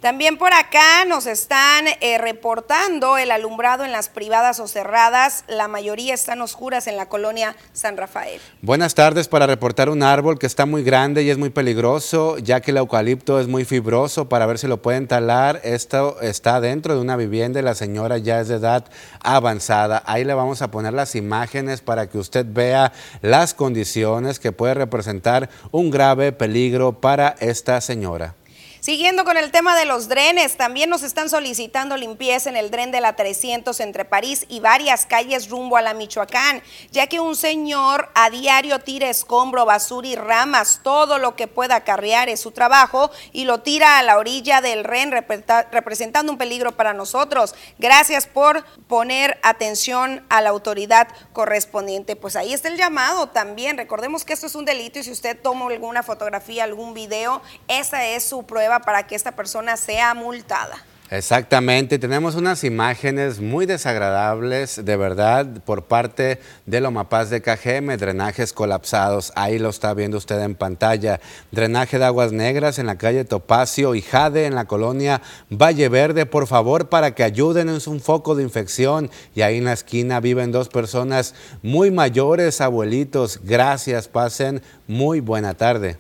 También 0.02 0.40
por 0.40 0.52
acá 0.52 1.06
nos 1.06 1.28
están 1.28 1.86
eh, 2.00 2.18
reportando 2.18 3.20
el 3.20 3.30
alumbrado 3.30 3.86
en 3.86 3.92
las 3.92 4.10
privadas 4.10 4.60
o 4.60 4.68
cerradas. 4.68 5.44
La 5.48 5.68
mayoría 5.68 6.16
están 6.16 6.42
oscuras 6.42 6.88
en 6.88 6.98
la 6.98 7.08
colonia 7.08 7.56
San 7.72 7.98
Rafael. 7.98 8.42
Buenas 8.64 8.96
tardes 8.96 9.28
para 9.28 9.46
reportar 9.46 9.90
un 9.90 10.02
árbol 10.02 10.40
que 10.40 10.48
está 10.48 10.66
muy 10.66 10.82
grande 10.82 11.22
y 11.22 11.30
es 11.30 11.38
muy 11.38 11.52
peligroso, 11.52 12.40
ya 12.40 12.62
que 12.62 12.72
el 12.72 12.78
eucalipto 12.78 13.40
es 13.40 13.48
muy 13.48 13.64
fibroso. 13.64 14.28
Para 14.28 14.48
ver 14.48 14.58
si 14.58 14.66
lo 14.66 14.82
pueden 14.82 15.08
talar, 15.08 15.62
esto 15.64 16.20
está 16.20 16.60
dentro 16.62 16.96
de 16.96 17.02
una 17.02 17.16
vivienda 17.16 17.60
y 17.60 17.64
la 17.64 17.76
señora 17.76 18.18
ya 18.18 18.42
es 18.42 18.48
de 18.48 18.56
edad 18.56 18.86
avanzada. 19.20 20.02
Ahí 20.08 20.24
le 20.24 20.34
vamos 20.34 20.64
a 20.64 20.72
poner 20.72 20.94
las 20.94 21.14
imágenes 21.14 21.82
para 21.82 22.10
que 22.10 22.18
usted 22.18 22.48
vea 22.50 22.92
las 23.22 23.54
condiciones 23.54 24.40
que 24.40 24.52
puede 24.52 24.74
representar 24.74 25.52
un 25.70 25.92
grave 25.92 26.32
peligro 26.32 27.00
para 27.00 27.36
esta 27.40 27.80
señora. 27.82 28.34
Siguiendo 28.82 29.26
con 29.26 29.38
el 29.38 29.52
tema 29.52 29.78
de 29.78 29.86
los 29.86 30.08
drenes, 30.08 30.58
también 30.58 30.90
nos 30.90 31.04
están 31.04 31.30
solicitando 31.30 31.98
limpieza 31.98 32.50
en 32.50 32.58
el 32.58 32.72
dren 32.72 32.90
de 32.90 33.00
la 33.00 33.16
300 33.16 33.80
entre 33.80 34.06
París 34.06 34.48
y 34.50 34.60
varias 34.60 35.06
calles 35.06 35.52
rumbo 35.52 35.78
a 35.78 35.84
la 35.84 35.94
Michoacán, 35.94 36.64
ya 36.90 37.06
que 37.06 37.20
un 37.20 37.36
señor 37.36 38.10
a 38.16 38.32
diario 38.32 38.80
tira 38.80 39.08
escombro, 39.08 39.66
basura 39.66 40.08
y 40.08 40.16
ramas, 40.16 40.80
todo 40.82 41.20
lo 41.20 41.36
que 41.36 41.46
pueda 41.46 41.76
acarrear 41.76 42.28
es 42.28 42.40
su 42.40 42.50
trabajo 42.50 43.12
y 43.32 43.44
lo 43.44 43.60
tira 43.60 44.00
a 44.00 44.02
la 44.02 44.18
orilla 44.18 44.62
del 44.62 44.84
ren 44.84 45.12
representando 45.12 46.32
un 46.32 46.40
peligro 46.40 46.76
para 46.76 46.96
nosotros. 46.96 47.54
Gracias 47.78 48.26
por 48.26 48.66
poner 48.88 49.38
atención 49.44 50.26
a 50.30 50.42
la 50.42 50.50
autoridad 50.50 51.08
correspondiente. 51.34 52.16
Pues 52.16 52.36
ahí 52.36 52.52
está 52.52 52.68
el 52.68 52.78
llamado 52.78 53.30
también. 53.30 53.78
Recordemos 53.78 54.26
que 54.26 54.34
esto 54.34 54.48
es 54.48 54.56
un 54.56 54.66
delito 54.66 54.98
y 54.98 55.04
si 55.04 55.12
usted 55.12 55.40
toma 55.40 55.68
alguna 55.68 56.02
fotografía, 56.02 56.64
algún 56.64 56.96
video, 56.96 57.44
esa 57.68 58.08
es 58.08 58.24
su 58.24 58.44
prueba 58.44 58.71
para 58.80 59.04
que 59.04 59.16
esta 59.16 59.34
persona 59.34 59.78
sea 59.78 60.14
multada. 60.14 60.84
Exactamente, 61.12 62.00
tenemos 62.00 62.36
unas 62.36 62.64
imágenes 62.64 63.42
muy 63.42 63.66
desagradables, 63.66 64.86
de 64.86 64.96
verdad, 64.96 65.46
por 65.66 65.84
parte 65.84 66.40
de 66.66 66.80
Lomapaz 66.80 67.30
de 67.30 67.42
KGM, 67.42 67.98
drenajes 67.98 68.54
colapsados, 68.54 69.34
ahí 69.36 69.60
lo 69.60 69.68
está 69.68 69.94
viendo 69.94 70.18
usted 70.18 70.42
en 70.42 70.56
pantalla, 70.56 71.20
drenaje 71.52 72.00
de 72.00 72.06
aguas 72.06 72.32
negras 72.32 72.80
en 72.80 72.86
la 72.86 72.98
calle 72.98 73.26
Topacio 73.26 73.94
y 73.94 74.02
Jade 74.02 74.46
en 74.46 74.56
la 74.56 74.64
colonia 74.64 75.22
Valle 75.50 75.90
Verde, 75.90 76.26
por 76.26 76.48
favor, 76.48 76.88
para 76.88 77.14
que 77.14 77.26
ayuden, 77.26 77.68
es 77.68 77.88
un 77.88 78.00
foco 78.00 78.34
de 78.34 78.44
infección 78.44 79.12
y 79.36 79.42
ahí 79.42 79.58
en 79.58 79.66
la 79.66 79.74
esquina 79.74 80.22
viven 80.22 80.54
dos 80.54 80.70
personas 80.70 81.36
muy 81.62 81.92
mayores, 81.92 82.62
abuelitos, 82.62 83.42
gracias, 83.44 84.08
pasen 84.08 84.62
muy 84.88 85.20
buena 85.20 85.56
tarde. 85.56 85.98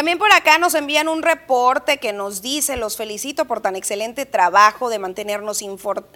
También 0.00 0.16
por 0.16 0.32
acá 0.32 0.56
nos 0.56 0.74
envían 0.74 1.08
un 1.08 1.20
reporte 1.20 1.98
que 1.98 2.14
nos 2.14 2.40
dice, 2.40 2.78
los 2.78 2.96
felicito 2.96 3.44
por 3.44 3.60
tan 3.60 3.76
excelente 3.76 4.24
trabajo 4.24 4.88
de 4.88 4.98
mantenernos 4.98 5.60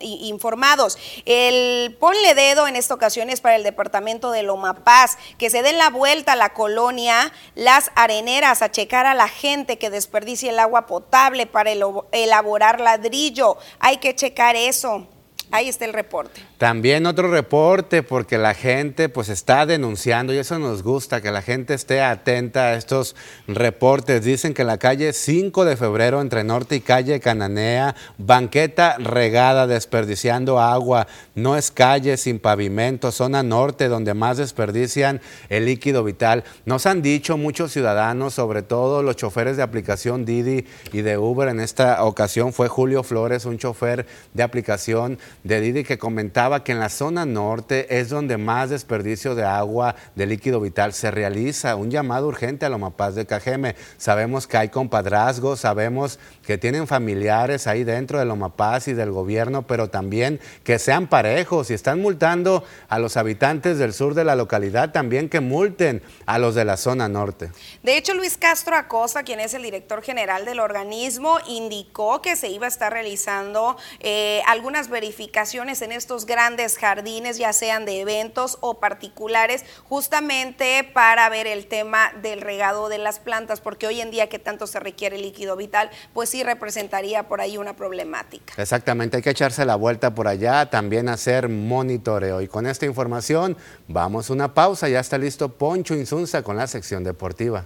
informados. 0.01 0.97
El 1.26 1.95
ponle 2.01 2.35
dedo 2.35 2.66
en 2.66 2.76
esta 2.76 2.95
ocasión 2.95 3.28
es 3.28 3.43
para 3.43 3.57
el 3.57 3.62
departamento 3.62 4.30
de 4.30 4.43
Loma 4.43 4.85
Paz, 4.85 5.18
que 5.37 5.51
se 5.51 5.62
den 5.62 5.76
la 5.76 5.91
vuelta 5.91 6.32
a 6.32 6.37
la 6.37 6.55
colonia 6.55 7.30
Las 7.57 7.91
Areneras 7.95 8.62
a 8.62 8.70
checar 8.70 9.05
a 9.05 9.12
la 9.12 9.28
gente 9.28 9.76
que 9.76 9.91
desperdicia 9.91 10.51
el 10.51 10.61
agua 10.61 10.87
potable 10.87 11.45
para 11.45 11.72
elaborar 12.12 12.80
ladrillo. 12.80 13.59
Hay 13.80 13.99
que 13.99 14.16
checar 14.16 14.57
eso. 14.57 15.07
Ahí 15.51 15.68
está 15.68 15.84
el 15.84 15.92
reporte. 15.92 16.40
También 16.59 17.07
otro 17.07 17.30
reporte 17.30 18.03
porque 18.03 18.38
la 18.38 18.55
gente 18.55 19.09
pues 19.09 19.28
está 19.28 19.66
denunciando 19.66 20.34
y 20.34 20.38
eso 20.38 20.59
nos 20.59 20.82
gusta, 20.82 21.20
que 21.20 21.30
la 21.30 21.42
gente 21.42 21.74
esté 21.74 22.01
atenta 22.03 22.68
a 22.68 22.74
estos 22.74 23.14
reportes. 23.47 24.24
Dicen 24.24 24.55
que 24.55 24.64
la 24.64 24.78
calle 24.78 25.12
5 25.12 25.64
de 25.64 25.76
febrero 25.76 26.20
entre 26.20 26.42
Norte 26.42 26.76
y 26.76 26.80
calle 26.80 27.20
Cananea, 27.20 27.95
banqueta 28.18 28.97
regada, 28.99 29.66
desperdiciando 29.66 30.59
agua. 30.59 31.07
No 31.34 31.57
es 31.57 31.70
calle 31.70 32.16
sin 32.16 32.38
pavimento, 32.38 33.12
zona 33.12 33.42
norte 33.42 33.88
donde 33.88 34.14
más 34.14 34.38
desperdician 34.38 35.20
el 35.49 35.66
líquido 35.66 36.03
vital. 36.03 36.45
Nos 36.64 36.86
han 36.86 37.03
dicho 37.03 37.36
muchos 37.36 37.72
ciudadanos, 37.72 38.34
sobre 38.34 38.62
todo 38.62 39.03
los 39.03 39.16
choferes 39.16 39.57
de 39.57 39.62
aplicación 39.62 40.24
Didi 40.24 40.66
y 40.92 41.03
de 41.03 41.18
Uber. 41.18 41.49
En 41.49 41.61
esta 41.61 42.03
ocasión 42.05 42.53
fue 42.53 42.68
Julio 42.68 43.03
Flores, 43.03 43.45
un 43.45 43.59
chofer 43.59 44.07
de 44.32 44.42
aplicación 44.42 45.18
de 45.45 45.61
Didi 45.61 45.84
que 45.84 45.99
comentaba 45.99 46.64
que 46.64 46.72
en 46.72 46.80
la 46.80 46.88
zona 46.88 47.26
norte 47.26 47.99
es 47.99 48.09
donde 48.09 48.38
más 48.38 48.70
desperdicio 48.70 49.34
de 49.34 49.45
agua, 49.45 49.95
de 50.14 50.24
líquido 50.24 50.59
vital 50.59 50.95
se 50.95 51.11
realiza. 51.11 51.76
Un 51.76 51.90
llamado 51.90 52.26
urgente 52.26 52.64
a 52.64 52.70
Lomapaz 52.70 53.14
de 53.14 53.26
Cajeme. 53.26 53.76
Sabemos 53.99 54.47
que 54.47 54.57
hay 54.57 54.70
compadrazgos, 54.70 55.61
sabemos 55.61 56.18
que 56.47 56.57
tienen 56.57 56.86
familiares 56.86 57.66
ahí 57.66 57.84
dentro 57.84 58.18
de 58.18 58.24
Lomapaz 58.24 58.88
y 58.88 58.95
del 58.95 59.11
gobierno, 59.11 59.66
pero 59.66 59.90
también 59.90 60.40
que 60.64 60.78
sean 60.78 61.09
parejos. 61.09 61.70
y 61.70 61.74
están 61.74 62.01
multando 62.01 62.64
a 62.88 62.99
los 62.99 63.18
habitantes 63.18 63.78
del 63.78 63.92
sur 63.92 64.14
de 64.14 64.24
la 64.24 64.36
localidad, 64.36 64.92
también 64.92 65.28
que 65.28 65.40
multen 65.40 66.03
a 66.24 66.38
los 66.38 66.55
de 66.55 66.64
la 66.64 66.78
zona 66.78 67.07
norte. 67.09 67.51
De 67.82 67.99
hecho, 67.99 68.14
Luis 68.14 68.38
Castro 68.38 68.76
Acosta, 68.76 69.24
quien 69.24 69.40
es 69.40 69.53
el 69.53 69.62
director 69.62 70.03
general 70.03 70.47
del 70.47 70.61
organismo, 70.61 71.36
indicó 71.47 72.22
que 72.22 72.34
se 72.34 72.49
iba 72.49 72.64
a 72.64 72.68
estar 72.68 72.90
realizando 72.90 73.76
eh, 74.01 74.40
algunas 74.47 74.88
verificaciones 74.88 75.34
en 75.35 75.91
estos 75.91 76.26
grandes 76.26 76.78
jardines, 76.78 77.39
ya 77.39 77.53
sean 77.53 77.85
de 77.85 78.01
eventos 78.01 78.57
o 78.61 78.78
particulares, 78.78 79.64
justamente 79.89 80.89
para 80.95 81.28
ver 81.28 81.49
el 81.49 81.66
tema 81.66 82.12
del 82.22 82.41
regado 82.41 82.89
de 82.89 82.99
las 82.99 83.18
plantas, 83.18 83.61
porque 83.61 83.89
hoy 83.89 84.01
en 84.01 84.12
día 84.12 84.28
que 84.28 84.39
tanto 84.39 84.68
se 84.68 84.78
requiere 84.78 85.18
líquido 85.18 85.57
vital, 85.57 85.91
pues 86.12 86.30
sí 86.30 86.45
representaría 86.45 87.24
por 87.24 87.41
ahí 87.41 87.59
una 87.59 87.74
problemática. 87.74 88.55
Exactamente, 88.57 89.16
hay 89.16 89.22
que 89.24 89.30
echarse 89.30 89.64
la 89.64 89.74
vuelta 89.74 90.14
por 90.14 90.28
allá, 90.28 90.70
también 90.70 91.09
hacer 91.09 91.49
monitoreo. 91.49 92.41
Y 92.41 92.47
con 92.47 92.66
esta 92.66 92.87
información 92.87 93.57
vamos 93.89 94.30
a 94.30 94.35
una 94.35 94.55
pausa, 94.55 94.89
ya 94.89 95.01
está 95.01 95.18
listo 95.18 95.49
Poncho 95.49 95.95
Insunza 95.95 96.43
con 96.43 96.57
la 96.57 96.68
sección 96.68 97.03
deportiva. 97.03 97.64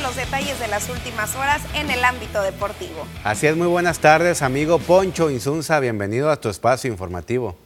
Los 0.00 0.16
detalles 0.16 0.58
de 0.60 0.68
las 0.68 0.88
últimas 0.88 1.34
horas 1.36 1.62
en 1.74 1.90
el 1.90 2.04
ámbito 2.04 2.42
deportivo. 2.42 3.06
Así 3.24 3.46
es, 3.46 3.56
muy 3.56 3.66
buenas 3.66 3.98
tardes, 3.98 4.42
amigo 4.42 4.78
Poncho 4.78 5.30
Insunza, 5.30 5.80
bienvenido 5.80 6.30
a 6.30 6.36
tu 6.36 6.48
espacio 6.48 6.90
informativo. 6.90 7.56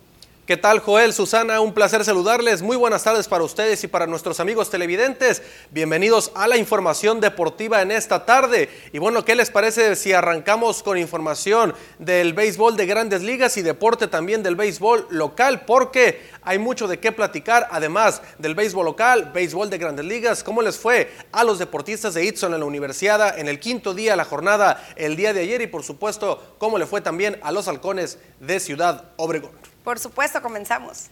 ¿Qué 0.44 0.56
tal, 0.56 0.80
Joel, 0.80 1.12
Susana? 1.12 1.60
Un 1.60 1.72
placer 1.72 2.04
saludarles. 2.04 2.62
Muy 2.62 2.76
buenas 2.76 3.04
tardes 3.04 3.28
para 3.28 3.44
ustedes 3.44 3.84
y 3.84 3.86
para 3.86 4.08
nuestros 4.08 4.40
amigos 4.40 4.70
televidentes. 4.70 5.40
Bienvenidos 5.70 6.32
a 6.34 6.48
la 6.48 6.56
información 6.56 7.20
deportiva 7.20 7.80
en 7.80 7.92
esta 7.92 8.26
tarde. 8.26 8.68
Y 8.92 8.98
bueno, 8.98 9.24
¿qué 9.24 9.36
les 9.36 9.50
parece 9.50 9.94
si 9.94 10.12
arrancamos 10.12 10.82
con 10.82 10.98
información 10.98 11.74
del 12.00 12.32
béisbol 12.32 12.76
de 12.76 12.86
grandes 12.86 13.22
ligas 13.22 13.56
y 13.56 13.62
deporte 13.62 14.08
también 14.08 14.42
del 14.42 14.56
béisbol 14.56 15.06
local? 15.10 15.64
Porque 15.64 16.20
hay 16.42 16.58
mucho 16.58 16.88
de 16.88 16.98
qué 16.98 17.12
platicar, 17.12 17.68
además 17.70 18.20
del 18.38 18.56
béisbol 18.56 18.84
local, 18.84 19.30
béisbol 19.32 19.70
de 19.70 19.78
grandes 19.78 20.06
ligas. 20.06 20.42
¿Cómo 20.42 20.60
les 20.60 20.76
fue 20.76 21.12
a 21.30 21.44
los 21.44 21.60
deportistas 21.60 22.14
de 22.14 22.24
Itson 22.24 22.52
en 22.52 22.58
la 22.58 22.66
universidad 22.66 23.38
en 23.38 23.46
el 23.46 23.60
quinto 23.60 23.94
día 23.94 24.14
de 24.14 24.16
la 24.16 24.24
jornada 24.24 24.84
el 24.96 25.14
día 25.14 25.32
de 25.32 25.42
ayer? 25.42 25.62
Y 25.62 25.68
por 25.68 25.84
supuesto, 25.84 26.56
¿cómo 26.58 26.78
le 26.78 26.86
fue 26.86 27.00
también 27.00 27.38
a 27.44 27.52
los 27.52 27.68
halcones 27.68 28.18
de 28.40 28.58
Ciudad 28.58 29.12
Obregón? 29.18 29.71
Por 29.84 29.98
supuesto, 29.98 30.40
comenzamos. 30.40 31.06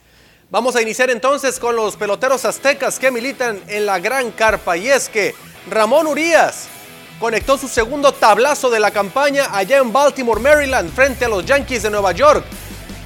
Vamos 0.48 0.76
a 0.76 0.82
iniciar 0.82 1.10
entonces 1.10 1.58
con 1.58 1.74
los 1.74 1.96
peloteros 1.96 2.44
aztecas 2.44 2.98
que 2.98 3.10
militan 3.10 3.60
en 3.66 3.84
la 3.86 3.98
gran 3.98 4.30
carpa. 4.30 4.76
Y 4.76 4.88
es 4.88 5.08
que 5.08 5.34
Ramón 5.68 6.06
Urias 6.06 6.68
conectó 7.18 7.58
su 7.58 7.68
segundo 7.68 8.12
tablazo 8.12 8.70
de 8.70 8.80
la 8.80 8.90
campaña 8.90 9.48
allá 9.52 9.78
en 9.78 9.92
Baltimore, 9.92 10.40
Maryland, 10.40 10.92
frente 10.92 11.24
a 11.24 11.28
los 11.28 11.44
Yankees 11.44 11.82
de 11.82 11.90
Nueva 11.90 12.12
York. 12.12 12.44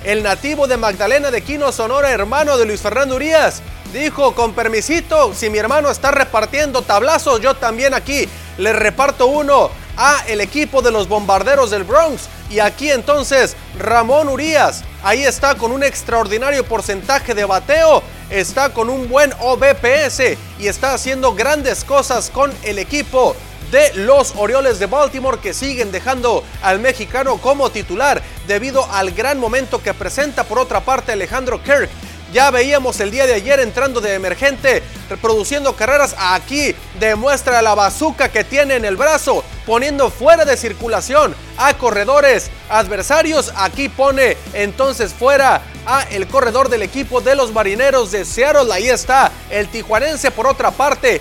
El 0.04 0.22
nativo 0.22 0.66
de 0.66 0.76
Magdalena 0.76 1.30
de 1.30 1.42
Quino, 1.42 1.72
Sonora, 1.72 2.10
hermano 2.10 2.58
de 2.58 2.66
Luis 2.66 2.82
Fernando 2.82 3.16
Urias, 3.16 3.62
dijo, 3.92 4.34
con 4.34 4.52
permisito, 4.52 5.32
si 5.34 5.48
mi 5.48 5.56
hermano 5.56 5.90
está 5.90 6.10
repartiendo 6.10 6.82
tablazos, 6.82 7.40
yo 7.40 7.54
también 7.54 7.94
aquí 7.94 8.28
le 8.58 8.72
reparto 8.72 9.26
uno 9.26 9.70
a 9.96 10.24
el 10.26 10.40
equipo 10.40 10.82
de 10.82 10.90
los 10.90 11.08
bombarderos 11.08 11.70
del 11.70 11.84
Bronx. 11.84 12.28
Y 12.50 12.58
aquí 12.58 12.90
entonces 12.90 13.56
Ramón 13.78 14.28
Urias, 14.28 14.84
ahí 15.02 15.24
está 15.24 15.54
con 15.54 15.72
un 15.72 15.82
extraordinario 15.82 16.64
porcentaje 16.64 17.34
de 17.34 17.44
bateo, 17.44 18.02
está 18.30 18.70
con 18.70 18.90
un 18.90 19.08
buen 19.08 19.32
OBPS 19.40 20.36
y 20.58 20.66
está 20.66 20.94
haciendo 20.94 21.34
grandes 21.34 21.84
cosas 21.84 22.30
con 22.30 22.52
el 22.62 22.78
equipo 22.78 23.34
de 23.70 23.92
los 23.94 24.34
Orioles 24.36 24.78
de 24.78 24.86
Baltimore 24.86 25.38
que 25.38 25.54
siguen 25.54 25.90
dejando 25.90 26.44
al 26.62 26.78
mexicano 26.78 27.38
como 27.38 27.70
titular 27.70 28.22
debido 28.46 28.84
al 28.92 29.10
gran 29.10 29.40
momento 29.40 29.82
que 29.82 29.94
presenta 29.94 30.44
por 30.44 30.58
otra 30.58 30.80
parte 30.80 31.12
Alejandro 31.12 31.62
Kirk 31.62 31.90
ya 32.34 32.50
veíamos 32.50 32.98
el 32.98 33.12
día 33.12 33.26
de 33.26 33.34
ayer 33.34 33.60
entrando 33.60 34.00
de 34.00 34.14
emergente, 34.14 34.82
reproduciendo 35.08 35.76
carreras. 35.76 36.16
Aquí 36.18 36.74
demuestra 36.98 37.62
la 37.62 37.76
bazuca 37.76 38.28
que 38.28 38.42
tiene 38.42 38.74
en 38.74 38.84
el 38.84 38.96
brazo, 38.96 39.44
poniendo 39.64 40.10
fuera 40.10 40.44
de 40.44 40.56
circulación 40.56 41.32
a 41.56 41.74
corredores 41.78 42.50
adversarios. 42.68 43.52
Aquí 43.54 43.88
pone 43.88 44.36
entonces 44.52 45.14
fuera 45.14 45.62
a 45.86 46.02
el 46.10 46.26
corredor 46.26 46.68
del 46.68 46.82
equipo 46.82 47.20
de 47.20 47.36
los 47.36 47.52
marineros 47.52 48.10
de 48.10 48.24
Seattle. 48.24 48.74
Ahí 48.74 48.88
está 48.88 49.30
el 49.48 49.68
tijuanense 49.68 50.32
por 50.32 50.48
otra 50.48 50.72
parte. 50.72 51.20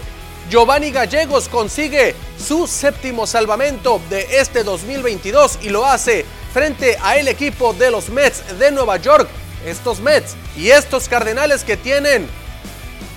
Giovanni 0.49 0.89
Gallegos 0.89 1.47
consigue 1.47 2.15
su 2.43 2.65
séptimo 2.65 3.27
salvamento 3.27 4.01
de 4.09 4.39
este 4.39 4.63
2022 4.63 5.59
y 5.61 5.69
lo 5.69 5.85
hace 5.85 6.25
frente 6.51 6.97
a 7.01 7.17
el 7.17 7.27
equipo 7.27 7.73
de 7.73 7.91
los 7.91 8.09
Mets 8.09 8.57
de 8.57 8.71
Nueva 8.71 8.97
York 8.97 9.29
estos 9.65 9.99
Mets 9.99 10.35
y 10.57 10.69
estos 10.69 11.07
Cardenales 11.07 11.63
que 11.63 11.77
tienen 11.77 12.27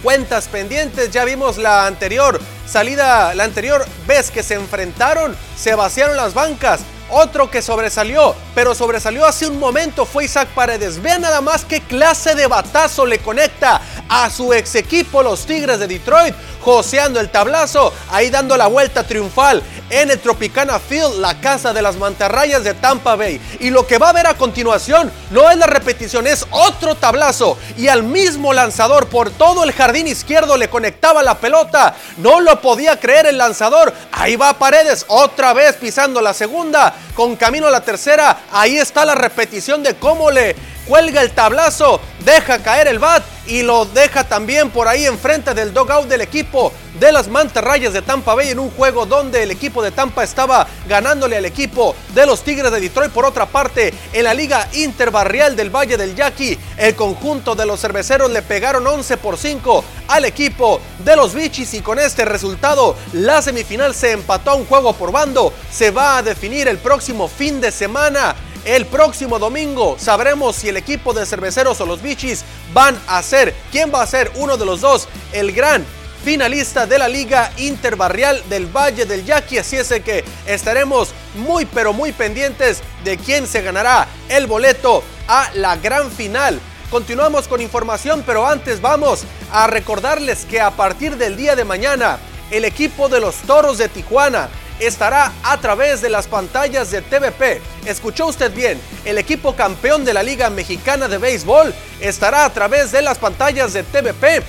cuentas 0.02 0.48
pendientes. 0.48 1.10
Ya 1.10 1.24
vimos 1.24 1.58
la 1.58 1.86
anterior 1.86 2.40
salida, 2.66 3.34
la 3.34 3.44
anterior 3.44 3.84
vez 4.06 4.30
que 4.30 4.42
se 4.42 4.54
enfrentaron, 4.54 5.36
se 5.56 5.74
vaciaron 5.74 6.16
las 6.16 6.34
bancas. 6.34 6.80
Otro 7.08 7.50
que 7.50 7.62
sobresalió, 7.62 8.34
pero 8.54 8.74
sobresalió 8.74 9.26
hace 9.26 9.46
un 9.46 9.60
momento 9.60 10.04
fue 10.04 10.24
Isaac 10.24 10.48
Paredes. 10.54 11.00
Vean 11.00 11.20
nada 11.20 11.40
más 11.40 11.64
qué 11.64 11.80
clase 11.80 12.34
de 12.34 12.48
batazo 12.48 13.06
le 13.06 13.20
conecta 13.20 13.80
a 14.08 14.28
su 14.28 14.52
ex 14.52 14.74
equipo, 14.74 15.22
los 15.22 15.46
Tigres 15.46 15.78
de 15.78 15.86
Detroit, 15.86 16.34
joseando 16.60 17.20
el 17.20 17.30
tablazo, 17.30 17.92
ahí 18.10 18.28
dando 18.28 18.56
la 18.56 18.66
vuelta 18.66 19.04
triunfal 19.04 19.62
en 19.88 20.10
el 20.10 20.18
Tropicana 20.18 20.80
Field, 20.80 21.20
la 21.20 21.40
casa 21.40 21.72
de 21.72 21.80
las 21.80 21.96
mantarrayas 21.96 22.64
de 22.64 22.74
Tampa 22.74 23.14
Bay. 23.14 23.40
Y 23.60 23.70
lo 23.70 23.86
que 23.86 23.98
va 23.98 24.08
a 24.08 24.12
ver 24.12 24.26
a 24.26 24.34
continuación 24.34 25.12
no 25.30 25.48
es 25.48 25.56
la 25.56 25.66
repetición, 25.66 26.26
es 26.26 26.44
otro 26.50 26.96
tablazo. 26.96 27.56
Y 27.76 27.86
al 27.86 28.02
mismo 28.02 28.52
lanzador 28.52 29.06
por 29.06 29.30
todo 29.30 29.62
el 29.62 29.72
jardín 29.72 30.08
izquierdo 30.08 30.56
le 30.56 30.68
conectaba 30.68 31.22
la 31.22 31.38
pelota. 31.38 31.94
No 32.16 32.40
lo 32.40 32.60
podía 32.60 32.98
creer 32.98 33.26
el 33.26 33.38
lanzador. 33.38 33.92
Ahí 34.10 34.34
va 34.34 34.58
Paredes, 34.58 35.04
otra 35.06 35.52
vez 35.52 35.76
pisando 35.76 36.20
la 36.20 36.34
segunda, 36.34 36.95
con 37.14 37.36
camino 37.36 37.66
a 37.66 37.70
la 37.70 37.80
tercera. 37.80 38.40
Ahí 38.52 38.76
está 38.76 39.04
la 39.04 39.14
repetición 39.14 39.82
de 39.82 39.94
cómo 39.94 40.30
le 40.30 40.56
cuelga 40.86 41.22
el 41.22 41.32
tablazo, 41.32 42.00
deja 42.24 42.62
caer 42.62 42.88
el 42.88 42.98
bat 42.98 43.22
y 43.46 43.62
lo 43.62 43.84
deja 43.84 44.24
también 44.24 44.70
por 44.70 44.88
ahí 44.88 45.06
enfrente 45.06 45.54
del 45.54 45.72
dogout 45.72 46.08
del 46.08 46.20
equipo 46.20 46.72
de 46.98 47.12
las 47.12 47.28
mantarrayas 47.28 47.92
de 47.92 48.02
Tampa 48.02 48.34
Bay 48.34 48.48
en 48.48 48.58
un 48.58 48.70
juego 48.70 49.06
donde 49.06 49.42
el 49.42 49.50
equipo 49.50 49.82
de 49.82 49.90
Tampa 49.90 50.24
estaba 50.24 50.66
ganándole 50.88 51.36
al 51.36 51.44
equipo 51.44 51.94
de 52.14 52.26
los 52.26 52.42
Tigres 52.42 52.72
de 52.72 52.80
Detroit. 52.80 53.12
Por 53.12 53.26
otra 53.26 53.46
parte, 53.46 53.92
en 54.12 54.24
la 54.24 54.34
Liga 54.34 54.68
Interbarrial 54.72 55.56
del 55.56 55.74
Valle 55.74 55.96
del 55.96 56.14
Yaqui, 56.14 56.58
el 56.76 56.94
conjunto 56.94 57.54
de 57.54 57.66
los 57.66 57.80
cerveceros 57.80 58.30
le 58.30 58.42
pegaron 58.42 58.86
11 58.86 59.16
por 59.18 59.36
5 59.36 59.84
al 60.08 60.24
equipo 60.24 60.80
de 61.04 61.16
los 61.16 61.34
Bichis 61.34 61.74
y 61.74 61.80
con 61.80 61.98
este 61.98 62.24
resultado 62.24 62.96
la 63.12 63.42
semifinal 63.42 63.94
se 63.94 64.12
empató 64.12 64.52
a 64.52 64.54
un 64.54 64.66
juego 64.66 64.92
por 64.94 65.12
bando. 65.12 65.52
Se 65.70 65.90
va 65.90 66.18
a 66.18 66.22
definir 66.22 66.68
el 66.68 66.78
próximo 66.78 67.28
fin 67.28 67.60
de 67.60 67.70
semana. 67.70 68.34
El 68.66 68.84
próximo 68.84 69.38
domingo 69.38 69.96
sabremos 69.96 70.56
si 70.56 70.68
el 70.68 70.76
equipo 70.76 71.14
de 71.14 71.24
cerveceros 71.24 71.80
o 71.80 71.86
los 71.86 72.02
bichis 72.02 72.42
van 72.74 73.00
a 73.06 73.22
ser, 73.22 73.54
quién 73.70 73.92
va 73.94 74.02
a 74.02 74.06
ser 74.08 74.32
uno 74.34 74.56
de 74.56 74.66
los 74.66 74.80
dos, 74.80 75.06
el 75.30 75.52
gran 75.52 75.84
finalista 76.24 76.84
de 76.84 76.98
la 76.98 77.06
Liga 77.06 77.52
Interbarrial 77.58 78.42
del 78.48 78.66
Valle 78.66 79.06
del 79.06 79.24
Yaqui. 79.24 79.58
Así 79.58 79.76
es 79.76 79.88
que 80.04 80.24
estaremos 80.46 81.10
muy 81.36 81.64
pero 81.64 81.92
muy 81.92 82.10
pendientes 82.10 82.82
de 83.04 83.16
quién 83.16 83.46
se 83.46 83.62
ganará 83.62 84.08
el 84.28 84.48
boleto 84.48 85.04
a 85.28 85.48
la 85.54 85.76
gran 85.76 86.10
final. 86.10 86.58
Continuamos 86.90 87.46
con 87.46 87.60
información, 87.60 88.24
pero 88.26 88.48
antes 88.48 88.80
vamos 88.80 89.22
a 89.52 89.68
recordarles 89.68 90.44
que 90.44 90.60
a 90.60 90.72
partir 90.72 91.16
del 91.16 91.36
día 91.36 91.54
de 91.54 91.64
mañana, 91.64 92.18
el 92.50 92.64
equipo 92.64 93.08
de 93.08 93.20
los 93.20 93.36
Toros 93.42 93.78
de 93.78 93.88
Tijuana 93.88 94.48
estará 94.80 95.32
a 95.42 95.58
través 95.60 96.00
de 96.00 96.08
las 96.08 96.26
pantallas 96.26 96.90
de 96.90 97.02
TVP. 97.02 97.60
Escuchó 97.84 98.26
usted 98.26 98.52
bien, 98.52 98.80
el 99.04 99.18
equipo 99.18 99.54
campeón 99.54 100.04
de 100.04 100.14
la 100.14 100.22
Liga 100.22 100.50
Mexicana 100.50 101.08
de 101.08 101.18
Béisbol 101.18 101.74
estará 102.00 102.44
a 102.44 102.52
través 102.52 102.92
de 102.92 103.02
las 103.02 103.18
pantallas 103.18 103.72
de 103.72 103.82
TVP 103.82 104.42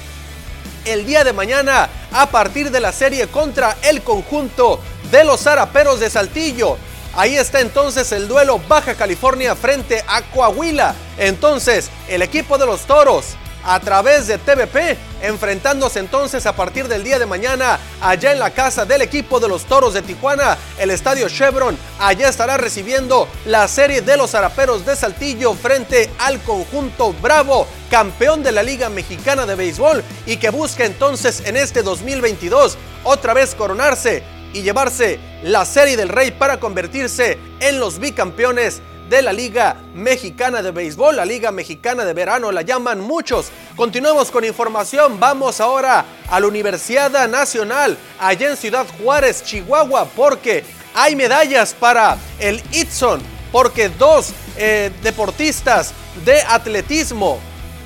el 0.86 1.06
día 1.06 1.24
de 1.24 1.34
mañana 1.34 1.90
a 2.12 2.28
partir 2.28 2.72
de 2.72 2.80
la 2.80 2.92
serie 2.92 3.28
contra 3.28 3.78
el 3.82 4.02
conjunto 4.02 4.80
de 5.12 5.24
los 5.24 5.42
Zaraperos 5.42 6.00
de 6.00 6.10
Saltillo. 6.10 6.78
Ahí 7.16 7.36
está 7.36 7.62
entonces 7.62 8.12
el 8.12 8.28
duelo 8.28 8.60
Baja 8.68 8.96
California 8.96 9.56
frente 9.56 10.04
a 10.08 10.22
Coahuila. 10.22 10.96
Entonces, 11.18 11.90
el 12.08 12.22
equipo 12.22 12.58
de 12.58 12.68
los 12.68 12.82
Toros 12.82 13.36
a 13.68 13.82
través 13.82 14.28
de 14.28 14.38
TVP, 14.38 14.98
enfrentándose 15.22 16.00
entonces 16.00 16.46
a 16.46 16.56
partir 16.56 16.88
del 16.88 17.04
día 17.04 17.20
de 17.20 17.26
mañana 17.26 17.78
allá 18.02 18.32
en 18.32 18.40
la 18.40 18.52
casa 18.52 18.86
del 18.86 19.02
equipo 19.02 19.42
de 19.42 19.50
los 19.50 19.66
Toros 19.66 19.94
de 19.94 20.02
Tijuana, 20.02 20.58
el 20.80 20.90
Estadio 20.90 21.28
Chevron. 21.28 21.78
Allá 22.00 22.30
estará 22.30 22.56
recibiendo 22.56 23.28
la 23.46 23.68
serie 23.68 24.02
de 24.02 24.16
los 24.16 24.34
Araperos 24.36 24.86
de 24.86 24.96
Saltillo 24.96 25.54
frente 25.54 26.10
al 26.20 26.42
conjunto 26.44 27.14
Bravo, 27.22 27.68
campeón 27.92 28.42
de 28.42 28.54
la 28.54 28.64
Liga 28.64 28.88
Mexicana 28.88 29.46
de 29.46 29.56
Béisbol 29.56 30.02
y 30.26 30.38
que 30.38 30.50
busca 30.50 30.86
entonces 30.86 31.44
en 31.46 31.58
este 31.58 31.84
2022 31.84 32.78
otra 33.04 33.34
vez 33.34 33.54
coronarse 33.54 34.24
y 34.54 34.62
llevarse 34.62 35.20
la 35.44 35.66
serie 35.66 35.98
del 35.98 36.08
Rey 36.08 36.32
para 36.32 36.62
convertirse 36.62 37.38
en 37.60 37.82
los 37.82 38.00
bicampeones 38.00 38.82
de 39.10 39.22
la 39.22 39.34
Liga 39.34 39.78
Mexicana 39.94 40.62
de 40.62 40.72
Béisbol, 40.72 41.16
la 41.16 41.26
Liga 41.26 41.52
Mexicana 41.52 42.06
de 42.06 42.14
Verano, 42.14 42.52
la 42.52 42.62
llaman 42.62 43.00
muchos. 43.00 43.48
Continuamos 43.76 44.32
con 44.32 44.44
información, 44.44 45.20
vamos 45.20 45.62
ahora 45.62 46.06
a 46.30 46.40
la 46.40 46.48
Universidad 46.48 47.28
Nacional, 47.28 47.98
allá 48.20 48.50
en 48.50 48.58
Ciudad 48.58 48.86
Juárez, 49.02 49.44
Chihuahua, 49.44 50.08
porque 50.16 50.64
hay 50.94 51.16
medallas 51.16 51.74
para 51.74 52.18
el 52.40 52.62
Itson, 52.72 53.22
porque 53.52 53.90
dos 53.90 54.34
eh, 54.58 54.92
deportistas 55.04 55.94
de 56.26 56.42
atletismo, 56.42 57.40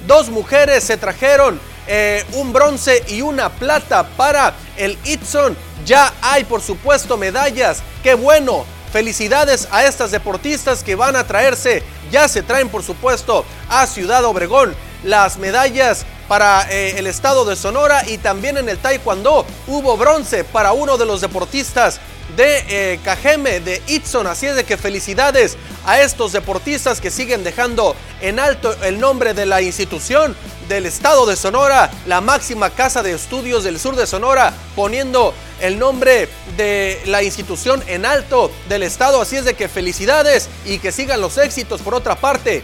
dos 0.07 0.29
mujeres 0.29 0.83
se 0.83 0.97
trajeron 0.97 1.59
eh, 1.87 2.23
un 2.33 2.53
bronce 2.53 3.03
y 3.09 3.21
una 3.21 3.49
plata 3.49 4.07
para 4.15 4.53
el 4.77 4.97
Itson. 5.03 5.57
Ya 5.85 6.13
hay, 6.21 6.43
por 6.43 6.61
supuesto, 6.61 7.17
medallas. 7.17 7.81
Qué 8.03 8.13
bueno 8.13 8.65
Felicidades 8.91 9.69
a 9.71 9.85
estas 9.85 10.11
deportistas 10.11 10.83
que 10.83 10.95
van 10.95 11.15
a 11.15 11.25
traerse, 11.25 11.81
ya 12.11 12.27
se 12.27 12.43
traen 12.43 12.67
por 12.67 12.83
supuesto 12.83 13.45
a 13.69 13.87
Ciudad 13.87 14.25
Obregón 14.25 14.75
las 15.03 15.37
medallas 15.37 16.05
para 16.27 16.69
eh, 16.69 16.97
el 16.97 17.07
estado 17.07 17.45
de 17.45 17.55
Sonora 17.55 18.03
y 18.07 18.17
también 18.17 18.57
en 18.57 18.69
el 18.69 18.77
Taekwondo 18.77 19.45
hubo 19.67 19.97
bronce 19.97 20.43
para 20.43 20.73
uno 20.73 20.97
de 20.97 21.05
los 21.05 21.21
deportistas 21.21 21.99
de 22.35 22.63
eh, 22.67 22.99
Cajeme, 23.03 23.59
de 23.59 23.81
Itson. 23.87 24.27
Así 24.27 24.45
es 24.45 24.55
de 24.55 24.63
que 24.63 24.77
felicidades 24.77 25.57
a 25.85 26.01
estos 26.01 26.31
deportistas 26.31 27.01
que 27.01 27.11
siguen 27.11 27.43
dejando 27.43 27.95
en 28.21 28.39
alto 28.39 28.75
el 28.83 28.99
nombre 28.99 29.33
de 29.33 29.45
la 29.45 29.61
institución 29.61 30.35
del 30.71 30.85
estado 30.85 31.25
de 31.25 31.35
Sonora, 31.35 31.91
la 32.05 32.21
máxima 32.21 32.69
casa 32.69 33.03
de 33.03 33.11
estudios 33.11 33.65
del 33.65 33.77
sur 33.77 33.97
de 33.97 34.07
Sonora, 34.07 34.53
poniendo 34.73 35.33
el 35.59 35.77
nombre 35.77 36.29
de 36.55 37.01
la 37.07 37.23
institución 37.23 37.83
en 37.87 38.05
alto 38.05 38.49
del 38.69 38.83
estado. 38.83 39.21
Así 39.21 39.35
es 39.35 39.43
de 39.43 39.53
que 39.53 39.67
felicidades 39.67 40.47
y 40.65 40.79
que 40.79 40.93
sigan 40.93 41.19
los 41.19 41.37
éxitos. 41.37 41.81
Por 41.81 41.93
otra 41.93 42.15
parte, 42.15 42.63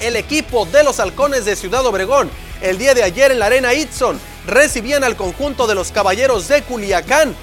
el 0.00 0.16
equipo 0.16 0.64
de 0.64 0.82
los 0.82 0.98
halcones 0.98 1.44
de 1.44 1.56
Ciudad 1.56 1.84
Obregón, 1.84 2.30
el 2.62 2.78
día 2.78 2.94
de 2.94 3.02
ayer 3.02 3.32
en 3.32 3.38
la 3.38 3.46
arena 3.46 3.74
Itson, 3.74 4.18
recibían 4.46 5.04
al 5.04 5.14
conjunto 5.16 5.66
de 5.66 5.74
los 5.74 5.92
caballeros 5.92 6.48
de 6.48 6.62
Culiacán 6.62 7.36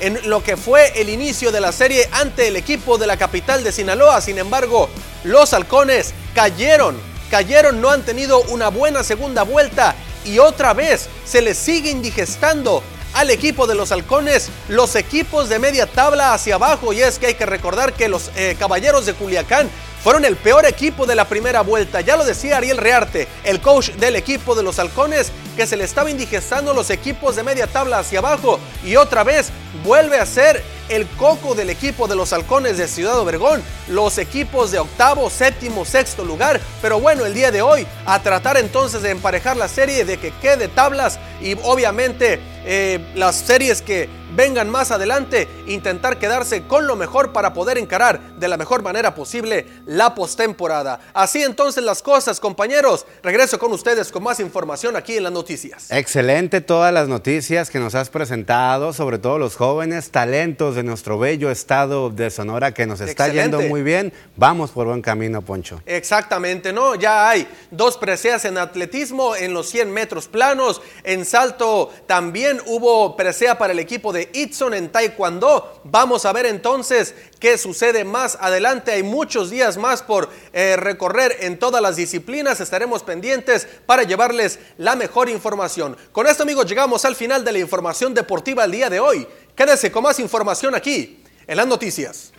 en 0.00 0.28
lo 0.28 0.42
que 0.42 0.58
fue 0.58 1.00
el 1.00 1.08
inicio 1.08 1.50
de 1.50 1.62
la 1.62 1.72
serie 1.72 2.10
ante 2.12 2.48
el 2.48 2.56
equipo 2.56 2.98
de 2.98 3.06
la 3.06 3.16
capital 3.16 3.64
de 3.64 3.72
Sinaloa. 3.72 4.20
Sin 4.20 4.36
embargo, 4.36 4.90
los 5.22 5.54
halcones 5.54 6.12
cayeron, 6.34 7.00
cayeron, 7.30 7.80
no 7.80 7.90
han 7.90 8.02
tenido 8.02 8.40
una 8.44 8.68
buena 8.68 9.02
segunda 9.02 9.42
vuelta 9.42 9.94
y 10.24 10.38
otra 10.38 10.74
vez 10.74 11.08
se 11.24 11.42
les 11.42 11.58
sigue 11.58 11.90
indigestando 11.90 12.82
al 13.14 13.30
equipo 13.30 13.66
de 13.66 13.74
los 13.74 13.92
halcones 13.92 14.50
los 14.68 14.96
equipos 14.96 15.48
de 15.48 15.58
media 15.58 15.86
tabla 15.86 16.34
hacia 16.34 16.56
abajo. 16.56 16.92
Y 16.92 17.02
es 17.02 17.18
que 17.18 17.28
hay 17.28 17.34
que 17.34 17.46
recordar 17.46 17.92
que 17.92 18.08
los 18.08 18.30
eh, 18.36 18.56
caballeros 18.58 19.06
de 19.06 19.14
Culiacán 19.14 19.70
fueron 20.04 20.26
el 20.26 20.36
peor 20.36 20.66
equipo 20.66 21.06
de 21.06 21.14
la 21.14 21.24
primera 21.24 21.62
vuelta. 21.62 22.02
Ya 22.02 22.18
lo 22.18 22.26
decía 22.26 22.58
Ariel 22.58 22.76
Rearte, 22.76 23.26
el 23.42 23.62
coach 23.62 23.92
del 23.92 24.16
equipo 24.16 24.54
de 24.54 24.62
los 24.62 24.78
halcones, 24.78 25.32
que 25.56 25.66
se 25.66 25.78
le 25.78 25.84
estaba 25.84 26.10
indigestando 26.10 26.74
los 26.74 26.90
equipos 26.90 27.36
de 27.36 27.42
media 27.42 27.66
tabla 27.66 28.00
hacia 28.00 28.18
abajo 28.18 28.60
y 28.84 28.96
otra 28.96 29.24
vez 29.24 29.50
vuelve 29.82 30.18
a 30.18 30.26
ser 30.26 30.62
el 30.90 31.06
coco 31.16 31.54
del 31.54 31.70
equipo 31.70 32.06
de 32.06 32.16
los 32.16 32.34
halcones 32.34 32.76
de 32.76 32.86
Ciudad 32.86 33.18
Obregón, 33.18 33.62
los 33.88 34.18
equipos 34.18 34.70
de 34.70 34.78
octavo, 34.78 35.30
séptimo, 35.30 35.86
sexto 35.86 36.22
lugar. 36.22 36.60
Pero 36.82 37.00
bueno, 37.00 37.24
el 37.24 37.32
día 37.32 37.50
de 37.50 37.62
hoy 37.62 37.86
a 38.04 38.22
tratar 38.22 38.58
entonces 38.58 39.00
de 39.00 39.08
emparejar 39.08 39.56
la 39.56 39.68
serie, 39.68 40.04
de 40.04 40.18
que 40.18 40.32
quede 40.42 40.68
tablas 40.68 41.18
y 41.40 41.56
obviamente 41.62 42.40
eh, 42.64 43.12
las 43.14 43.36
series 43.36 43.82
que 43.82 44.08
vengan 44.34 44.68
más 44.68 44.90
adelante, 44.90 45.48
intentar 45.66 46.18
quedarse 46.18 46.64
con 46.64 46.86
lo 46.86 46.96
mejor 46.96 47.32
para 47.32 47.52
poder 47.54 47.78
encarar 47.78 48.20
de 48.36 48.48
la 48.48 48.56
mejor 48.56 48.82
manera 48.82 49.14
posible 49.14 49.66
la 49.86 50.14
postemporada. 50.14 51.00
Así 51.14 51.42
entonces 51.42 51.84
las 51.84 52.02
cosas, 52.02 52.40
compañeros. 52.40 53.06
Regreso 53.22 53.58
con 53.58 53.72
ustedes 53.72 54.10
con 54.10 54.22
más 54.22 54.40
información 54.40 54.96
aquí 54.96 55.16
en 55.16 55.22
las 55.22 55.32
noticias. 55.32 55.90
Excelente 55.90 56.60
todas 56.60 56.92
las 56.92 57.08
noticias 57.08 57.70
que 57.70 57.78
nos 57.78 57.94
has 57.94 58.10
presentado, 58.10 58.92
sobre 58.92 59.18
todo 59.18 59.38
los 59.38 59.56
jóvenes 59.56 60.10
talentos 60.10 60.74
de 60.74 60.82
nuestro 60.82 61.18
bello 61.18 61.50
estado 61.50 62.10
de 62.10 62.30
Sonora 62.30 62.72
que 62.72 62.86
nos 62.86 63.00
está 63.00 63.28
yendo 63.28 63.60
muy 63.62 63.82
bien. 63.82 64.12
Vamos 64.36 64.70
por 64.70 64.86
buen 64.86 65.02
camino, 65.02 65.42
Poncho. 65.42 65.80
Exactamente, 65.86 66.72
¿no? 66.72 66.94
Ya 66.96 67.28
hay 67.28 67.46
dos 67.70 67.96
preseas 67.96 68.44
en 68.44 68.58
atletismo, 68.58 69.36
en 69.36 69.54
los 69.54 69.68
100 69.68 69.92
metros 69.92 70.26
planos, 70.26 70.82
en 71.04 71.24
salto 71.24 71.92
también 72.06 72.53
hubo 72.66 73.16
presea 73.16 73.58
para 73.58 73.72
el 73.72 73.78
equipo 73.78 74.12
de 74.12 74.30
Itson 74.32 74.74
en 74.74 74.90
Taekwondo. 74.90 75.80
Vamos 75.84 76.24
a 76.24 76.32
ver 76.32 76.46
entonces 76.46 77.14
qué 77.38 77.58
sucede 77.58 78.04
más 78.04 78.36
adelante. 78.40 78.92
Hay 78.92 79.02
muchos 79.02 79.50
días 79.50 79.76
más 79.76 80.02
por 80.02 80.28
eh, 80.52 80.76
recorrer 80.76 81.36
en 81.40 81.58
todas 81.58 81.82
las 81.82 81.96
disciplinas. 81.96 82.60
Estaremos 82.60 83.02
pendientes 83.02 83.66
para 83.86 84.02
llevarles 84.02 84.58
la 84.78 84.96
mejor 84.96 85.28
información. 85.28 85.96
Con 86.12 86.26
esto 86.26 86.42
amigos 86.42 86.66
llegamos 86.66 87.04
al 87.04 87.16
final 87.16 87.44
de 87.44 87.52
la 87.52 87.58
información 87.58 88.14
deportiva 88.14 88.64
el 88.64 88.72
día 88.72 88.90
de 88.90 89.00
hoy. 89.00 89.26
Quédese 89.54 89.92
con 89.92 90.02
más 90.02 90.18
información 90.18 90.74
aquí 90.74 91.22
en 91.46 91.56
las 91.56 91.66
noticias. 91.66 92.32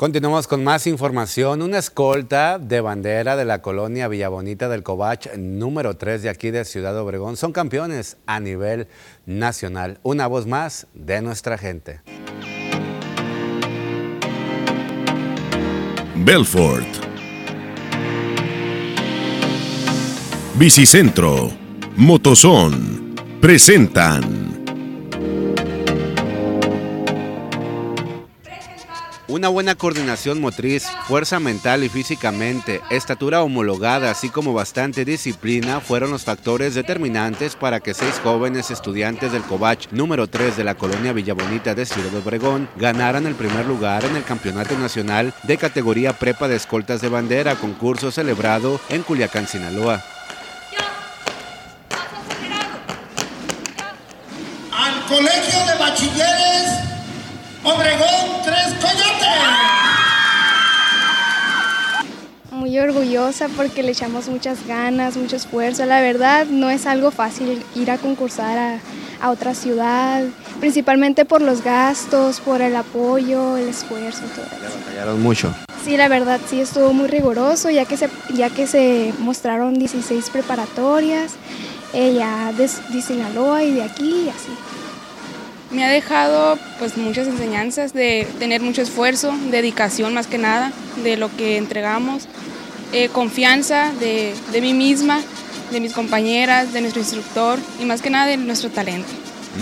Continuamos 0.00 0.46
con 0.46 0.64
más 0.64 0.86
información. 0.86 1.60
Una 1.60 1.76
escolta 1.76 2.58
de 2.58 2.80
bandera 2.80 3.36
de 3.36 3.44
la 3.44 3.60
colonia 3.60 4.08
Villabonita 4.08 4.66
del 4.70 4.82
Covach, 4.82 5.26
número 5.36 5.98
3 5.98 6.22
de 6.22 6.30
aquí 6.30 6.50
de 6.50 6.64
Ciudad 6.64 6.98
Obregón, 6.98 7.36
son 7.36 7.52
campeones 7.52 8.16
a 8.24 8.40
nivel 8.40 8.88
nacional. 9.26 9.98
Una 10.02 10.26
voz 10.26 10.46
más 10.46 10.86
de 10.94 11.20
nuestra 11.20 11.58
gente. 11.58 12.00
Belfort. 16.14 16.88
Bicicentro. 20.54 21.50
Motozón. 21.96 23.16
Presentan. 23.42 24.59
Una 29.30 29.46
buena 29.46 29.76
coordinación 29.76 30.40
motriz, 30.40 30.88
fuerza 31.06 31.38
mental 31.38 31.84
y 31.84 31.88
físicamente, 31.88 32.80
estatura 32.90 33.44
homologada, 33.44 34.10
así 34.10 34.28
como 34.28 34.52
bastante 34.52 35.04
disciplina 35.04 35.78
fueron 35.78 36.10
los 36.10 36.24
factores 36.24 36.74
determinantes 36.74 37.54
para 37.54 37.78
que 37.78 37.94
seis 37.94 38.20
jóvenes 38.24 38.72
estudiantes 38.72 39.30
del 39.30 39.42
Covach 39.42 39.86
número 39.92 40.26
3 40.26 40.56
de 40.56 40.64
la 40.64 40.74
colonia 40.74 41.12
Villabonita 41.12 41.76
de 41.76 41.86
Ciudad 41.86 42.12
Obregón 42.12 42.68
ganaran 42.74 43.24
el 43.24 43.36
primer 43.36 43.66
lugar 43.66 44.04
en 44.04 44.16
el 44.16 44.24
Campeonato 44.24 44.76
Nacional 44.76 45.32
de 45.44 45.56
categoría 45.58 46.12
Prepa 46.12 46.48
de 46.48 46.56
Escoltas 46.56 47.00
de 47.00 47.08
Bandera, 47.08 47.54
concurso 47.54 48.10
celebrado 48.10 48.80
en 48.88 49.04
Culiacán, 49.04 49.46
Sinaloa. 49.46 50.02
Al 54.72 55.06
Colegio 55.06 55.66
de 55.66 55.78
Bachilleres 55.78 56.89
Obregón 57.62 58.42
Tres 58.42 58.74
Coyotes. 58.80 59.28
Muy 62.52 62.78
orgullosa 62.78 63.48
porque 63.56 63.82
le 63.82 63.92
echamos 63.92 64.28
muchas 64.28 64.66
ganas, 64.66 65.16
mucho 65.16 65.36
esfuerzo. 65.36 65.84
La 65.84 66.00
verdad 66.00 66.46
no 66.46 66.70
es 66.70 66.86
algo 66.86 67.10
fácil 67.10 67.62
ir 67.74 67.90
a 67.90 67.98
concursar 67.98 68.58
a, 68.58 68.78
a 69.20 69.30
otra 69.30 69.54
ciudad, 69.54 70.24
principalmente 70.58 71.24
por 71.26 71.42
los 71.42 71.62
gastos, 71.62 72.40
por 72.40 72.62
el 72.62 72.76
apoyo, 72.76 73.56
el 73.58 73.68
esfuerzo, 73.68 74.22
todo 74.34 74.44
eso. 74.44 74.78
batallaron 74.78 75.22
mucho? 75.22 75.54
Sí, 75.84 75.96
la 75.96 76.08
verdad 76.08 76.40
sí 76.48 76.60
estuvo 76.60 76.92
muy 76.92 77.08
riguroso 77.08 77.70
ya 77.70 77.84
que 77.84 77.96
se, 77.96 78.08
ya 78.34 78.50
que 78.50 78.66
se 78.66 79.12
mostraron 79.18 79.78
16 79.78 80.30
preparatorias, 80.30 81.32
eh, 81.92 82.14
ya 82.14 82.52
de, 82.52 82.68
de 82.88 83.02
Sinaloa 83.02 83.64
y 83.64 83.72
de 83.72 83.82
aquí 83.82 84.24
y 84.26 84.28
así 84.28 84.50
me 85.70 85.84
ha 85.84 85.88
dejado 85.88 86.58
pues 86.78 86.96
muchas 86.96 87.28
enseñanzas 87.28 87.92
de 87.92 88.26
tener 88.38 88.60
mucho 88.60 88.82
esfuerzo, 88.82 89.32
dedicación 89.50 90.14
más 90.14 90.26
que 90.26 90.38
nada, 90.38 90.72
de 91.02 91.16
lo 91.16 91.34
que 91.36 91.56
entregamos, 91.56 92.26
eh, 92.92 93.08
confianza 93.08 93.92
de, 94.00 94.34
de 94.52 94.60
mí 94.60 94.74
misma, 94.74 95.20
de 95.70 95.80
mis 95.80 95.92
compañeras, 95.92 96.72
de 96.72 96.80
nuestro 96.80 97.00
instructor 97.00 97.58
y 97.80 97.84
más 97.84 98.02
que 98.02 98.10
nada 98.10 98.26
de 98.26 98.36
nuestro 98.36 98.70
talento. 98.70 99.08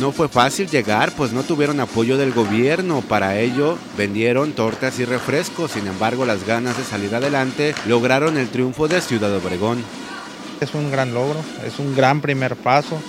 No 0.00 0.12
fue 0.12 0.28
fácil 0.28 0.68
llegar, 0.68 1.12
pues 1.12 1.32
no 1.32 1.42
tuvieron 1.42 1.80
apoyo 1.80 2.18
del 2.18 2.32
gobierno. 2.32 3.00
Para 3.00 3.38
ello, 3.38 3.78
vendieron 3.96 4.52
tortas 4.52 4.98
y 4.98 5.06
refrescos. 5.06 5.72
Sin 5.72 5.86
embargo, 5.86 6.26
las 6.26 6.46
ganas 6.46 6.76
de 6.76 6.84
salir 6.84 7.14
adelante 7.14 7.74
lograron 7.86 8.36
el 8.36 8.48
triunfo 8.48 8.86
de 8.86 9.00
Ciudad 9.00 9.34
Obregón. 9.34 9.82
Es 10.60 10.74
un 10.74 10.90
gran 10.90 11.14
logro, 11.14 11.40
es 11.66 11.78
un 11.78 11.96
gran 11.96 12.20
primer 12.20 12.54
paso 12.54 13.00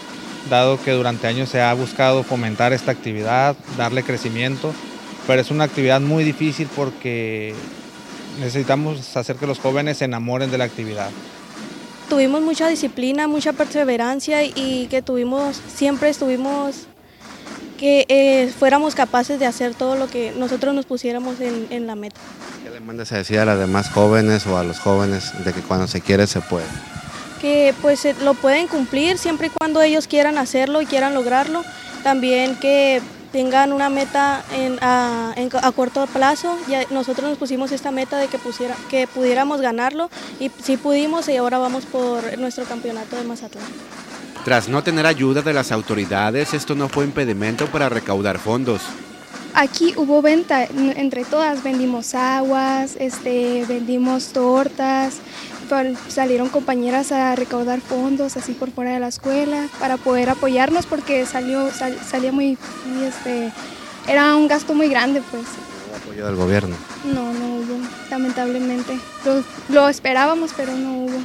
dado 0.49 0.81
que 0.81 0.91
durante 0.91 1.27
años 1.27 1.49
se 1.49 1.61
ha 1.61 1.73
buscado 1.73 2.23
fomentar 2.23 2.73
esta 2.73 2.91
actividad, 2.91 3.55
darle 3.77 4.03
crecimiento, 4.03 4.73
pero 5.27 5.41
es 5.41 5.51
una 5.51 5.65
actividad 5.65 6.01
muy 6.01 6.23
difícil 6.23 6.67
porque 6.75 7.53
necesitamos 8.39 9.15
hacer 9.15 9.35
que 9.35 9.47
los 9.47 9.59
jóvenes 9.59 9.97
se 9.97 10.05
enamoren 10.05 10.51
de 10.51 10.57
la 10.57 10.63
actividad. 10.65 11.09
Tuvimos 12.09 12.41
mucha 12.41 12.67
disciplina, 12.67 13.27
mucha 13.27 13.53
perseverancia 13.53 14.43
y 14.43 14.87
que 14.89 15.01
tuvimos, 15.01 15.61
siempre 15.75 16.09
estuvimos, 16.09 16.87
que 17.77 18.05
eh, 18.09 18.51
fuéramos 18.57 18.95
capaces 18.95 19.39
de 19.39 19.45
hacer 19.45 19.73
todo 19.75 19.95
lo 19.95 20.07
que 20.07 20.33
nosotros 20.37 20.73
nos 20.73 20.85
pusiéramos 20.85 21.39
en, 21.39 21.67
en 21.69 21.87
la 21.87 21.95
meta. 21.95 22.19
¿Qué 22.63 22.69
le 22.69 22.79
mandas 22.79 23.11
a 23.11 23.17
decir 23.17 23.39
a 23.39 23.45
los 23.45 23.59
demás 23.59 23.89
jóvenes 23.89 24.45
o 24.47 24.57
a 24.57 24.63
los 24.63 24.79
jóvenes 24.79 25.31
de 25.45 25.53
que 25.53 25.61
cuando 25.61 25.87
se 25.87 26.01
quiere 26.01 26.27
se 26.27 26.41
puede? 26.41 26.65
Que 27.39 27.73
pues 27.81 28.07
lo 28.21 28.33
pueden 28.33 28.67
cumplir 28.67 29.17
siempre 29.17 29.47
y 29.47 29.49
cuando 29.49 29.81
ellos 29.81 30.07
quieran 30.07 30.37
hacerlo 30.37 30.81
y 30.81 30.85
quieran 30.85 31.13
lograrlo. 31.13 31.63
También 32.03 32.55
que 32.55 33.01
tengan 33.31 33.71
una 33.71 33.89
meta 33.89 34.43
en, 34.55 34.77
a, 34.81 35.33
en, 35.35 35.49
a, 35.53 35.71
corto 35.71 36.05
plazo. 36.07 36.57
Ya 36.67 36.83
nosotros 36.89 37.29
nos 37.29 37.37
pusimos 37.37 37.71
esta 37.71 37.91
meta 37.91 38.17
de 38.17 38.27
que, 38.27 38.37
pusiera, 38.37 38.75
que 38.89 39.07
pudiéramos 39.07 39.61
ganarlo 39.61 40.09
y 40.39 40.51
sí 40.63 40.77
pudimos 40.77 41.27
y 41.29 41.37
ahora 41.37 41.57
vamos 41.57 41.85
por 41.85 42.37
nuestro 42.37 42.65
campeonato 42.65 43.15
de 43.15 43.23
Mazatlán. 43.23 43.65
Tras 44.45 44.69
no 44.69 44.83
tener 44.83 45.05
ayuda 45.05 45.41
de 45.41 45.53
las 45.53 45.71
autoridades, 45.71 46.53
esto 46.53 46.73
no 46.73 46.89
fue 46.89 47.05
impedimento 47.05 47.67
para 47.67 47.89
recaudar 47.89 48.39
fondos. 48.39 48.81
Aquí 49.53 49.93
hubo 49.97 50.21
venta 50.21 50.63
entre 50.63 51.25
todas, 51.25 51.63
vendimos 51.63 52.13
aguas, 52.13 52.95
este, 52.99 53.65
vendimos 53.67 54.27
tortas, 54.27 55.17
salieron 56.07 56.49
compañeras 56.49 57.11
a 57.11 57.35
recaudar 57.35 57.81
fondos 57.81 58.37
así 58.37 58.53
por 58.53 58.71
fuera 58.71 58.93
de 58.93 58.99
la 58.99 59.07
escuela 59.07 59.67
para 59.79 59.97
poder 59.97 60.29
apoyarnos 60.29 60.85
porque 60.85 61.25
salió 61.25 61.71
sal, 61.71 61.97
salía 62.05 62.31
muy, 62.31 62.57
muy, 62.85 63.05
este 63.05 63.51
era 64.07 64.35
un 64.35 64.47
gasto 64.47 64.73
muy 64.73 64.89
grande 64.89 65.21
pues 65.31 65.43
¿No 65.43 65.87
hubo 65.87 65.95
apoyo 65.97 66.25
del 66.25 66.35
gobierno 66.35 66.75
no 67.05 67.33
no 67.33 67.55
hubo 67.55 67.77
lamentablemente 68.09 68.97
lo, 69.25 69.43
lo 69.73 69.89
esperábamos 69.89 70.51
pero 70.55 70.73
no 70.73 71.03
hubo 71.03 71.19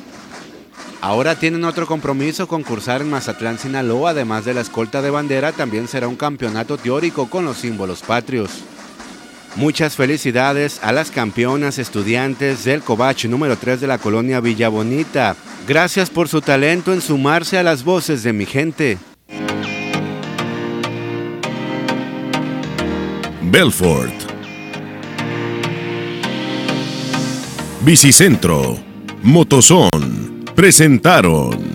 Ahora 1.00 1.34
tienen 1.34 1.64
otro 1.64 1.86
compromiso, 1.86 2.48
concursar 2.48 3.02
en 3.02 3.10
Mazatlán, 3.10 3.58
Sinaloa. 3.58 4.10
Además 4.12 4.46
de 4.46 4.54
la 4.54 4.62
escolta 4.62 5.02
de 5.02 5.10
bandera, 5.10 5.52
también 5.52 5.86
será 5.86 6.08
un 6.08 6.16
campeonato 6.16 6.78
teórico 6.78 7.28
con 7.28 7.44
los 7.44 7.58
símbolos 7.58 8.00
patrios. 8.00 8.50
Muchas 9.56 9.94
felicidades 9.94 10.80
a 10.82 10.90
las 10.90 11.12
campeonas 11.12 11.78
estudiantes 11.78 12.64
del 12.64 12.82
Covach 12.82 13.24
número 13.26 13.56
3 13.56 13.80
de 13.80 13.86
la 13.86 13.98
colonia 13.98 14.40
Villa 14.40 14.68
Bonita. 14.68 15.36
Gracias 15.68 16.10
por 16.10 16.28
su 16.28 16.40
talento 16.40 16.92
en 16.92 17.00
sumarse 17.00 17.56
a 17.56 17.62
las 17.62 17.84
voces 17.84 18.24
de 18.24 18.32
mi 18.32 18.46
gente. 18.46 18.98
Belfort. 23.42 24.12
Bicicentro. 27.82 28.76
Motozón. 29.22 30.44
Presentaron. 30.56 31.73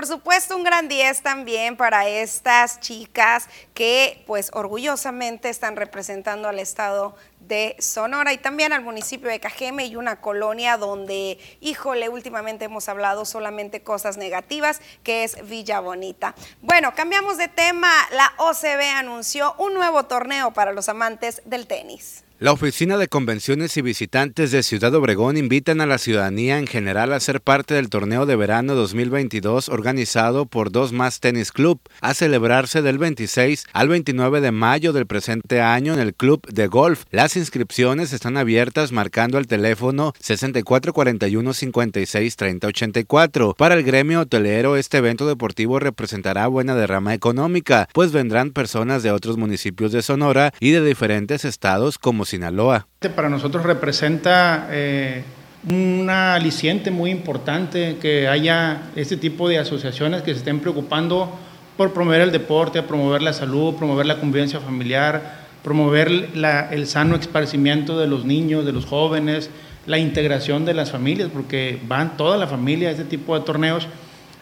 Por 0.00 0.06
supuesto, 0.06 0.56
un 0.56 0.64
gran 0.64 0.88
10 0.88 1.20
también 1.20 1.76
para 1.76 2.08
estas 2.08 2.80
chicas 2.80 3.50
que 3.74 4.24
pues 4.26 4.48
orgullosamente 4.54 5.50
están 5.50 5.76
representando 5.76 6.48
al 6.48 6.58
estado 6.58 7.14
de 7.38 7.76
Sonora 7.80 8.32
y 8.32 8.38
también 8.38 8.72
al 8.72 8.82
municipio 8.82 9.28
de 9.28 9.38
Cajeme 9.40 9.84
y 9.84 9.96
una 9.96 10.22
colonia 10.22 10.78
donde, 10.78 11.38
híjole, 11.60 12.08
últimamente 12.08 12.64
hemos 12.64 12.88
hablado 12.88 13.26
solamente 13.26 13.82
cosas 13.82 14.16
negativas, 14.16 14.80
que 15.02 15.22
es 15.22 15.46
Villa 15.46 15.80
Bonita. 15.80 16.34
Bueno, 16.62 16.94
cambiamos 16.94 17.36
de 17.36 17.48
tema. 17.48 17.92
La 18.12 18.32
OCB 18.38 18.80
anunció 18.96 19.54
un 19.58 19.74
nuevo 19.74 20.06
torneo 20.06 20.50
para 20.52 20.72
los 20.72 20.88
amantes 20.88 21.42
del 21.44 21.66
tenis. 21.66 22.24
La 22.42 22.52
Oficina 22.52 22.96
de 22.96 23.06
Convenciones 23.06 23.76
y 23.76 23.82
Visitantes 23.82 24.50
de 24.50 24.62
Ciudad 24.62 24.94
Obregón 24.94 25.36
invitan 25.36 25.82
a 25.82 25.86
la 25.86 25.98
ciudadanía 25.98 26.58
en 26.58 26.66
general 26.66 27.12
a 27.12 27.20
ser 27.20 27.42
parte 27.42 27.74
del 27.74 27.90
torneo 27.90 28.24
de 28.24 28.34
verano 28.34 28.74
2022 28.74 29.68
organizado 29.68 30.46
por 30.46 30.72
Dos 30.72 30.94
Más 30.94 31.20
Tennis 31.20 31.52
Club, 31.52 31.82
a 32.00 32.14
celebrarse 32.14 32.80
del 32.80 32.96
26 32.96 33.66
al 33.74 33.88
29 33.88 34.40
de 34.40 34.52
mayo 34.52 34.94
del 34.94 35.06
presente 35.06 35.60
año 35.60 35.92
en 35.92 36.00
el 36.00 36.14
Club 36.14 36.40
de 36.46 36.66
Golf. 36.66 37.04
Las 37.10 37.36
inscripciones 37.36 38.14
están 38.14 38.38
abiertas 38.38 38.90
marcando 38.90 39.36
el 39.36 39.46
teléfono 39.46 40.14
6441 40.20 41.52
56 41.52 42.36
30 42.36 42.66
84. 42.68 43.54
Para 43.58 43.74
el 43.74 43.82
gremio 43.82 44.20
hotelero, 44.20 44.76
este 44.76 44.96
evento 44.96 45.28
deportivo 45.28 45.78
representará 45.78 46.46
buena 46.46 46.74
derrama 46.74 47.12
económica, 47.12 47.86
pues 47.92 48.12
vendrán 48.12 48.52
personas 48.52 49.02
de 49.02 49.12
otros 49.12 49.36
municipios 49.36 49.92
de 49.92 50.00
Sonora 50.00 50.54
y 50.58 50.70
de 50.70 50.82
diferentes 50.82 51.44
estados 51.44 51.98
como 51.98 52.29
Sinaloa. 52.30 52.86
Para 53.14 53.28
nosotros 53.28 53.64
representa 53.64 54.68
eh, 54.70 55.24
una 55.68 56.34
aliciente 56.34 56.90
muy 56.90 57.10
importante 57.10 57.96
que 58.00 58.28
haya 58.28 58.90
este 58.96 59.16
tipo 59.16 59.48
de 59.48 59.58
asociaciones 59.58 60.22
que 60.22 60.32
se 60.32 60.38
estén 60.38 60.60
preocupando 60.60 61.30
por 61.76 61.92
promover 61.92 62.20
el 62.20 62.32
deporte, 62.32 62.82
promover 62.82 63.22
la 63.22 63.32
salud, 63.32 63.74
promover 63.74 64.06
la 64.06 64.20
convivencia 64.20 64.60
familiar, 64.60 65.40
promover 65.62 66.36
la, 66.36 66.68
el 66.70 66.86
sano 66.86 67.16
esparcimiento 67.16 67.98
de 67.98 68.06
los 68.06 68.24
niños, 68.24 68.64
de 68.64 68.72
los 68.72 68.86
jóvenes, 68.86 69.50
la 69.86 69.98
integración 69.98 70.64
de 70.64 70.74
las 70.74 70.90
familias, 70.90 71.30
porque 71.32 71.80
van 71.88 72.16
toda 72.16 72.36
la 72.36 72.46
familia 72.46 72.88
a 72.88 72.92
este 72.92 73.04
tipo 73.04 73.38
de 73.38 73.44
torneos. 73.44 73.88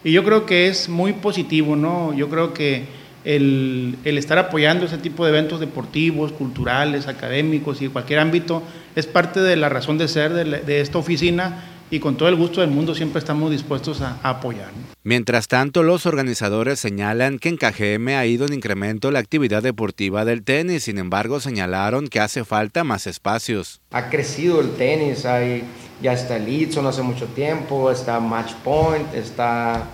Y 0.04 0.12
yo 0.12 0.24
creo 0.24 0.46
que 0.46 0.68
es 0.68 0.88
muy 0.88 1.12
positivo, 1.12 1.74
¿no? 1.74 2.12
Yo 2.14 2.28
creo 2.28 2.52
que 2.52 2.86
el, 3.28 3.98
estar 4.04 4.38
apoyando 4.38 4.86
ese 4.86 4.96
tipo 4.96 5.22
de 5.24 5.30
eventos 5.30 5.60
deportivos, 5.60 6.32
culturales, 6.32 7.08
académicos 7.08 7.82
y 7.82 7.88
cualquier 7.88 8.20
ámbito 8.20 8.62
es 8.96 9.06
parte 9.06 9.40
de 9.40 9.54
la 9.54 9.68
razón 9.68 9.98
de 9.98 10.08
ser 10.08 10.32
de, 10.32 10.80
esta 10.80 10.96
oficina 10.96 11.62
y 11.90 12.00
con 12.00 12.16
todo 12.16 12.30
el 12.30 12.36
gusto 12.36 12.62
del 12.62 12.70
mundo 12.70 12.94
siempre 12.94 13.18
estamos 13.18 13.50
dispuestos 13.50 14.00
a, 14.00 14.18
apoyar. 14.22 14.70
Mientras 15.04 15.46
tanto, 15.46 15.82
los 15.82 16.06
organizadores 16.06 16.80
señalan 16.80 17.38
que 17.38 17.50
en 17.50 17.58
KGM 17.58 18.08
ha 18.08 18.24
ido 18.24 18.46
en 18.46 18.54
incremento 18.54 19.10
la 19.10 19.18
actividad 19.18 19.62
deportiva 19.62 20.24
del 20.24 20.42
tenis, 20.42 20.84
sin 20.84 20.96
embargo 20.96 21.38
señalaron 21.38 22.08
que 22.08 22.20
hace 22.20 22.46
falta 22.46 22.82
más 22.82 23.06
espacios. 23.06 23.82
Ha 23.90 24.08
crecido 24.08 24.62
el 24.62 24.70
tenis, 24.70 25.26
hay, 25.26 25.64
ya 26.00 26.14
está 26.14 26.36
el 26.36 26.46
Litson 26.46 26.86
hace 26.86 27.02
mucho 27.02 27.26
tiempo, 27.26 27.90
está 27.90 28.20
Match 28.20 28.54
Point, 28.64 29.14
está 29.14 29.86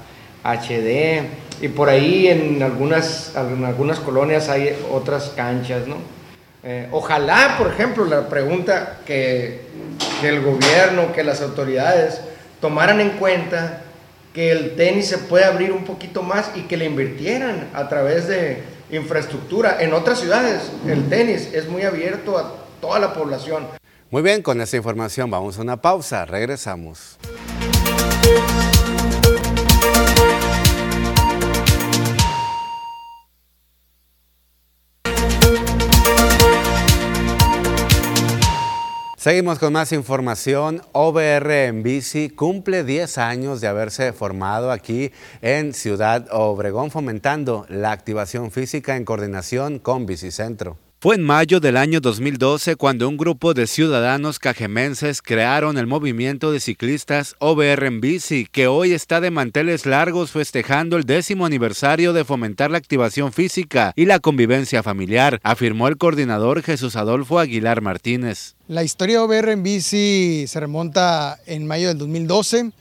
HD 0.45 1.44
y 1.61 1.69
por 1.69 1.89
ahí 1.89 2.29
en 2.29 2.63
algunas, 2.63 3.33
en 3.37 3.65
algunas 3.65 4.01
colonias 4.01 4.49
hay 4.49 4.77
otras 4.91 5.31
canchas, 5.37 5.87
¿no? 5.87 5.97
Eh, 6.63 6.89
ojalá, 6.93 7.57
por 7.59 7.69
ejemplo, 7.69 8.05
la 8.07 8.29
pregunta 8.29 9.01
que, 9.05 9.61
que 10.21 10.29
el 10.29 10.41
gobierno, 10.41 11.13
que 11.13 11.23
las 11.23 11.43
autoridades 11.43 12.21
tomaran 12.61 13.01
en 13.01 13.11
cuenta 13.11 13.83
que 14.33 14.51
el 14.51 14.75
tenis 14.75 15.07
se 15.07 15.19
puede 15.19 15.45
abrir 15.45 15.71
un 15.73 15.85
poquito 15.85 16.23
más 16.23 16.51
y 16.55 16.63
que 16.63 16.77
le 16.77 16.87
invirtieran 16.87 17.69
a 17.75 17.89
través 17.89 18.27
de 18.27 18.63
infraestructura. 18.91 19.77
En 19.81 19.93
otras 19.93 20.21
ciudades 20.21 20.73
el 20.87 21.09
tenis 21.09 21.51
es 21.53 21.69
muy 21.69 21.83
abierto 21.83 22.39
a 22.39 22.53
toda 22.81 22.99
la 22.99 23.15
población. 23.15 23.67
Muy 24.11 24.23
bien, 24.23 24.43
con 24.43 24.61
esta 24.61 24.77
información 24.77 25.31
vamos 25.31 25.59
a 25.59 25.63
una 25.63 25.81
pausa, 25.81 26.25
regresamos. 26.25 27.19
Seguimos 39.25 39.59
con 39.59 39.73
más 39.73 39.91
información. 39.93 40.83
OBR 40.93 41.51
en 41.51 41.83
bici 41.83 42.29
cumple 42.29 42.85
10 42.85 43.17
años 43.17 43.63
de 43.63 43.69
haberse 43.69 44.13
formado 44.13 44.71
aquí 44.71 45.13
en 45.41 45.73
Ciudad 45.73 46.27
Obregón, 46.31 46.91
fomentando 46.91 47.65
la 47.71 47.91
activación 47.93 48.51
física 48.51 48.97
en 48.97 49.07
coordinación 49.07 49.79
con 49.79 50.05
Bicicentro. 50.05 50.77
Fue 51.05 51.17
en 51.17 51.23
mayo 51.23 51.61
del 51.61 51.77
año 51.77 52.01
2012 52.01 52.77
cuando 52.77 53.11
un 53.11 53.19
grupo 53.19 53.53
de 53.53 53.67
ciudadanos 53.67 54.39
cajemenses 54.39 55.21
crearon 55.21 55.77
el 55.77 55.87
movimiento 55.87 56.51
de 56.51 56.61
ciclistas 56.61 57.37
OBR 57.41 57.85
en 57.85 58.01
bici, 58.01 58.49
que 58.51 58.69
hoy 58.69 58.95
está 58.95 59.21
de 59.21 59.31
manteles 59.31 59.85
largos 59.85 60.31
festejando 60.31 60.97
el 60.97 61.05
décimo 61.05 61.45
aniversario 61.45 62.15
de 62.15 62.25
fomentar 62.25 62.71
la 62.71 62.79
activación 62.79 63.35
física 63.35 63.93
y 63.97 64.07
la 64.07 64.19
convivencia 64.19 64.83
familiar, 64.83 65.41
afirmó 65.43 65.89
el 65.89 65.99
coordinador 65.99 66.63
Jesús 66.63 66.97
Adolfo 66.97 67.39
Aguilar 67.39 67.83
Martínez. 67.83 68.55
La 68.67 68.83
historia 68.83 69.19
de 69.19 69.25
OBR 69.25 69.51
en 69.51 69.63
bici 69.63 70.47
se 70.49 70.59
remonta 70.59 71.39
en 71.45 71.67
mayo 71.67 71.89
del 71.89 71.99
2012, 71.99 72.73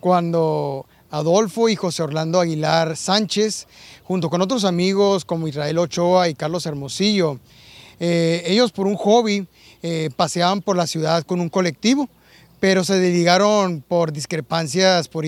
cuando 0.00 0.84
Adolfo 1.10 1.70
y 1.70 1.76
José 1.76 2.02
Orlando 2.02 2.40
Aguilar 2.40 2.94
Sánchez, 2.98 3.66
junto 4.04 4.28
con 4.28 4.42
otros 4.42 4.66
amigos 4.66 5.24
como 5.24 5.48
Israel 5.48 5.78
Ochoa 5.78 6.28
y 6.28 6.34
Carlos 6.34 6.66
Hermosillo, 6.66 7.40
eh, 8.00 8.42
ellos 8.46 8.72
por 8.72 8.86
un 8.86 8.96
hobby 8.96 9.46
eh, 9.82 10.10
paseaban 10.16 10.62
por 10.62 10.76
la 10.76 10.86
ciudad 10.86 11.22
con 11.22 11.40
un 11.40 11.50
colectivo, 11.50 12.08
pero 12.58 12.82
se 12.84 12.98
dedicaron 12.98 13.82
por 13.86 14.12
discrepancias, 14.12 15.08
por 15.08 15.24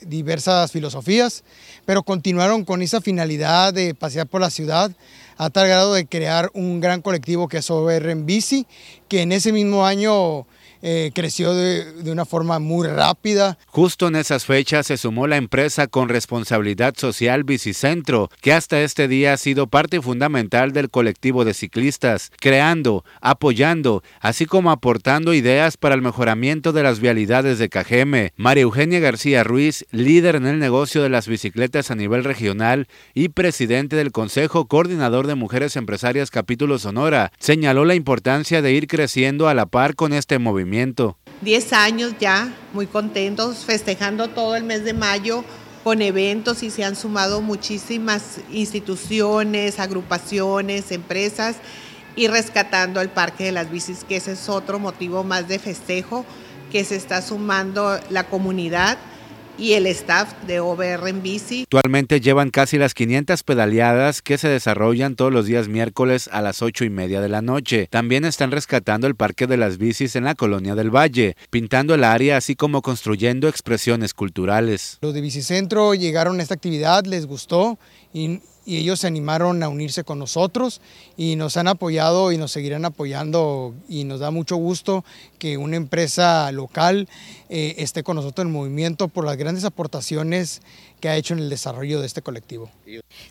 diversas 0.00 0.72
filosofías, 0.72 1.44
pero 1.84 2.02
continuaron 2.02 2.64
con 2.64 2.82
esa 2.82 3.00
finalidad 3.00 3.72
de 3.72 3.94
pasear 3.94 4.26
por 4.26 4.40
la 4.40 4.50
ciudad 4.50 4.90
a 5.36 5.50
tal 5.50 5.68
grado 5.68 5.94
de 5.94 6.06
crear 6.06 6.50
un 6.54 6.80
gran 6.80 7.02
colectivo 7.02 7.48
que 7.48 7.58
es 7.58 7.70
OBR 7.70 8.10
en 8.10 8.26
bici, 8.26 8.66
que 9.08 9.22
en 9.22 9.32
ese 9.32 9.52
mismo 9.52 9.84
año 9.86 10.46
eh, 10.86 11.12
creció 11.14 11.54
de, 11.54 12.12
una 12.12 12.26
forma 12.26 12.58
muy 12.58 12.86
rápida. 12.86 13.56
Justo 13.68 14.08
en 14.08 14.16
esas 14.16 14.44
fechas 14.44 14.86
se 14.88 14.98
sumó 14.98 15.26
la 15.26 15.38
empresa 15.38 15.86
con 15.86 16.10
responsabilidad 16.10 16.94
social 16.94 17.42
Bicicentro, 17.42 18.28
que 18.42 18.52
hasta 18.52 18.82
este 18.82 19.08
día 19.08 19.32
ha 19.32 19.38
sido 19.38 19.66
parte 19.66 20.02
fundamental 20.02 20.72
del 20.72 20.90
colectivo 20.90 21.46
de 21.46 21.54
ciclistas, 21.54 22.30
creando, 22.38 23.02
apoyando, 23.22 24.02
así 24.20 24.44
como 24.44 24.70
aportando 24.70 25.32
ideas 25.32 25.78
para 25.78 25.94
el 25.94 26.02
mejoramiento 26.02 26.74
de 26.74 26.82
las 26.82 27.00
vialidades 27.00 27.58
de 27.58 27.70
Cajeme. 27.70 28.34
María 28.36 28.64
Eugenia 28.64 29.00
García 29.00 29.42
Ruiz, 29.42 29.86
líder 29.90 30.36
en 30.36 30.46
el 30.46 30.58
negocio 30.58 31.02
de 31.02 31.08
las 31.08 31.28
bicicletas 31.28 31.90
a 31.90 31.94
nivel 31.94 32.24
regional 32.24 32.88
y 33.14 33.30
presidente 33.30 33.96
del 33.96 34.12
Consejo 34.12 34.66
Coordinador 34.66 35.28
de 35.28 35.34
Mujeres 35.34 35.76
Empresarias 35.76 36.30
Capítulo 36.30 36.78
Sonora, 36.78 37.32
señaló 37.38 37.86
la 37.86 37.94
importancia 37.94 38.60
de 38.60 38.72
ir 38.72 38.86
creciendo 38.86 39.48
a 39.48 39.54
la 39.54 39.64
par 39.64 39.94
con 39.94 40.12
este 40.12 40.38
movimiento 40.38 40.73
Diez 41.40 41.72
años 41.72 42.14
ya, 42.18 42.52
muy 42.72 42.88
contentos, 42.88 43.64
festejando 43.64 44.28
todo 44.28 44.56
el 44.56 44.64
mes 44.64 44.82
de 44.82 44.92
mayo 44.92 45.44
con 45.84 46.02
eventos 46.02 46.64
y 46.64 46.70
se 46.70 46.82
han 46.82 46.96
sumado 46.96 47.40
muchísimas 47.42 48.40
instituciones, 48.50 49.78
agrupaciones, 49.78 50.90
empresas 50.90 51.56
y 52.16 52.26
rescatando 52.26 53.00
el 53.00 53.08
Parque 53.08 53.44
de 53.44 53.52
las 53.52 53.70
Bicis, 53.70 54.02
que 54.02 54.16
ese 54.16 54.32
es 54.32 54.48
otro 54.48 54.80
motivo 54.80 55.22
más 55.22 55.46
de 55.46 55.60
festejo, 55.60 56.24
que 56.72 56.82
se 56.82 56.96
está 56.96 57.22
sumando 57.22 58.00
la 58.10 58.24
comunidad 58.24 58.98
y 59.58 59.72
el 59.72 59.86
staff 59.86 60.32
de 60.46 60.60
OBR 60.60 61.08
en 61.08 61.22
bici. 61.22 61.62
Actualmente 61.62 62.20
llevan 62.20 62.50
casi 62.50 62.78
las 62.78 62.94
500 62.94 63.42
pedaleadas 63.42 64.22
que 64.22 64.38
se 64.38 64.48
desarrollan 64.48 65.16
todos 65.16 65.32
los 65.32 65.46
días 65.46 65.68
miércoles 65.68 66.28
a 66.32 66.42
las 66.42 66.62
8 66.62 66.84
y 66.84 66.90
media 66.90 67.20
de 67.20 67.28
la 67.28 67.42
noche. 67.42 67.88
También 67.90 68.24
están 68.24 68.50
rescatando 68.50 69.06
el 69.06 69.14
Parque 69.14 69.46
de 69.46 69.56
las 69.56 69.78
Bicis 69.78 70.16
en 70.16 70.24
la 70.24 70.34
Colonia 70.34 70.74
del 70.74 70.94
Valle, 70.94 71.36
pintando 71.50 71.94
el 71.94 72.04
área 72.04 72.36
así 72.36 72.56
como 72.56 72.82
construyendo 72.82 73.48
expresiones 73.48 74.14
culturales. 74.14 74.98
Los 75.00 75.14
de 75.14 75.20
Bicicentro 75.20 75.94
llegaron 75.94 76.40
a 76.40 76.42
esta 76.42 76.54
actividad, 76.54 77.04
les 77.04 77.26
gustó 77.26 77.78
y 78.12 78.40
y 78.66 78.78
ellos 78.78 79.00
se 79.00 79.06
animaron 79.06 79.62
a 79.62 79.68
unirse 79.68 80.04
con 80.04 80.18
nosotros 80.18 80.80
y 81.16 81.36
nos 81.36 81.56
han 81.56 81.68
apoyado 81.68 82.32
y 82.32 82.38
nos 82.38 82.52
seguirán 82.52 82.84
apoyando 82.84 83.74
y 83.88 84.04
nos 84.04 84.20
da 84.20 84.30
mucho 84.30 84.56
gusto 84.56 85.04
que 85.38 85.58
una 85.58 85.76
empresa 85.76 86.50
local 86.52 87.08
eh, 87.48 87.74
esté 87.78 88.02
con 88.02 88.16
nosotros 88.16 88.46
en 88.46 88.52
movimiento 88.52 89.08
por 89.08 89.24
las 89.24 89.36
grandes 89.36 89.64
aportaciones 89.64 90.62
que 91.04 91.10
ha 91.10 91.16
hecho 91.16 91.34
en 91.34 91.40
el 91.40 91.50
desarrollo 91.50 92.00
de 92.00 92.06
este 92.06 92.22
colectivo. 92.22 92.70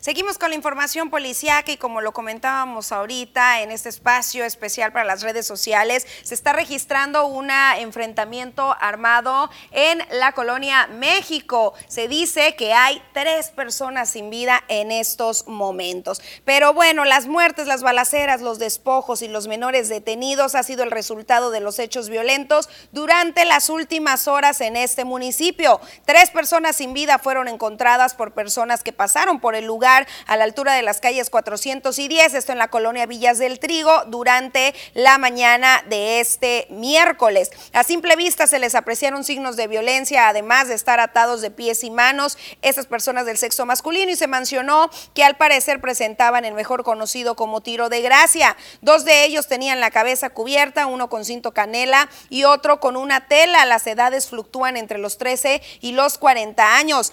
Seguimos 0.00 0.38
con 0.38 0.50
la 0.50 0.54
información 0.54 1.10
policíaca 1.10 1.72
y 1.72 1.76
como 1.76 2.02
lo 2.02 2.12
comentábamos 2.12 2.92
ahorita 2.92 3.62
en 3.62 3.72
este 3.72 3.88
espacio 3.88 4.44
especial 4.44 4.92
para 4.92 5.04
las 5.04 5.22
redes 5.22 5.44
sociales, 5.44 6.06
se 6.22 6.34
está 6.34 6.52
registrando 6.52 7.26
un 7.26 7.50
enfrentamiento 7.50 8.76
armado 8.80 9.50
en 9.72 9.98
la 10.12 10.30
colonia 10.30 10.86
México. 10.86 11.74
Se 11.88 12.06
dice 12.06 12.54
que 12.54 12.72
hay 12.72 13.02
tres 13.12 13.50
personas 13.50 14.08
sin 14.08 14.30
vida 14.30 14.62
en 14.68 14.92
estos 14.92 15.48
momentos. 15.48 16.22
Pero 16.44 16.74
bueno, 16.74 17.04
las 17.04 17.26
muertes, 17.26 17.66
las 17.66 17.82
balaceras, 17.82 18.40
los 18.40 18.60
despojos 18.60 19.20
y 19.20 19.26
los 19.26 19.48
menores 19.48 19.88
detenidos 19.88 20.54
ha 20.54 20.62
sido 20.62 20.84
el 20.84 20.92
resultado 20.92 21.50
de 21.50 21.58
los 21.58 21.80
hechos 21.80 22.08
violentos 22.08 22.68
durante 22.92 23.44
las 23.44 23.68
últimas 23.68 24.28
horas 24.28 24.60
en 24.60 24.76
este 24.76 25.04
municipio. 25.04 25.80
Tres 26.04 26.30
personas 26.30 26.76
sin 26.76 26.94
vida 26.94 27.18
fueron 27.18 27.48
encontradas 27.48 27.63
encontradas 27.64 28.12
por 28.12 28.32
personas 28.34 28.82
que 28.82 28.92
pasaron 28.92 29.40
por 29.40 29.54
el 29.54 29.64
lugar 29.64 30.06
a 30.26 30.36
la 30.36 30.44
altura 30.44 30.74
de 30.74 30.82
las 30.82 31.00
calles 31.00 31.30
410, 31.30 32.34
esto 32.34 32.52
en 32.52 32.58
la 32.58 32.68
colonia 32.68 33.06
Villas 33.06 33.38
del 33.38 33.58
Trigo, 33.58 34.04
durante 34.08 34.74
la 34.92 35.16
mañana 35.16 35.82
de 35.88 36.20
este 36.20 36.66
miércoles. 36.68 37.50
A 37.72 37.82
simple 37.82 38.16
vista 38.16 38.46
se 38.46 38.58
les 38.58 38.74
apreciaron 38.74 39.24
signos 39.24 39.56
de 39.56 39.66
violencia, 39.66 40.28
además 40.28 40.68
de 40.68 40.74
estar 40.74 41.00
atados 41.00 41.40
de 41.40 41.50
pies 41.50 41.84
y 41.84 41.90
manos, 41.90 42.36
estas 42.60 42.84
personas 42.84 43.24
del 43.24 43.38
sexo 43.38 43.64
masculino, 43.64 44.12
y 44.12 44.16
se 44.16 44.26
mencionó 44.26 44.90
que 45.14 45.24
al 45.24 45.38
parecer 45.38 45.80
presentaban 45.80 46.44
el 46.44 46.52
mejor 46.52 46.84
conocido 46.84 47.34
como 47.34 47.62
tiro 47.62 47.88
de 47.88 48.02
gracia. 48.02 48.58
Dos 48.82 49.06
de 49.06 49.24
ellos 49.24 49.46
tenían 49.46 49.80
la 49.80 49.90
cabeza 49.90 50.28
cubierta, 50.28 50.84
uno 50.84 51.08
con 51.08 51.24
cinto 51.24 51.54
canela 51.54 52.10
y 52.28 52.44
otro 52.44 52.78
con 52.78 52.98
una 52.98 53.26
tela. 53.26 53.64
Las 53.64 53.86
edades 53.86 54.28
fluctúan 54.28 54.76
entre 54.76 54.98
los 54.98 55.16
13 55.16 55.62
y 55.80 55.92
los 55.92 56.18
40 56.18 56.76
años. 56.76 57.12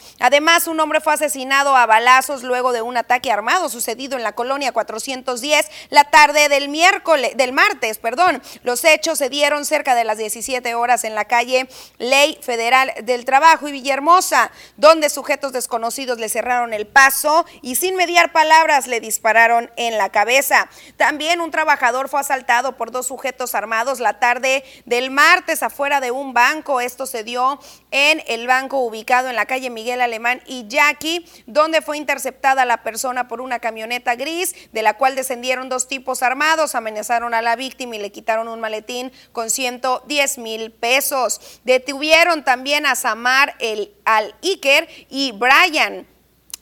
Un 0.68 0.80
hombre 0.80 1.02
fue 1.02 1.14
asesinado 1.14 1.76
a 1.76 1.86
balazos 1.86 2.44
luego 2.44 2.72
de 2.72 2.82
un 2.82 2.96
ataque 2.96 3.32
armado 3.32 3.68
sucedido 3.68 4.16
en 4.16 4.24
la 4.24 4.32
colonia 4.32 4.72
410 4.72 5.70
la 5.90 6.06
tarde 6.06 6.48
del 6.48 6.70
miércoles, 6.70 7.36
del 7.36 7.52
martes, 7.52 7.98
perdón. 7.98 8.42
Los 8.64 8.86
hechos 8.86 9.18
se 9.18 9.30
dieron 9.30 9.66
cerca 9.66 9.94
de 9.94 10.06
las 10.06 10.18
17 10.18 10.74
horas 10.74 11.04
en 11.04 11.16
la 11.16 11.26
calle 11.26 11.68
Ley 11.98 12.40
Federal 12.42 12.94
del 13.04 13.26
Trabajo 13.26 13.68
y 13.68 13.74
Villahermosa, 13.74 14.52
donde 14.78 15.10
sujetos 15.10 15.52
desconocidos 15.52 16.18
le 16.18 16.30
cerraron 16.30 16.74
el 16.74 16.88
paso 16.88 17.46
y 17.62 17.76
Sin 17.76 17.96
mediar 17.96 18.32
palabras 18.32 18.88
le 18.88 19.00
dispararon 19.00 19.70
en 19.76 19.98
la 19.98 20.10
cabeza. 20.10 20.70
También 20.98 21.42
un 21.42 21.52
trabajador 21.52 22.10
fue 22.10 22.20
asaltado 22.20 22.78
por 22.78 22.92
dos 22.92 23.08
sujetos 23.08 23.56
armados 23.56 24.00
la 24.00 24.20
tarde 24.20 24.64
del 24.86 25.10
martes 25.10 25.64
afuera 25.64 26.00
de 26.00 26.12
un 26.12 26.34
banco. 26.34 26.80
Esto 26.80 27.06
se 27.06 27.24
dio 27.24 27.60
en 27.90 28.24
el 28.28 28.48
banco 28.48 28.80
ubicado 28.80 29.30
en 29.30 29.36
la 29.36 29.46
calle 29.46 29.70
Miguel 29.70 30.00
Alemán 30.00 30.21
y 30.46 30.68
Jackie, 30.68 31.26
donde 31.46 31.82
fue 31.82 31.98
interceptada 31.98 32.66
la 32.66 32.84
persona 32.84 33.28
por 33.28 33.42
una 33.42 33.60
camioneta 33.60 34.16
gris, 34.16 34.56
de 34.72 34.82
la 34.82 34.98
cual 34.98 35.16
descendieron 35.16 35.70
dos 35.70 35.88
tipos 35.88 36.24
armados, 36.24 36.76
amenazaron 36.76 37.34
a 37.34 37.42
la 37.42 37.56
víctima 37.56 37.96
y 37.96 38.00
le 38.00 38.12
quitaron 38.12 38.48
un 38.48 38.60
maletín 38.60 39.12
con 39.32 39.50
110 39.50 40.38
mil 40.38 40.72
pesos. 40.72 41.60
Detuvieron 41.64 42.44
también 42.44 42.86
a 42.86 42.96
Samar 42.96 43.56
el, 43.60 43.94
al 44.06 44.36
Iker 44.44 44.88
y 45.10 45.32
Brian. 45.32 46.08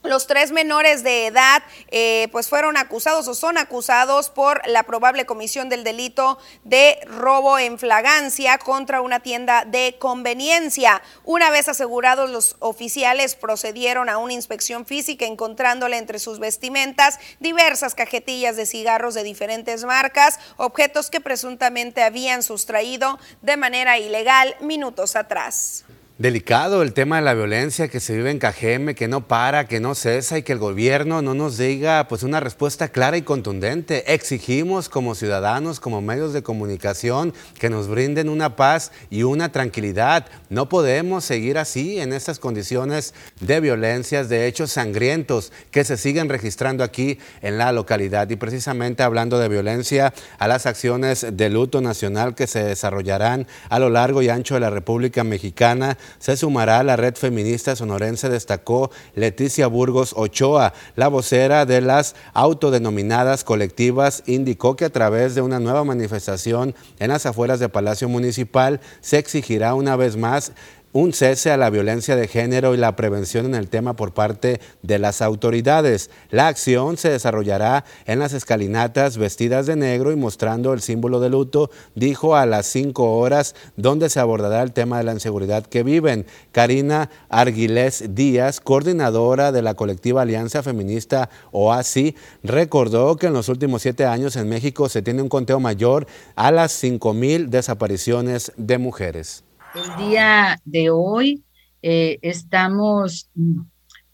Los 0.03 0.27
tres 0.27 0.51
menores 0.51 1.03
de 1.03 1.27
edad 1.27 1.61
eh, 1.89 2.29
pues 2.31 2.47
fueron 2.47 2.77
acusados 2.77 3.27
o 3.27 3.35
son 3.35 3.57
acusados 3.57 4.29
por 4.29 4.65
la 4.65 4.83
probable 4.83 5.25
comisión 5.25 5.67
del 5.67 5.83
delito 5.83 6.39
de 6.63 6.97
robo 7.05 7.59
en 7.59 7.77
flagancia 7.77 8.57
contra 8.59 9.01
una 9.01 9.19
tienda 9.19 9.65
de 9.65 9.97
conveniencia. 9.99 11.01
Una 11.25 11.51
vez 11.51 11.67
asegurados 11.67 12.29
los 12.29 12.55
oficiales 12.59 13.35
procedieron 13.35 14.07
a 14.07 14.19
una 14.19 14.31
inspección 14.31 14.85
física 14.85 15.25
encontrándole 15.25 15.97
entre 15.97 16.19
sus 16.19 16.39
vestimentas 16.39 17.19
diversas 17.41 17.93
cajetillas 17.93 18.55
de 18.55 18.65
cigarros 18.65 19.15
de 19.15 19.23
diferentes 19.23 19.83
marcas, 19.83 20.39
objetos 20.55 21.09
que 21.09 21.19
presuntamente 21.19 22.03
habían 22.03 22.41
sustraído 22.41 23.19
de 23.41 23.57
manera 23.57 23.99
ilegal 23.99 24.55
minutos 24.61 25.17
atrás. 25.17 25.83
Delicado 26.19 26.81
el 26.81 26.91
tema 26.91 27.15
de 27.15 27.21
la 27.21 27.33
violencia 27.33 27.87
que 27.87 28.01
se 28.01 28.13
vive 28.13 28.29
en 28.29 28.39
Cajeme, 28.39 28.93
que 28.93 29.07
no 29.07 29.25
para, 29.25 29.69
que 29.69 29.79
no 29.79 29.95
cesa 29.95 30.37
y 30.37 30.43
que 30.43 30.51
el 30.51 30.59
gobierno 30.59 31.21
no 31.21 31.33
nos 31.33 31.57
diga 31.57 32.09
pues 32.09 32.23
una 32.23 32.41
respuesta 32.41 32.89
clara 32.89 33.15
y 33.15 33.21
contundente. 33.21 34.13
Exigimos 34.13 34.89
como 34.89 35.15
ciudadanos, 35.15 35.79
como 35.79 36.01
medios 36.01 36.33
de 36.33 36.43
comunicación, 36.43 37.33
que 37.57 37.69
nos 37.69 37.87
brinden 37.87 38.27
una 38.27 38.57
paz 38.57 38.91
y 39.09 39.23
una 39.23 39.53
tranquilidad. 39.53 40.25
No 40.49 40.67
podemos 40.67 41.23
seguir 41.23 41.57
así 41.57 42.01
en 42.01 42.11
estas 42.11 42.37
condiciones 42.37 43.13
de 43.39 43.61
violencias, 43.61 44.27
de 44.27 44.47
hechos 44.47 44.73
sangrientos 44.73 45.53
que 45.71 45.85
se 45.85 45.95
siguen 45.95 46.27
registrando 46.27 46.83
aquí 46.83 47.17
en 47.41 47.57
la 47.57 47.71
localidad. 47.71 48.29
Y 48.29 48.35
precisamente 48.35 49.03
hablando 49.03 49.39
de 49.39 49.47
violencia, 49.47 50.13
a 50.37 50.49
las 50.49 50.65
acciones 50.65 51.25
de 51.31 51.49
luto 51.49 51.79
nacional 51.79 52.35
que 52.35 52.45
se 52.45 52.61
desarrollarán 52.61 53.47
a 53.69 53.79
lo 53.79 53.89
largo 53.89 54.21
y 54.21 54.27
ancho 54.27 54.55
de 54.55 54.59
la 54.59 54.69
República 54.69 55.23
Mexicana 55.23 55.97
se 56.17 56.35
sumará 56.37 56.79
a 56.79 56.83
la 56.83 56.95
red 56.95 57.15
feminista 57.15 57.75
sonorense, 57.75 58.29
destacó 58.29 58.91
Leticia 59.15 59.67
Burgos 59.67 60.13
Ochoa. 60.15 60.73
La 60.95 61.07
vocera 61.07 61.65
de 61.65 61.81
las 61.81 62.15
autodenominadas 62.33 63.43
colectivas 63.43 64.23
indicó 64.25 64.75
que 64.75 64.85
a 64.85 64.89
través 64.89 65.35
de 65.35 65.41
una 65.41 65.59
nueva 65.59 65.83
manifestación 65.83 66.75
en 66.99 67.09
las 67.09 67.25
afueras 67.25 67.59
de 67.59 67.69
Palacio 67.69 68.09
Municipal 68.09 68.81
se 69.01 69.17
exigirá 69.17 69.73
una 69.73 69.95
vez 69.95 70.17
más 70.17 70.53
un 70.91 71.13
cese 71.13 71.51
a 71.51 71.57
la 71.57 71.69
violencia 71.69 72.15
de 72.15 72.27
género 72.27 72.73
y 72.73 72.77
la 72.77 72.95
prevención 72.95 73.45
en 73.45 73.55
el 73.55 73.69
tema 73.69 73.95
por 73.95 74.13
parte 74.13 74.59
de 74.81 74.99
las 74.99 75.21
autoridades. 75.21 76.09
La 76.31 76.47
acción 76.47 76.97
se 76.97 77.09
desarrollará 77.09 77.85
en 78.05 78.19
las 78.19 78.33
escalinatas 78.33 79.17
vestidas 79.17 79.65
de 79.67 79.75
negro 79.75 80.11
y 80.11 80.15
mostrando 80.15 80.73
el 80.73 80.81
símbolo 80.81 81.19
de 81.19 81.29
luto, 81.29 81.69
dijo 81.95 82.35
a 82.35 82.45
las 82.45 82.65
cinco 82.65 83.17
horas, 83.17 83.55
donde 83.77 84.09
se 84.09 84.19
abordará 84.19 84.63
el 84.63 84.71
tema 84.71 84.97
de 84.97 85.03
la 85.03 85.13
inseguridad 85.13 85.65
que 85.65 85.83
viven. 85.83 86.25
Karina 86.51 87.09
Arguilés 87.29 88.15
Díaz, 88.15 88.59
coordinadora 88.59 89.51
de 89.51 89.61
la 89.61 89.75
colectiva 89.75 90.23
Alianza 90.23 90.63
Feminista 90.63 91.29
OASI, 91.51 92.15
recordó 92.43 93.15
que 93.15 93.27
en 93.27 93.33
los 93.33 93.49
últimos 93.49 93.81
siete 93.81 94.05
años 94.05 94.35
en 94.35 94.49
México 94.49 94.89
se 94.89 95.01
tiene 95.01 95.21
un 95.21 95.29
conteo 95.29 95.59
mayor 95.59 96.07
a 96.35 96.51
las 96.51 96.71
cinco 96.71 97.13
mil 97.13 97.49
desapariciones 97.49 98.51
de 98.57 98.77
mujeres. 98.77 99.43
El 99.75 100.07
día 100.07 100.59
de 100.65 100.89
hoy 100.89 101.43
eh, 101.83 102.17
estamos 102.23 103.29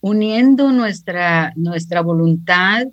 uniendo 0.02 0.72
nuestra, 0.74 1.54
nuestra 1.56 2.02
voluntad 2.02 2.88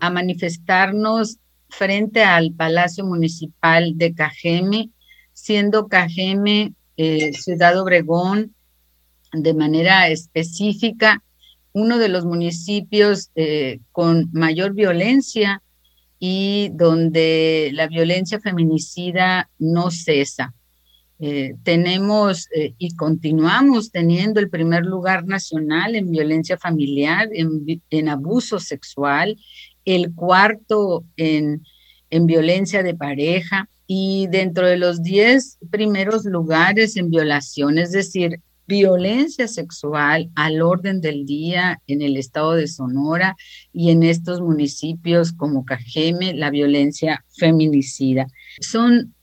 a 0.00 0.10
manifestarnos 0.10 1.38
frente 1.68 2.24
al 2.24 2.52
Palacio 2.52 3.04
Municipal 3.04 3.96
de 3.96 4.14
Cajeme, 4.14 4.90
siendo 5.32 5.86
Cajeme, 5.86 6.72
eh, 6.96 7.32
Ciudad 7.34 7.80
Obregón, 7.80 8.54
de 9.32 9.54
manera 9.54 10.08
específica, 10.08 11.22
uno 11.72 11.98
de 11.98 12.08
los 12.08 12.24
municipios 12.24 13.30
eh, 13.36 13.78
con 13.92 14.28
mayor 14.32 14.74
violencia 14.74 15.62
y 16.18 16.70
donde 16.72 17.70
la 17.74 17.86
violencia 17.86 18.40
feminicida 18.40 19.50
no 19.58 19.92
cesa. 19.92 20.54
Eh, 21.20 21.54
tenemos 21.64 22.48
eh, 22.54 22.74
y 22.78 22.94
continuamos 22.94 23.90
teniendo 23.90 24.38
el 24.38 24.50
primer 24.50 24.86
lugar 24.86 25.26
nacional 25.26 25.96
en 25.96 26.10
violencia 26.10 26.56
familiar, 26.56 27.28
en, 27.32 28.08
abuso 28.08 28.60
sexual, 28.60 29.36
el 29.84 30.14
cuarto 30.14 31.04
en, 31.16 31.64
en 32.10 32.26
violencia 32.26 32.82
de 32.84 32.94
pareja 32.94 33.68
y 33.86 34.28
dentro 34.28 34.68
de 34.68 34.76
los 34.76 35.02
diez 35.02 35.58
primeros 35.70 36.24
lugares 36.24 36.96
en 36.96 37.10
violación, 37.10 37.78
es 37.78 37.90
decir, 37.90 38.40
violencia 38.68 39.48
sexual 39.48 40.30
al 40.34 40.60
orden 40.60 41.00
del 41.00 41.24
día 41.24 41.80
en 41.86 42.02
el 42.02 42.18
estado 42.18 42.52
de 42.52 42.68
Sonora 42.68 43.34
y 43.72 43.90
en 43.90 44.02
estos 44.02 44.42
municipios 44.42 45.32
como 45.32 45.64
Cajeme, 45.64 46.34
la 46.34 46.50
violencia 46.50 47.24
feminicida. 47.38 48.28
Son 48.60 49.14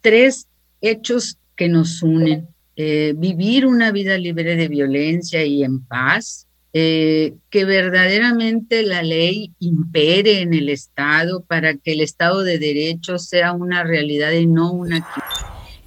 tres 0.00 0.46
hechos 0.80 1.38
que 1.56 1.68
nos 1.68 2.02
unen. 2.02 2.48
Eh, 2.76 3.14
vivir 3.16 3.66
una 3.66 3.90
vida 3.90 4.16
libre 4.18 4.54
de 4.54 4.68
violencia 4.68 5.44
y 5.44 5.64
en 5.64 5.84
paz, 5.84 6.46
eh, 6.72 7.34
que 7.50 7.64
verdaderamente 7.64 8.82
la 8.82 9.02
ley 9.02 9.52
impere 9.58 10.42
en 10.42 10.54
el 10.54 10.68
Estado 10.68 11.42
para 11.42 11.74
que 11.74 11.92
el 11.92 12.00
Estado 12.00 12.44
de 12.44 12.58
Derecho 12.58 13.18
sea 13.18 13.52
una 13.52 13.82
realidad 13.82 14.32
y 14.32 14.46
no 14.46 14.72
una... 14.72 15.06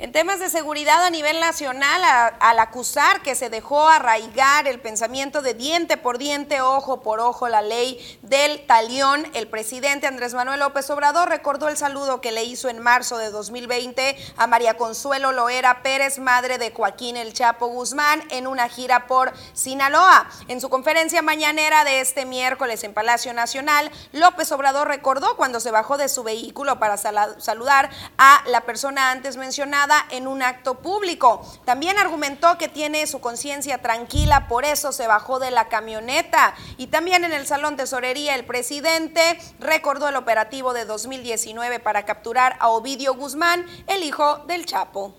En 0.02 0.12
temas 0.12 0.40
de 0.40 0.50
seguridad 0.50 1.06
a 1.06 1.12
nivel 1.12 1.40
nacional, 1.40 2.02
al 2.40 2.58
acusar 2.58 3.22
que 3.22 3.36
se 3.36 3.52
dejó 3.52 3.88
arraigar 3.88 4.68
el 4.68 4.80
pensamiento 4.80 5.44
de 5.44 5.54
diente 5.54 5.96
por 5.96 6.18
diente, 6.18 6.60
ojo 6.60 7.04
por 7.04 7.20
ojo, 7.20 7.48
la 7.48 7.62
ley 7.62 8.20
del 8.24 8.66
talión, 8.66 9.28
el 9.36 9.48
presidente 9.48 10.08
Andrés 10.08 10.34
Manuel 10.34 10.62
López 10.62 10.90
Obrador 10.90 11.30
recordó 11.30 11.70
el 11.70 11.78
saludo 11.78 12.20
que 12.20 12.32
le 12.32 12.44
hizo 12.44 12.68
en 12.68 12.80
marzo 12.80 13.20
de 13.20 13.30
2020 13.30 14.18
a 14.38 14.48
María 14.48 14.76
Consuelo 14.76 15.34
Loera 15.34 15.84
Pérez, 15.84 16.18
madre 16.18 16.58
de 16.58 16.72
Joaquín 16.72 17.16
El 17.16 17.34
Chapo 17.34 17.68
Guzmán, 17.68 18.24
en 18.32 18.48
una 18.48 18.70
gira 18.70 19.06
por 19.06 19.32
Sinaloa. 19.54 20.28
En 20.48 20.62
su 20.62 20.70
conferencia 20.70 21.22
mañanera 21.22 21.84
de 21.84 22.02
este 22.02 22.26
miércoles 22.26 22.84
en 22.84 22.96
Palacio 22.96 23.34
Nacional, 23.34 23.92
López 24.14 24.52
Obrador 24.52 24.88
recordó 24.88 25.38
cuando 25.38 25.60
se 25.60 25.70
bajó 25.70 25.98
de 25.98 26.10
su 26.10 26.24
vehículo 26.24 26.80
para 26.80 26.98
saludar 26.98 27.92
a 28.18 28.42
la 28.48 28.62
persona 28.62 29.12
antes 29.12 29.38
mencionada 29.38 29.91
en 30.12 30.28
un 30.28 30.42
acto 30.42 30.76
público. 30.76 31.42
También 31.66 31.98
argumentó 31.98 32.58
que 32.58 32.68
tiene 32.68 33.08
su 33.08 33.20
conciencia 33.20 33.80
tranquila, 33.80 34.48
por 34.48 34.66
eso 34.66 34.92
se 34.92 35.08
bajó 35.08 35.40
de 35.40 35.52
la 35.52 35.68
camioneta. 35.68 36.54
Y 36.78 36.88
también 36.88 37.24
en 37.24 37.34
el 37.34 37.46
Salón 37.46 37.78
Tesorería 37.78 38.36
el 38.36 38.46
presidente 38.46 39.22
recordó 39.60 40.10
el 40.10 40.16
operativo 40.16 40.74
de 40.74 40.86
2019 40.86 41.80
para 41.80 42.06
capturar 42.06 42.56
a 42.60 42.70
Ovidio 42.70 43.14
Guzmán, 43.16 43.66
el 43.88 44.04
hijo 44.04 44.44
del 44.48 44.66
Chapo. 44.66 45.16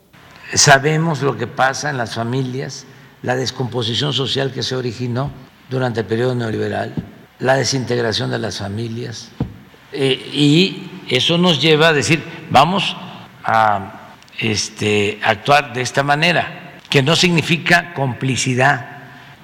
Sabemos 0.55 1.23
lo 1.23 1.37
que 1.37 1.47
pasa 1.47 1.91
en 1.91 1.97
las 1.97 2.15
familias, 2.15 2.85
la 3.23 3.37
descomposición 3.37 4.13
social 4.13 4.53
que 4.53 4.63
se 4.63 4.77
originó 4.77 5.31
durante 5.71 6.01
el 6.01 6.07
periodo 6.07 6.35
neoliberal, 6.35 6.95
la 7.39 7.55
desintegración 7.55 8.31
de 8.31 8.39
las 8.39 8.59
familias. 8.59 9.31
Eh, 9.93 10.31
y 10.33 10.91
eso 11.09 11.39
nos 11.39 11.61
lleva 11.61 11.89
a 11.89 11.93
decir, 11.93 12.23
vamos 12.51 12.97
a 13.45 14.02
este, 14.39 15.21
actuar 15.23 15.73
de 15.73 15.83
esta 15.83 16.03
manera, 16.03 16.79
que 16.89 17.03
no 17.03 17.17
significa 17.17 17.95
complicidad, 17.95 18.87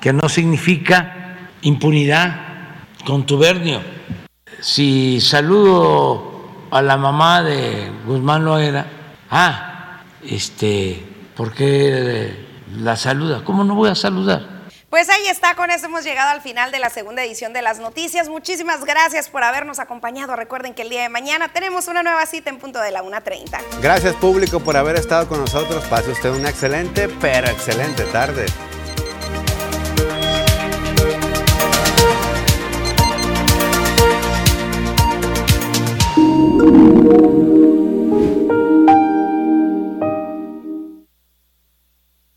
que 0.01 0.12
no 0.12 0.28
significa 0.28 1.36
impunidad, 1.62 2.41
contubernio. 3.05 3.80
Si 4.61 5.20
saludo 5.20 6.66
a 6.70 6.82
la 6.82 6.97
mamá 6.97 7.43
de 7.43 7.91
Guzmán 8.07 8.45
Loera, 8.45 8.86
ah, 9.30 10.01
este, 10.22 11.03
¿por 11.36 11.55
qué 11.55 12.47
la 12.76 12.97
saluda? 12.97 13.45
¿Cómo 13.45 13.64
no 13.64 13.74
voy 13.74 13.91
a 13.91 13.95
saludar? 13.95 14.58
Pues 14.91 15.11
ahí 15.11 15.28
está, 15.28 15.55
con 15.55 15.70
eso 15.70 15.84
hemos 15.84 16.03
llegado 16.03 16.30
al 16.30 16.41
final 16.41 16.72
de 16.72 16.78
la 16.78 16.89
segunda 16.89 17.22
edición 17.22 17.53
de 17.53 17.61
las 17.61 17.78
noticias. 17.78 18.30
Muchísimas 18.30 18.86
gracias 18.86 19.28
por 19.28 19.45
habernos 19.45 19.80
acompañado. 19.80 20.34
Recuerden 20.34 20.72
que 20.72 20.80
el 20.80 20.89
día 20.89 21.03
de 21.03 21.11
mañana 21.11 21.53
tenemos 21.53 21.89
una 21.89 22.03
nueva 22.03 22.24
cita 22.24 22.49
en 22.49 22.59
punto 22.59 22.80
de 22.80 22.91
la 22.91 23.03
1.30. 23.03 23.61
Gracias 23.82 24.14
público 24.14 24.61
por 24.61 24.78
haber 24.78 24.97
estado 24.97 25.28
con 25.28 25.41
nosotros. 25.41 25.84
Pase 25.91 26.11
usted 26.12 26.30
una 26.30 26.49
excelente, 26.49 27.11
pero 27.20 27.49
excelente 27.49 28.05
tarde. 28.05 28.47